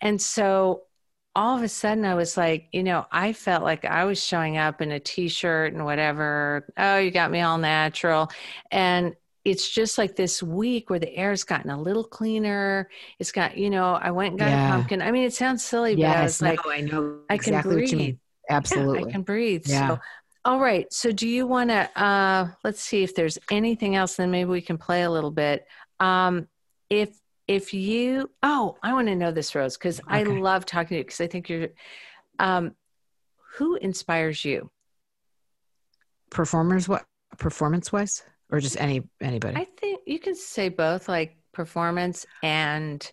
And 0.01 0.21
so 0.21 0.83
all 1.35 1.57
of 1.57 1.63
a 1.63 1.69
sudden 1.69 2.05
I 2.05 2.15
was 2.15 2.37
like, 2.37 2.67
you 2.71 2.83
know, 2.83 3.05
I 3.11 3.33
felt 3.33 3.63
like 3.63 3.85
I 3.85 4.05
was 4.05 4.23
showing 4.23 4.57
up 4.57 4.81
in 4.81 4.91
a 4.91 4.99
t-shirt 4.99 5.73
and 5.73 5.85
whatever. 5.85 6.67
Oh, 6.77 6.97
you 6.97 7.11
got 7.11 7.31
me 7.31 7.41
all 7.41 7.57
natural. 7.57 8.29
And 8.71 9.15
it's 9.45 9.69
just 9.69 9.97
like 9.97 10.15
this 10.15 10.43
week 10.43 10.89
where 10.89 10.99
the 10.99 11.15
air's 11.15 11.43
gotten 11.43 11.69
a 11.71 11.81
little 11.81 12.03
cleaner. 12.03 12.89
It's 13.19 13.31
got, 13.31 13.57
you 13.57 13.69
know, 13.69 13.93
I 13.93 14.11
went 14.11 14.31
and 14.31 14.39
got 14.39 14.49
Yeah. 14.49 14.55
a 14.55 14.57
pumpkin. 14.57 15.01
I 15.01 15.11
mean, 15.11 15.23
it 15.23 15.33
sounds 15.33 15.63
silly, 15.63 15.95
but 15.95 16.11
I 16.11 16.21
was 16.21 16.39
Yes. 16.39 16.41
like, 16.41 16.59
no, 16.65 16.71
I 16.71 16.81
know 16.81 17.19
I 17.29 17.37
can 17.37 17.59
exactly 17.59 17.75
what 17.75 17.91
you 17.91 17.97
mean. 17.97 18.11
breathe. 18.11 18.17
Yeah, 18.69 18.87
Absolutely. 18.89 19.01
I 19.01 19.11
can 19.11 19.21
breathe. 19.23 19.65
Yeah. 19.65 19.87
So, 19.87 19.99
all 20.45 20.59
right. 20.59 20.91
So, 20.91 21.11
do 21.11 21.27
you 21.27 21.47
want 21.47 21.69
to? 21.69 21.89
Uh, 22.01 22.49
let's 22.63 22.81
see 22.81 23.03
if 23.03 23.15
there's 23.15 23.37
anything 23.49 23.95
else. 23.95 24.15
Then 24.15 24.31
maybe 24.31 24.49
we 24.49 24.61
can 24.61 24.77
play 24.77 25.03
a 25.03 25.11
little 25.11 25.31
bit. 25.31 25.65
Um, 25.99 26.47
if 26.89 27.17
if 27.47 27.73
you, 27.73 28.29
oh, 28.43 28.77
I 28.83 28.93
want 28.93 29.07
to 29.07 29.15
know 29.15 29.31
this, 29.31 29.55
Rose, 29.55 29.77
because 29.77 30.01
I 30.07 30.23
love 30.23 30.65
talking 30.65 30.89
to 30.89 30.95
you 30.97 31.03
because 31.03 31.21
I 31.21 31.27
think 31.27 31.49
you're. 31.49 31.69
Um, 32.39 32.75
who 33.55 33.75
inspires 33.75 34.45
you? 34.45 34.69
Performers 36.29 36.87
what 36.87 37.05
performance 37.37 37.91
wise? 37.91 38.23
Or 38.51 38.59
just 38.59 38.79
any 38.79 39.03
anybody? 39.21 39.57
I 39.57 39.65
think 39.65 40.01
you 40.05 40.19
can 40.19 40.35
say 40.35 40.69
both, 40.69 41.09
like 41.09 41.37
performance 41.51 42.25
and 42.43 43.11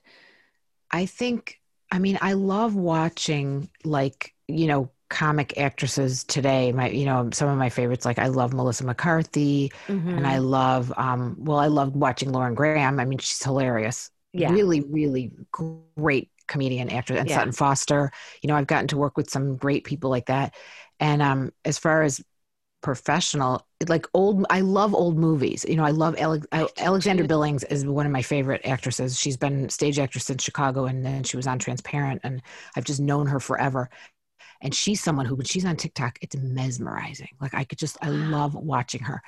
I 0.90 1.06
think, 1.06 1.60
I 1.90 1.98
mean, 1.98 2.18
I 2.20 2.34
love 2.34 2.76
watching 2.76 3.68
like, 3.84 4.32
you 4.46 4.68
know, 4.68 4.90
comic 5.08 5.58
actresses 5.58 6.24
today. 6.24 6.72
My, 6.72 6.88
you 6.88 7.04
know, 7.06 7.28
some 7.32 7.48
of 7.48 7.58
my 7.58 7.68
favorites, 7.68 8.04
like 8.04 8.18
I 8.18 8.28
love 8.28 8.52
Melissa 8.52 8.84
McCarthy 8.84 9.72
and 10.16 10.26
I 10.26 10.38
love, 10.38 10.92
um, 10.96 11.36
well, 11.38 11.58
I 11.58 11.66
love 11.66 11.94
watching 11.94 12.32
Lauren 12.32 12.54
Graham. 12.54 12.98
I 13.00 13.04
mean, 13.04 13.18
she's 13.18 13.42
hilarious. 13.42 14.10
yeah, 14.32 14.50
Really, 14.50 14.80
really 14.80 15.32
great 15.52 16.30
comedian 16.46 16.90
actress. 16.90 17.20
And 17.20 17.28
Yeah. 17.28 17.36
Sutton 17.36 17.52
Foster, 17.52 18.10
you 18.42 18.48
know, 18.48 18.56
I've 18.56 18.66
gotten 18.66 18.88
to 18.88 18.96
work 18.96 19.16
with 19.16 19.30
some 19.30 19.56
great 19.56 19.84
people 19.84 20.10
like 20.10 20.26
that. 20.26 20.54
And 21.00 21.22
um, 21.22 21.52
as 21.64 21.78
far 21.78 22.02
as 22.02 22.22
professional, 22.82 23.66
like 23.88 24.06
old, 24.14 24.44
I 24.50 24.60
love 24.60 24.94
old 24.94 25.16
movies. 25.16 25.64
You 25.66 25.76
know, 25.76 25.84
I 25.84 25.90
love 25.90 26.16
I 26.18 26.68
Alexandra 26.78 27.24
too. 27.24 27.28
Billings 27.28 27.64
is 27.64 27.86
one 27.86 28.04
of 28.06 28.12
my 28.12 28.22
favorite 28.22 28.60
actresses. 28.64 29.18
She's 29.18 29.36
been 29.36 29.68
stage 29.70 29.98
actress 29.98 30.28
in 30.30 30.38
Chicago 30.38 30.84
and 30.84 31.04
then 31.04 31.22
she 31.22 31.36
was 31.36 31.46
on 31.46 31.58
Transparent 31.58 32.20
and 32.24 32.42
I've 32.76 32.84
just 32.84 33.00
known 33.00 33.26
her 33.26 33.40
forever. 33.40 33.88
And 34.60 34.74
she's 34.74 35.02
someone 35.02 35.26
who, 35.26 35.34
when 35.34 35.46
she's 35.46 35.64
on 35.64 35.76
TikTok, 35.76 36.18
it's 36.22 36.36
mesmerizing. 36.36 37.30
Like 37.40 37.54
I 37.54 37.64
could 37.64 37.78
just, 37.78 37.96
I 38.02 38.08
love 38.10 38.54
watching 38.54 39.02
her. 39.02 39.22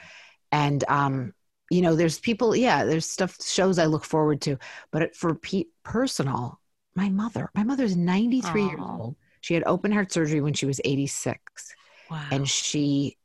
And, 0.52 0.84
um, 0.88 1.32
you 1.70 1.82
know, 1.82 1.96
there's 1.96 2.18
people, 2.20 2.54
yeah, 2.54 2.84
there's 2.84 3.06
stuff, 3.08 3.36
shows 3.42 3.78
I 3.78 3.86
look 3.86 4.04
forward 4.04 4.40
to, 4.42 4.58
but 4.92 5.16
for 5.16 5.34
pe- 5.34 5.64
personal, 5.82 6.60
my 6.94 7.08
mother, 7.08 7.50
my 7.54 7.64
mother's 7.64 7.96
93 7.96 8.66
years 8.66 8.86
old. 8.98 9.16
She 9.40 9.54
had 9.54 9.64
open 9.66 9.92
heart 9.92 10.12
surgery 10.12 10.40
when 10.40 10.54
she 10.54 10.66
was 10.66 10.80
86 10.84 11.76
wow, 12.10 12.26
and 12.30 12.48
she 12.48 13.18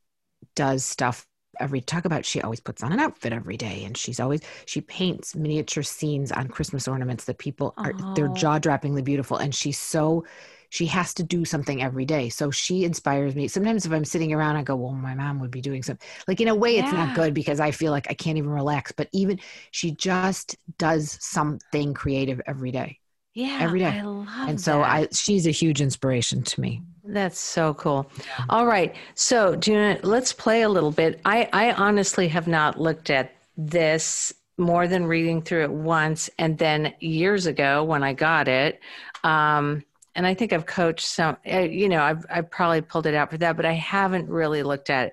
does 0.54 0.84
stuff 0.84 1.26
every 1.60 1.80
talk 1.80 2.04
about 2.06 2.24
she 2.24 2.40
always 2.40 2.60
puts 2.60 2.82
on 2.82 2.92
an 2.92 3.00
outfit 3.00 3.32
every 3.32 3.56
day 3.58 3.84
and 3.84 3.96
she's 3.96 4.18
always 4.18 4.40
she 4.66 4.80
paints 4.80 5.36
miniature 5.36 5.82
scenes 5.82 6.32
on 6.32 6.48
christmas 6.48 6.88
ornaments 6.88 7.26
that 7.26 7.38
people 7.38 7.74
are 7.76 7.94
they're 8.14 8.28
Oh. 8.28 8.34
jaw-droppingly 8.34 9.04
beautiful 9.04 9.36
and 9.36 9.54
she's 9.54 9.78
so 9.78 10.24
she 10.72 10.86
has 10.86 11.12
to 11.12 11.22
do 11.22 11.44
something 11.44 11.82
every 11.82 12.06
day 12.06 12.30
so 12.30 12.50
she 12.50 12.84
inspires 12.84 13.34
me 13.34 13.46
sometimes 13.46 13.84
if 13.84 13.92
i'm 13.92 14.04
sitting 14.04 14.32
around 14.32 14.56
i 14.56 14.62
go 14.62 14.74
well 14.74 14.92
my 14.92 15.14
mom 15.14 15.38
would 15.38 15.50
be 15.50 15.60
doing 15.60 15.82
something 15.82 16.06
like 16.26 16.40
in 16.40 16.48
a 16.48 16.54
way 16.54 16.78
it's 16.78 16.92
not 16.92 17.14
good 17.14 17.34
because 17.34 17.60
i 17.60 17.70
feel 17.70 17.92
like 17.92 18.06
i 18.10 18.14
can't 18.14 18.38
even 18.38 18.50
relax 18.50 18.90
but 18.90 19.08
even 19.12 19.38
she 19.70 19.92
just 19.92 20.56
does 20.78 21.18
something 21.20 21.92
creative 21.92 22.40
every 22.46 22.70
day 22.70 22.98
yeah, 23.34 23.58
every 23.60 23.78
day. 23.78 23.86
I 23.86 24.02
love 24.02 24.48
and 24.48 24.60
so 24.60 24.78
that. 24.78 24.90
i 24.90 25.08
she's 25.12 25.46
a 25.46 25.50
huge 25.50 25.80
inspiration 25.80 26.42
to 26.42 26.60
me 26.60 26.82
That's 27.04 27.40
so 27.40 27.74
cool. 27.74 28.08
All 28.48 28.64
right. 28.64 28.94
So, 29.16 29.56
do 29.56 29.72
you, 29.72 29.98
let's 30.04 30.32
play 30.32 30.62
a 30.62 30.68
little 30.68 30.92
bit. 30.92 31.20
I, 31.24 31.48
I 31.52 31.72
honestly 31.72 32.28
have 32.28 32.46
not 32.46 32.80
looked 32.80 33.10
at 33.10 33.34
this 33.56 34.32
more 34.56 34.86
than 34.86 35.06
reading 35.06 35.42
through 35.42 35.64
it 35.64 35.72
once 35.72 36.30
and 36.38 36.56
then 36.58 36.94
years 37.00 37.46
ago 37.46 37.82
when 37.82 38.04
I 38.04 38.12
got 38.12 38.46
it. 38.46 38.78
Um, 39.24 39.82
and 40.14 40.26
I 40.26 40.34
think 40.34 40.52
I've 40.52 40.66
coached 40.66 41.06
some, 41.06 41.36
uh, 41.50 41.60
you 41.60 41.88
know, 41.88 42.02
I've, 42.02 42.24
I've 42.30 42.50
probably 42.50 42.80
pulled 42.80 43.06
it 43.06 43.14
out 43.14 43.30
for 43.30 43.38
that, 43.38 43.56
but 43.56 43.64
I 43.64 43.72
haven't 43.72 44.28
really 44.28 44.62
looked 44.62 44.90
at 44.90 45.08
it. 45.08 45.12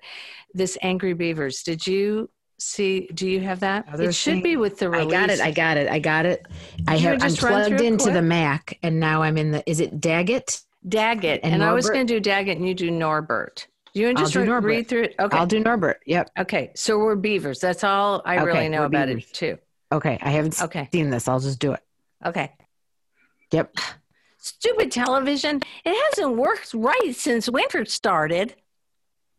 This 0.53 0.77
Angry 0.81 1.13
Beavers, 1.13 1.63
did 1.63 1.85
you 1.85 2.29
see? 2.57 3.07
Do 3.13 3.27
you 3.29 3.39
have 3.41 3.59
that? 3.61 3.87
Other 3.91 4.09
it 4.09 4.15
should 4.15 4.43
be 4.43 4.57
with 4.57 4.79
the 4.79 4.89
release. 4.89 5.13
I 5.13 5.19
got 5.19 5.29
it. 5.29 5.39
I 5.39 5.51
got 5.51 5.77
it. 5.77 5.89
I 5.89 5.99
got 5.99 6.25
it. 6.25 6.45
I 6.87 6.95
you 6.95 7.07
have. 7.07 7.13
I'm 7.15 7.29
just 7.29 7.41
run 7.43 7.63
through 7.65 7.77
plugged 7.77 7.81
into 7.87 8.11
the? 8.11 8.21
Mac, 8.21 8.77
and 8.83 8.99
now 8.99 9.21
I'm 9.21 9.37
in 9.37 9.51
the. 9.51 9.69
Is 9.69 9.79
it 9.79 9.99
Daggett? 10.01 10.61
Daggett. 10.87 11.41
And 11.43 11.55
And, 11.55 11.63
I 11.63 11.73
was 11.73 11.89
going 11.89 12.07
to 12.07 12.13
do 12.13 12.19
Daggett 12.19 12.57
and 12.57 12.67
you 12.67 12.73
do 12.73 12.89
Norbert. 12.89 13.67
You 13.93 14.05
want 14.05 14.17
to 14.17 14.23
I'll 14.23 14.29
just 14.29 14.47
re- 14.47 14.59
read 14.59 14.87
through 14.87 15.03
it? 15.03 15.15
Okay. 15.19 15.37
I'll 15.37 15.45
do 15.47 15.59
Norbert. 15.59 16.01
Yep. 16.05 16.29
Okay, 16.39 16.71
so 16.75 16.97
we're 16.99 17.15
beavers. 17.15 17.59
That's 17.59 17.83
all 17.83 18.21
I 18.23 18.37
Okay, 18.37 18.45
really 18.45 18.69
know 18.69 18.85
about 18.85 19.07
beavers. 19.07 19.25
it 19.25 19.33
too. 19.33 19.57
Okay. 19.91 20.17
I 20.21 20.29
haven't 20.29 20.61
Okay. 20.61 20.87
seen 20.91 21.09
this. 21.09 21.27
I'll 21.27 21.39
just 21.39 21.59
do 21.59 21.73
it. 21.73 21.81
Okay. 22.25 22.53
Yep. 23.51 23.75
Stupid 24.39 24.91
television. 24.91 25.61
It 25.85 25.95
hasn't 26.09 26.37
worked 26.37 26.73
right 26.73 27.13
since 27.13 27.49
winter 27.49 27.83
started. 27.85 28.55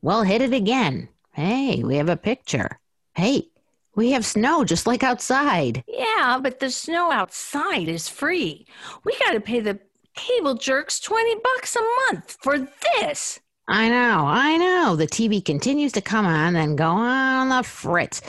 Well, 0.02 0.22
hit 0.22 0.42
it 0.42 0.52
again. 0.52 1.08
Hey, 1.32 1.82
we 1.82 1.96
have 1.96 2.08
a 2.10 2.16
picture. 2.16 2.78
Hey, 3.14 3.48
We 3.96 4.12
have 4.12 4.24
snow 4.24 4.64
just 4.64 4.86
like 4.86 5.02
outside. 5.02 5.82
Yeah, 5.88 6.38
but 6.40 6.60
the 6.60 6.70
snow 6.70 7.10
outside 7.10 7.88
is 7.88 8.08
free. 8.08 8.66
We 9.04 9.18
got 9.24 9.32
to 9.32 9.40
pay 9.40 9.60
the 9.60 9.80
cable 10.14 10.54
jerks 10.54 11.00
20 11.00 11.34
bucks 11.42 11.76
a 11.76 11.80
month 11.80 12.36
for 12.40 12.68
this. 12.98 13.40
I 13.68 13.88
know, 13.88 14.24
I 14.26 14.56
know. 14.56 14.96
The 14.96 15.06
TV 15.06 15.44
continues 15.44 15.92
to 15.92 16.00
come 16.00 16.26
on 16.26 16.56
and 16.56 16.78
go 16.78 16.86
on 16.88 17.48
the 17.48 17.62
fritz, 17.62 18.20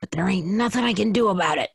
but 0.00 0.10
there 0.10 0.28
ain't 0.28 0.46
nothing 0.46 0.84
I 0.84 0.92
can 0.94 1.12
do 1.12 1.28
about 1.28 1.58
it. 1.58 1.70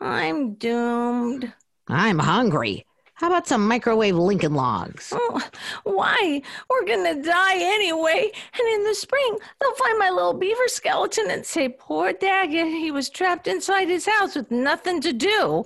I'm 0.00 0.54
doomed. 0.54 1.52
I'm 1.88 2.18
hungry. 2.18 2.86
How 3.20 3.26
about 3.26 3.46
some 3.46 3.68
microwave 3.68 4.16
Lincoln 4.16 4.54
logs? 4.54 5.12
Oh, 5.14 5.42
why? 5.84 6.40
We're 6.70 6.86
gonna 6.86 7.22
die 7.22 7.56
anyway. 7.58 8.30
And 8.58 8.68
in 8.72 8.84
the 8.84 8.94
spring, 8.94 9.36
they'll 9.60 9.74
find 9.74 9.98
my 9.98 10.08
little 10.08 10.32
beaver 10.32 10.68
skeleton 10.68 11.30
and 11.30 11.44
say, 11.44 11.68
Poor 11.68 12.14
Daggett, 12.14 12.68
he 12.68 12.90
was 12.90 13.10
trapped 13.10 13.46
inside 13.46 13.90
his 13.90 14.06
house 14.06 14.36
with 14.36 14.50
nothing 14.50 15.02
to 15.02 15.12
do. 15.12 15.64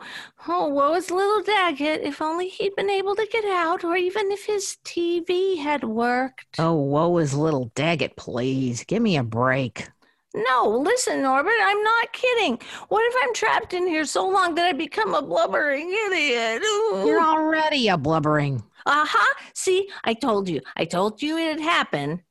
Oh, 0.49 0.67
woe 0.67 0.95
is 0.95 1.13
little 1.13 1.45
Daggett. 1.45 2.03
If 2.03 2.21
only 2.21 2.49
he'd 2.49 2.75
been 2.75 2.91
able 2.91 3.15
to 3.15 3.29
get 3.31 3.45
out, 3.45 3.85
or 3.85 3.95
even 3.95 4.33
if 4.33 4.47
his 4.47 4.79
TV 4.85 5.57
had 5.57 5.85
worked. 5.85 6.59
Oh, 6.59 6.75
woe 6.75 7.17
is 7.19 7.35
little 7.35 7.71
Daggett, 7.77 8.17
please. 8.17 8.83
Give 8.83 9.01
me 9.01 9.17
a 9.17 9.23
break. 9.23 9.87
No, 10.35 10.69
listen, 10.69 11.23
Norbert, 11.23 11.53
I'm 11.63 11.83
not 11.83 12.13
kidding. 12.13 12.59
What 12.89 13.05
if 13.07 13.15
I'm 13.23 13.33
trapped 13.35 13.73
in 13.73 13.87
here 13.87 14.05
so 14.05 14.29
long 14.29 14.57
that 14.57 14.67
I 14.67 14.73
become 14.73 15.15
a 15.15 15.23
blubbering 15.23 15.89
idiot? 16.07 16.63
Ooh. 16.63 17.05
You're 17.07 17.23
already 17.23 17.89
a 17.89 17.97
blubbering. 17.97 18.63
Uh 18.85 19.07
huh. 19.09 19.35
See, 19.55 19.89
I 20.03 20.15
told 20.15 20.49
you. 20.49 20.61
I 20.77 20.87
told 20.87 21.23
you 21.23 21.39
it'd 21.39 21.63
happen. 21.63 22.23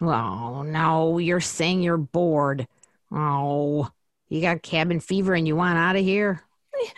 Oh, 0.00 0.62
no, 0.62 1.18
you're 1.18 1.40
saying 1.40 1.82
you're 1.82 1.96
bored. 1.96 2.68
Oh, 3.10 3.90
you 4.28 4.40
got 4.40 4.62
cabin 4.62 5.00
fever 5.00 5.34
and 5.34 5.46
you 5.48 5.56
want 5.56 5.78
out 5.78 5.96
of 5.96 6.04
here? 6.04 6.42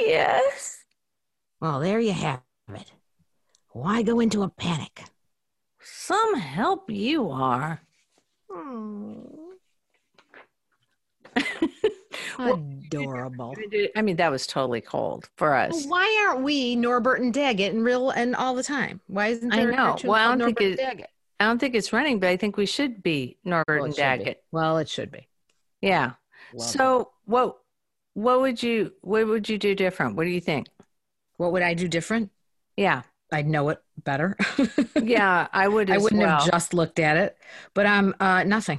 Yes. 0.00 0.84
Well, 1.60 1.80
there 1.80 2.00
you 2.00 2.12
have 2.12 2.40
it. 2.74 2.90
Why 3.72 4.00
go 4.02 4.20
into 4.20 4.42
a 4.42 4.48
panic? 4.48 5.04
Some 5.82 6.36
help 6.36 6.90
you 6.90 7.30
are. 7.30 7.82
Adorable. 12.38 13.54
I 13.96 14.02
mean, 14.02 14.16
that 14.16 14.30
was 14.30 14.46
totally 14.46 14.80
cold 14.80 15.28
for 15.36 15.54
us. 15.54 15.86
Why 15.86 16.26
aren't 16.28 16.44
we 16.44 16.76
Norbert 16.76 17.20
and 17.20 17.32
Daggett 17.32 17.72
in 17.74 17.82
real 17.82 18.10
and 18.10 18.34
all 18.36 18.54
the 18.54 18.62
time? 18.62 19.00
Why 19.06 19.28
isn't 19.28 19.52
I 19.52 19.56
there 19.56 19.70
a 19.70 19.76
know. 19.76 19.96
Well, 20.04 20.14
I 20.14 20.36
don't 20.36 20.54
think 20.54 20.60
Norbert 20.60 20.62
and 20.62 20.72
it- 20.72 20.82
Daggett? 20.82 21.10
I 21.40 21.46
don't 21.46 21.58
think 21.58 21.74
it's 21.74 21.92
running, 21.92 22.20
but 22.20 22.28
I 22.28 22.36
think 22.36 22.56
we 22.56 22.66
should 22.66 23.02
be 23.02 23.36
Norbert 23.44 23.64
Well, 23.80 23.84
and. 23.86 23.94
Daggett. 23.96 24.44
Well, 24.52 24.78
it 24.78 24.88
should 24.88 25.10
be. 25.10 25.28
Yeah. 25.80 26.12
Love 26.54 26.68
it. 26.68 26.70
So 26.70 27.10
what 27.24 27.58
what 28.14 28.40
would 28.40 28.62
you 28.62 28.92
what 29.00 29.26
would 29.26 29.48
you 29.48 29.58
do 29.58 29.74
different? 29.74 30.14
What 30.16 30.24
do 30.24 30.30
you 30.30 30.40
think? 30.40 30.68
what 31.38 31.50
would 31.50 31.62
I 31.62 31.74
do 31.74 31.88
different? 31.88 32.30
Yeah. 32.76 33.02
I'd 33.32 33.48
know 33.48 33.70
it 33.70 33.82
better. 34.04 34.36
Yeah, 35.02 35.48
I 35.52 35.66
would. 35.66 35.90
I 35.90 35.98
wouldn't 35.98 36.20
well. 36.20 36.38
have 36.38 36.48
just 36.48 36.72
looked 36.74 37.00
at 37.00 37.16
it, 37.16 37.36
but 37.74 37.86
um, 37.86 38.14
uh, 38.20 38.44
nothing. 38.44 38.78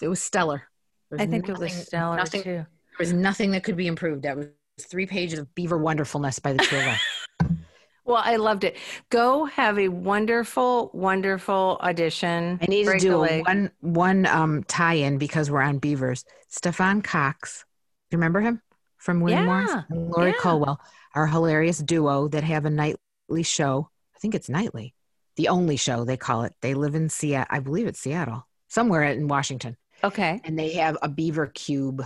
It 0.00 0.06
was 0.06 0.22
stellar. 0.22 0.62
There 1.10 1.20
I 1.20 1.26
think 1.26 1.48
it 1.48 1.52
was 1.52 1.60
nothing- 1.72 1.84
stellar 1.84 2.16
nothing, 2.16 2.42
too. 2.42 2.50
There 2.50 2.66
was 2.98 3.12
nothing 3.12 3.50
that 3.52 3.62
could 3.64 3.76
be 3.76 3.86
improved. 3.86 4.22
That 4.22 4.36
was 4.36 4.48
three 4.80 5.06
pages 5.06 5.38
of 5.38 5.54
beaver 5.54 5.78
wonderfulness 5.78 6.38
by 6.38 6.52
the 6.52 6.58
two 6.64 6.76
of 6.76 6.86
us. 6.86 7.00
Well, 8.04 8.22
I 8.24 8.36
loved 8.36 8.62
it. 8.62 8.76
Go 9.10 9.46
have 9.46 9.80
a 9.80 9.88
wonderful, 9.88 10.92
wonderful 10.94 11.76
audition. 11.82 12.56
I 12.62 12.66
need 12.66 12.86
to 12.86 12.98
do 13.00 13.24
a 13.24 13.42
one 13.42 13.72
one 13.80 14.26
um 14.26 14.62
tie-in 14.62 15.18
because 15.18 15.50
we're 15.50 15.60
on 15.60 15.78
beavers. 15.78 16.24
Stefan 16.46 17.02
Cox, 17.02 17.64
do 18.08 18.14
you 18.14 18.18
remember 18.18 18.40
him 18.40 18.62
from 18.96 19.20
William 19.20 19.46
Morris? 19.46 19.72
Yeah, 19.72 19.82
And 19.90 20.08
Lori 20.12 20.30
yeah. 20.30 20.36
Colwell, 20.38 20.80
our 21.16 21.26
hilarious 21.26 21.78
duo 21.78 22.28
that 22.28 22.44
have 22.44 22.64
a 22.64 22.70
nightly 22.70 23.42
show. 23.42 23.90
I 24.14 24.20
think 24.20 24.36
it's 24.36 24.48
nightly, 24.48 24.94
the 25.34 25.48
only 25.48 25.76
show 25.76 26.04
they 26.04 26.16
call 26.16 26.44
it. 26.44 26.54
They 26.62 26.74
live 26.74 26.94
in 26.94 27.08
Seattle, 27.08 27.48
I 27.50 27.58
believe 27.58 27.88
it's 27.88 27.98
Seattle, 27.98 28.46
somewhere 28.68 29.02
in 29.02 29.26
Washington, 29.26 29.76
Okay. 30.04 30.40
and 30.44 30.58
they 30.58 30.72
have 30.74 30.96
a 31.02 31.08
beaver 31.08 31.46
cube. 31.46 32.04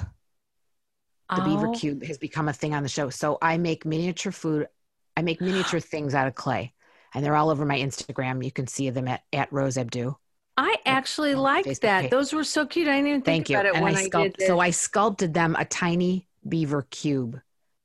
The 1.35 1.43
beaver 1.43 1.69
Oh, 1.69 1.73
cube 1.73 2.03
has 2.05 2.19
become 2.19 2.49
a 2.49 2.53
thing 2.53 2.75
on 2.75 2.83
the 2.83 2.89
show. 2.89 3.09
So 3.11 3.39
I 3.41 3.57
make 3.57 3.85
miniature 3.85 4.33
food. 4.33 4.69
I 5.17 5.23
make 5.23 5.41
miniature 5.41 5.81
things 5.81 6.15
out 6.15 6.27
of 6.27 6.35
clay, 6.35 6.73
and 7.15 7.25
they're 7.25 7.37
all 7.37 7.51
over 7.51 7.65
my 7.65 7.79
Instagram. 7.79 8.45
You 8.45 8.51
can 8.51 8.67
see 8.67 8.91
them 8.91 9.07
at 9.09 9.23
at 9.33 9.53
Rose 9.53 9.79
Abdoo. 9.79 10.15
I 10.57 10.77
actually 10.85 11.35
liked 11.37 11.81
that. 11.83 12.03
page. 12.03 12.11
Those 12.11 12.33
were 12.33 12.45
so 12.45 12.67
cute. 12.67 12.89
I 12.89 12.97
didn't 12.97 13.09
even 13.09 13.23
think 13.23 13.47
Thank 13.47 13.51
you. 13.51 13.57
about 13.57 13.67
it 13.67 13.75
And 13.75 13.85
when 13.85 13.97
I 13.97 14.01
I, 14.01 14.09
sculpt, 14.09 14.37
this. 14.39 14.49
so 14.49 14.59
I 14.59 14.71
sculpted 14.71 15.33
them 15.33 15.57
a 15.59 15.65
tiny 15.65 16.29
beaver 16.47 16.83
cube 16.91 17.41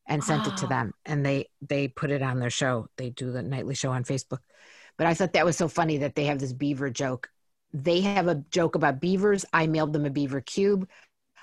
and 0.08 0.24
sent 0.24 0.48
it 0.48 0.58
to 0.58 0.66
Oh. 0.66 0.70
them, 0.70 0.94
and 1.06 1.24
they 1.26 1.50
they 1.62 1.88
put 1.88 2.10
it 2.12 2.24
on 2.24 2.40
their 2.40 2.50
show. 2.50 2.88
They 2.98 3.12
do 3.12 3.32
the 3.32 3.44
nightly 3.44 3.76
show 3.76 3.92
on 3.92 4.04
Facebook. 4.04 4.40
But 4.98 5.08
I 5.08 5.14
thought 5.14 5.34
that 5.34 5.46
was 5.46 5.58
so 5.58 5.68
funny 5.68 5.98
that 6.00 6.16
they 6.16 6.26
have 6.26 6.40
this 6.40 6.54
beaver 6.54 6.90
joke. 6.90 7.30
They 7.84 8.02
have 8.02 8.28
a 8.28 8.36
joke 8.52 8.76
about 8.76 9.02
beavers. 9.02 9.46
I 9.52 9.68
mailed 9.68 9.92
them 9.94 10.06
a 10.06 10.10
beaver 10.10 10.40
cube. 10.42 10.88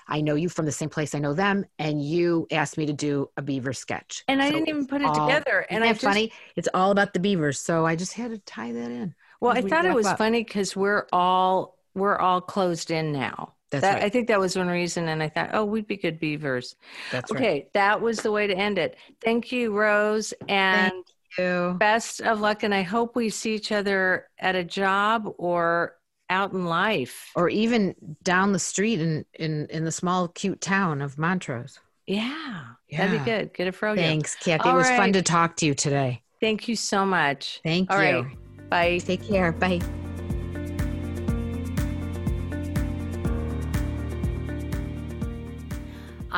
I 0.07 0.19
know 0.21 0.35
you 0.35 0.49
from 0.49 0.65
the 0.65 0.71
same 0.71 0.89
place 0.89 1.15
I 1.15 1.19
know 1.19 1.33
them, 1.33 1.63
and 1.79 2.03
you 2.03 2.47
asked 2.51 2.77
me 2.77 2.87
to 2.87 2.93
do 2.93 3.29
a 3.37 3.41
beaver 3.41 3.71
sketch. 3.71 4.23
and 4.27 4.41
I 4.41 4.49
didn't 4.51 4.67
even 4.67 4.85
put 4.87 5.01
it 5.01 5.07
all- 5.07 5.27
together. 5.27 5.61
Isn't 5.69 5.75
And 5.75 5.83
that 5.83 5.89
I 5.89 5.93
just, 5.93 6.03
funny? 6.03 6.31
It's 6.55 6.67
all 6.73 6.91
about 6.91 7.13
the 7.13 7.19
beavers, 7.19 7.59
so 7.59 7.85
I 7.85 7.95
just 7.95 8.13
had 8.13 8.31
to 8.31 8.37
tie 8.39 8.71
that 8.73 8.91
in. 8.91 9.15
well, 9.39 9.55
I 9.55 9.61
we 9.61 9.69
thought 9.69 9.85
it 9.85 9.93
was 9.93 10.07
up. 10.07 10.17
funny 10.17 10.43
because 10.43 10.75
we're 10.75 11.05
all 11.13 11.77
we're 11.95 12.17
all 12.17 12.41
closed 12.41 12.89
in 12.89 13.11
now. 13.13 13.53
That's 13.69 13.81
That, 13.83 13.93
right. 13.95 14.03
I 14.03 14.09
think 14.09 14.27
that 14.29 14.39
was 14.39 14.55
one 14.57 14.67
reason. 14.67 15.07
And 15.07 15.21
I 15.21 15.29
thought, 15.29 15.51
oh, 15.53 15.63
we'd 15.65 15.85
be 15.87 15.97
good 15.97 16.19
beavers. 16.19 16.75
That's 17.11 17.31
right. 17.31 17.39
okay, 17.39 17.67
that 17.75 18.01
was 18.01 18.17
the 18.21 18.31
way 18.31 18.47
to 18.47 18.55
end 18.55 18.77
it. 18.79 18.97
Thank 19.23 19.51
you, 19.51 19.71
Rose, 19.73 20.33
and 20.49 20.91
You. 21.37 21.75
best 21.79 22.19
of 22.21 22.39
luck. 22.41 22.63
And 22.63 22.73
I 22.73 22.81
hope 22.81 23.15
we 23.15 23.29
see 23.29 23.53
each 23.55 23.71
other 23.71 24.27
at 24.39 24.55
a 24.55 24.63
job 24.63 25.31
or 25.37 25.95
out 26.29 26.53
in 26.53 26.65
life. 26.65 27.31
Or 27.35 27.49
even 27.49 27.95
down 28.23 28.53
the 28.53 28.59
street 28.59 28.99
in 28.99 29.25
in 29.33 29.67
in 29.67 29.85
the 29.85 29.91
small 29.91 30.27
cute 30.27 30.61
town 30.61 31.01
of 31.01 31.17
Montrose. 31.17 31.79
Yeah, 32.07 32.63
that'd 32.91 33.17
be 33.17 33.23
good. 33.23 33.53
Get 33.53 33.67
a 33.67 33.71
froyo. 33.71 33.95
Thanks, 33.95 34.35
Kathy. 34.35 34.69
All 34.69 34.75
it 34.75 34.79
was 34.79 34.89
fun 34.89 35.13
to 35.13 35.21
talk 35.21 35.55
to 35.57 35.65
you 35.65 35.73
today. 35.73 36.21
Thank 36.41 36.67
you 36.67 36.75
so 36.75 37.05
much. 37.05 37.61
Thank 37.63 37.89
All 37.89 38.03
you. 38.03 38.21
right. 38.23 38.69
Bye. 38.69 38.97
Take 38.97 39.27
care. 39.27 39.53
Bye. 39.53 39.79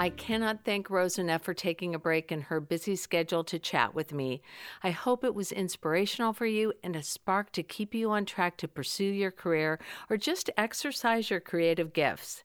I 0.05 0.11
cannot 0.11 0.63
thank 0.63 0.91
Rose 0.91 1.17
enough 1.17 1.41
for 1.41 1.55
taking 1.55 1.95
a 1.95 1.99
break 1.99 2.31
in 2.31 2.41
her 2.41 2.59
busy 2.59 2.95
schedule 2.95 3.43
to 3.45 3.57
chat 3.57 3.95
with 3.95 4.13
me. 4.13 4.43
I 4.83 4.91
hope 4.91 5.23
it 5.23 5.33
was 5.33 5.51
inspirational 5.51 6.31
for 6.31 6.45
you 6.45 6.73
and 6.83 6.95
a 6.95 7.01
spark 7.01 7.51
to 7.53 7.63
keep 7.63 7.95
you 7.95 8.11
on 8.11 8.25
track 8.25 8.55
to 8.57 8.67
pursue 8.67 9.05
your 9.05 9.31
career 9.31 9.79
or 10.07 10.17
just 10.17 10.51
exercise 10.57 11.31
your 11.31 11.39
creative 11.39 11.91
gifts. 11.91 12.43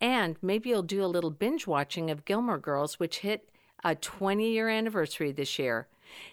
And 0.00 0.36
maybe 0.40 0.68
you'll 0.68 0.84
do 0.84 1.04
a 1.04 1.10
little 1.10 1.32
binge 1.32 1.66
watching 1.66 2.12
of 2.12 2.24
Gilmore 2.24 2.58
Girls, 2.58 3.00
which 3.00 3.18
hit 3.18 3.50
a 3.82 3.96
20 3.96 4.48
year 4.48 4.68
anniversary 4.68 5.32
this 5.32 5.58
year. 5.58 5.88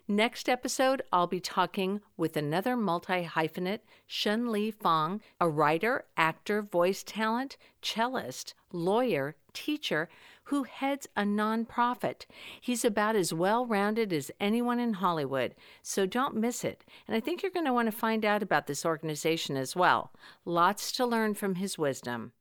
Next 0.08 0.48
episode, 0.48 1.02
I'll 1.12 1.26
be 1.26 1.40
talking 1.40 2.02
with 2.18 2.38
another 2.38 2.78
multi 2.78 3.24
hyphenate, 3.24 3.82
Shun 4.06 4.52
Lee 4.52 4.70
Fong, 4.70 5.22
a 5.42 5.50
writer, 5.50 6.06
actor, 6.18 6.62
voice 6.62 7.02
talent, 7.02 7.58
cellist, 7.82 8.54
lawyer, 8.72 9.36
teacher 9.54 10.08
who 10.48 10.64
heads 10.64 11.08
a 11.16 11.22
nonprofit. 11.24 12.26
He's 12.62 12.86
about 12.86 13.16
as 13.16 13.34
well 13.34 13.66
rounded 13.66 14.14
as 14.14 14.30
anyone 14.40 14.80
in 14.80 14.94
Hollywood, 14.94 15.56
so 15.82 16.06
don't 16.06 16.36
miss 16.36 16.64
it. 16.64 16.86
And 17.08 17.18
I 17.18 17.20
think 17.20 17.44
you're 17.44 17.52
going 17.52 17.66
to 17.66 17.74
want 17.74 17.88
to 17.88 17.98
find 17.98 18.24
out 18.24 18.42
about 18.42 18.68
this 18.68 18.86
organization 18.86 19.58
as 19.58 19.76
well. 19.76 20.14
Lots 20.46 20.94
to 20.94 21.06
learn 21.06 21.34
from 21.34 21.56
his 21.56 21.78
wisdom. 21.78 22.32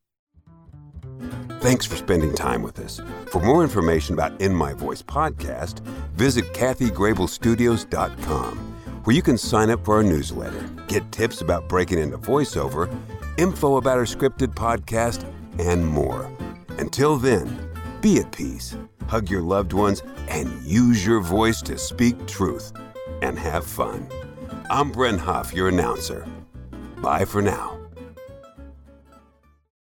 Thanks 1.61 1.85
for 1.85 1.97
spending 1.97 2.33
time 2.33 2.63
with 2.63 2.79
us. 2.79 3.01
For 3.27 3.41
more 3.41 3.65
information 3.65 4.15
about 4.15 4.41
In 4.41 4.55
My 4.55 4.73
Voice 4.73 5.03
podcast, 5.03 5.81
visit 6.15 6.45
KathyGrableStudios.com, 6.53 8.57
where 9.03 9.17
you 9.17 9.23
can 9.23 9.37
sign 9.37 9.71
up 9.71 9.85
for 9.85 9.97
our 9.97 10.05
newsletter, 10.05 10.65
get 10.87 11.11
tips 11.11 11.41
about 11.41 11.69
breaking 11.69 11.99
into 11.99 12.19
voiceover, 12.19 12.89
info 13.37 13.79
about 13.79 13.99
our 13.99 14.05
scripted 14.05 14.55
podcast, 14.55 15.29
and 15.59 15.85
more. 15.85 16.31
Until 16.79 17.17
then, 17.17 17.67
be 18.07 18.21
at 18.21 18.31
peace, 18.31 18.77
hug 19.09 19.29
your 19.29 19.43
loved 19.43 19.73
ones, 19.73 20.01
and 20.29 20.63
use 20.63 21.05
your 21.05 21.19
voice 21.19 21.61
to 21.61 21.77
speak 21.77 22.15
truth 22.29 22.73
and 23.21 23.37
have 23.37 23.67
fun. 23.67 24.09
I'm 24.71 24.93
Bren 24.93 25.19
Hoff, 25.19 25.53
your 25.53 25.71
announcer. 25.71 26.25
Bye 27.03 27.25
for 27.25 27.43
now. 27.43 27.76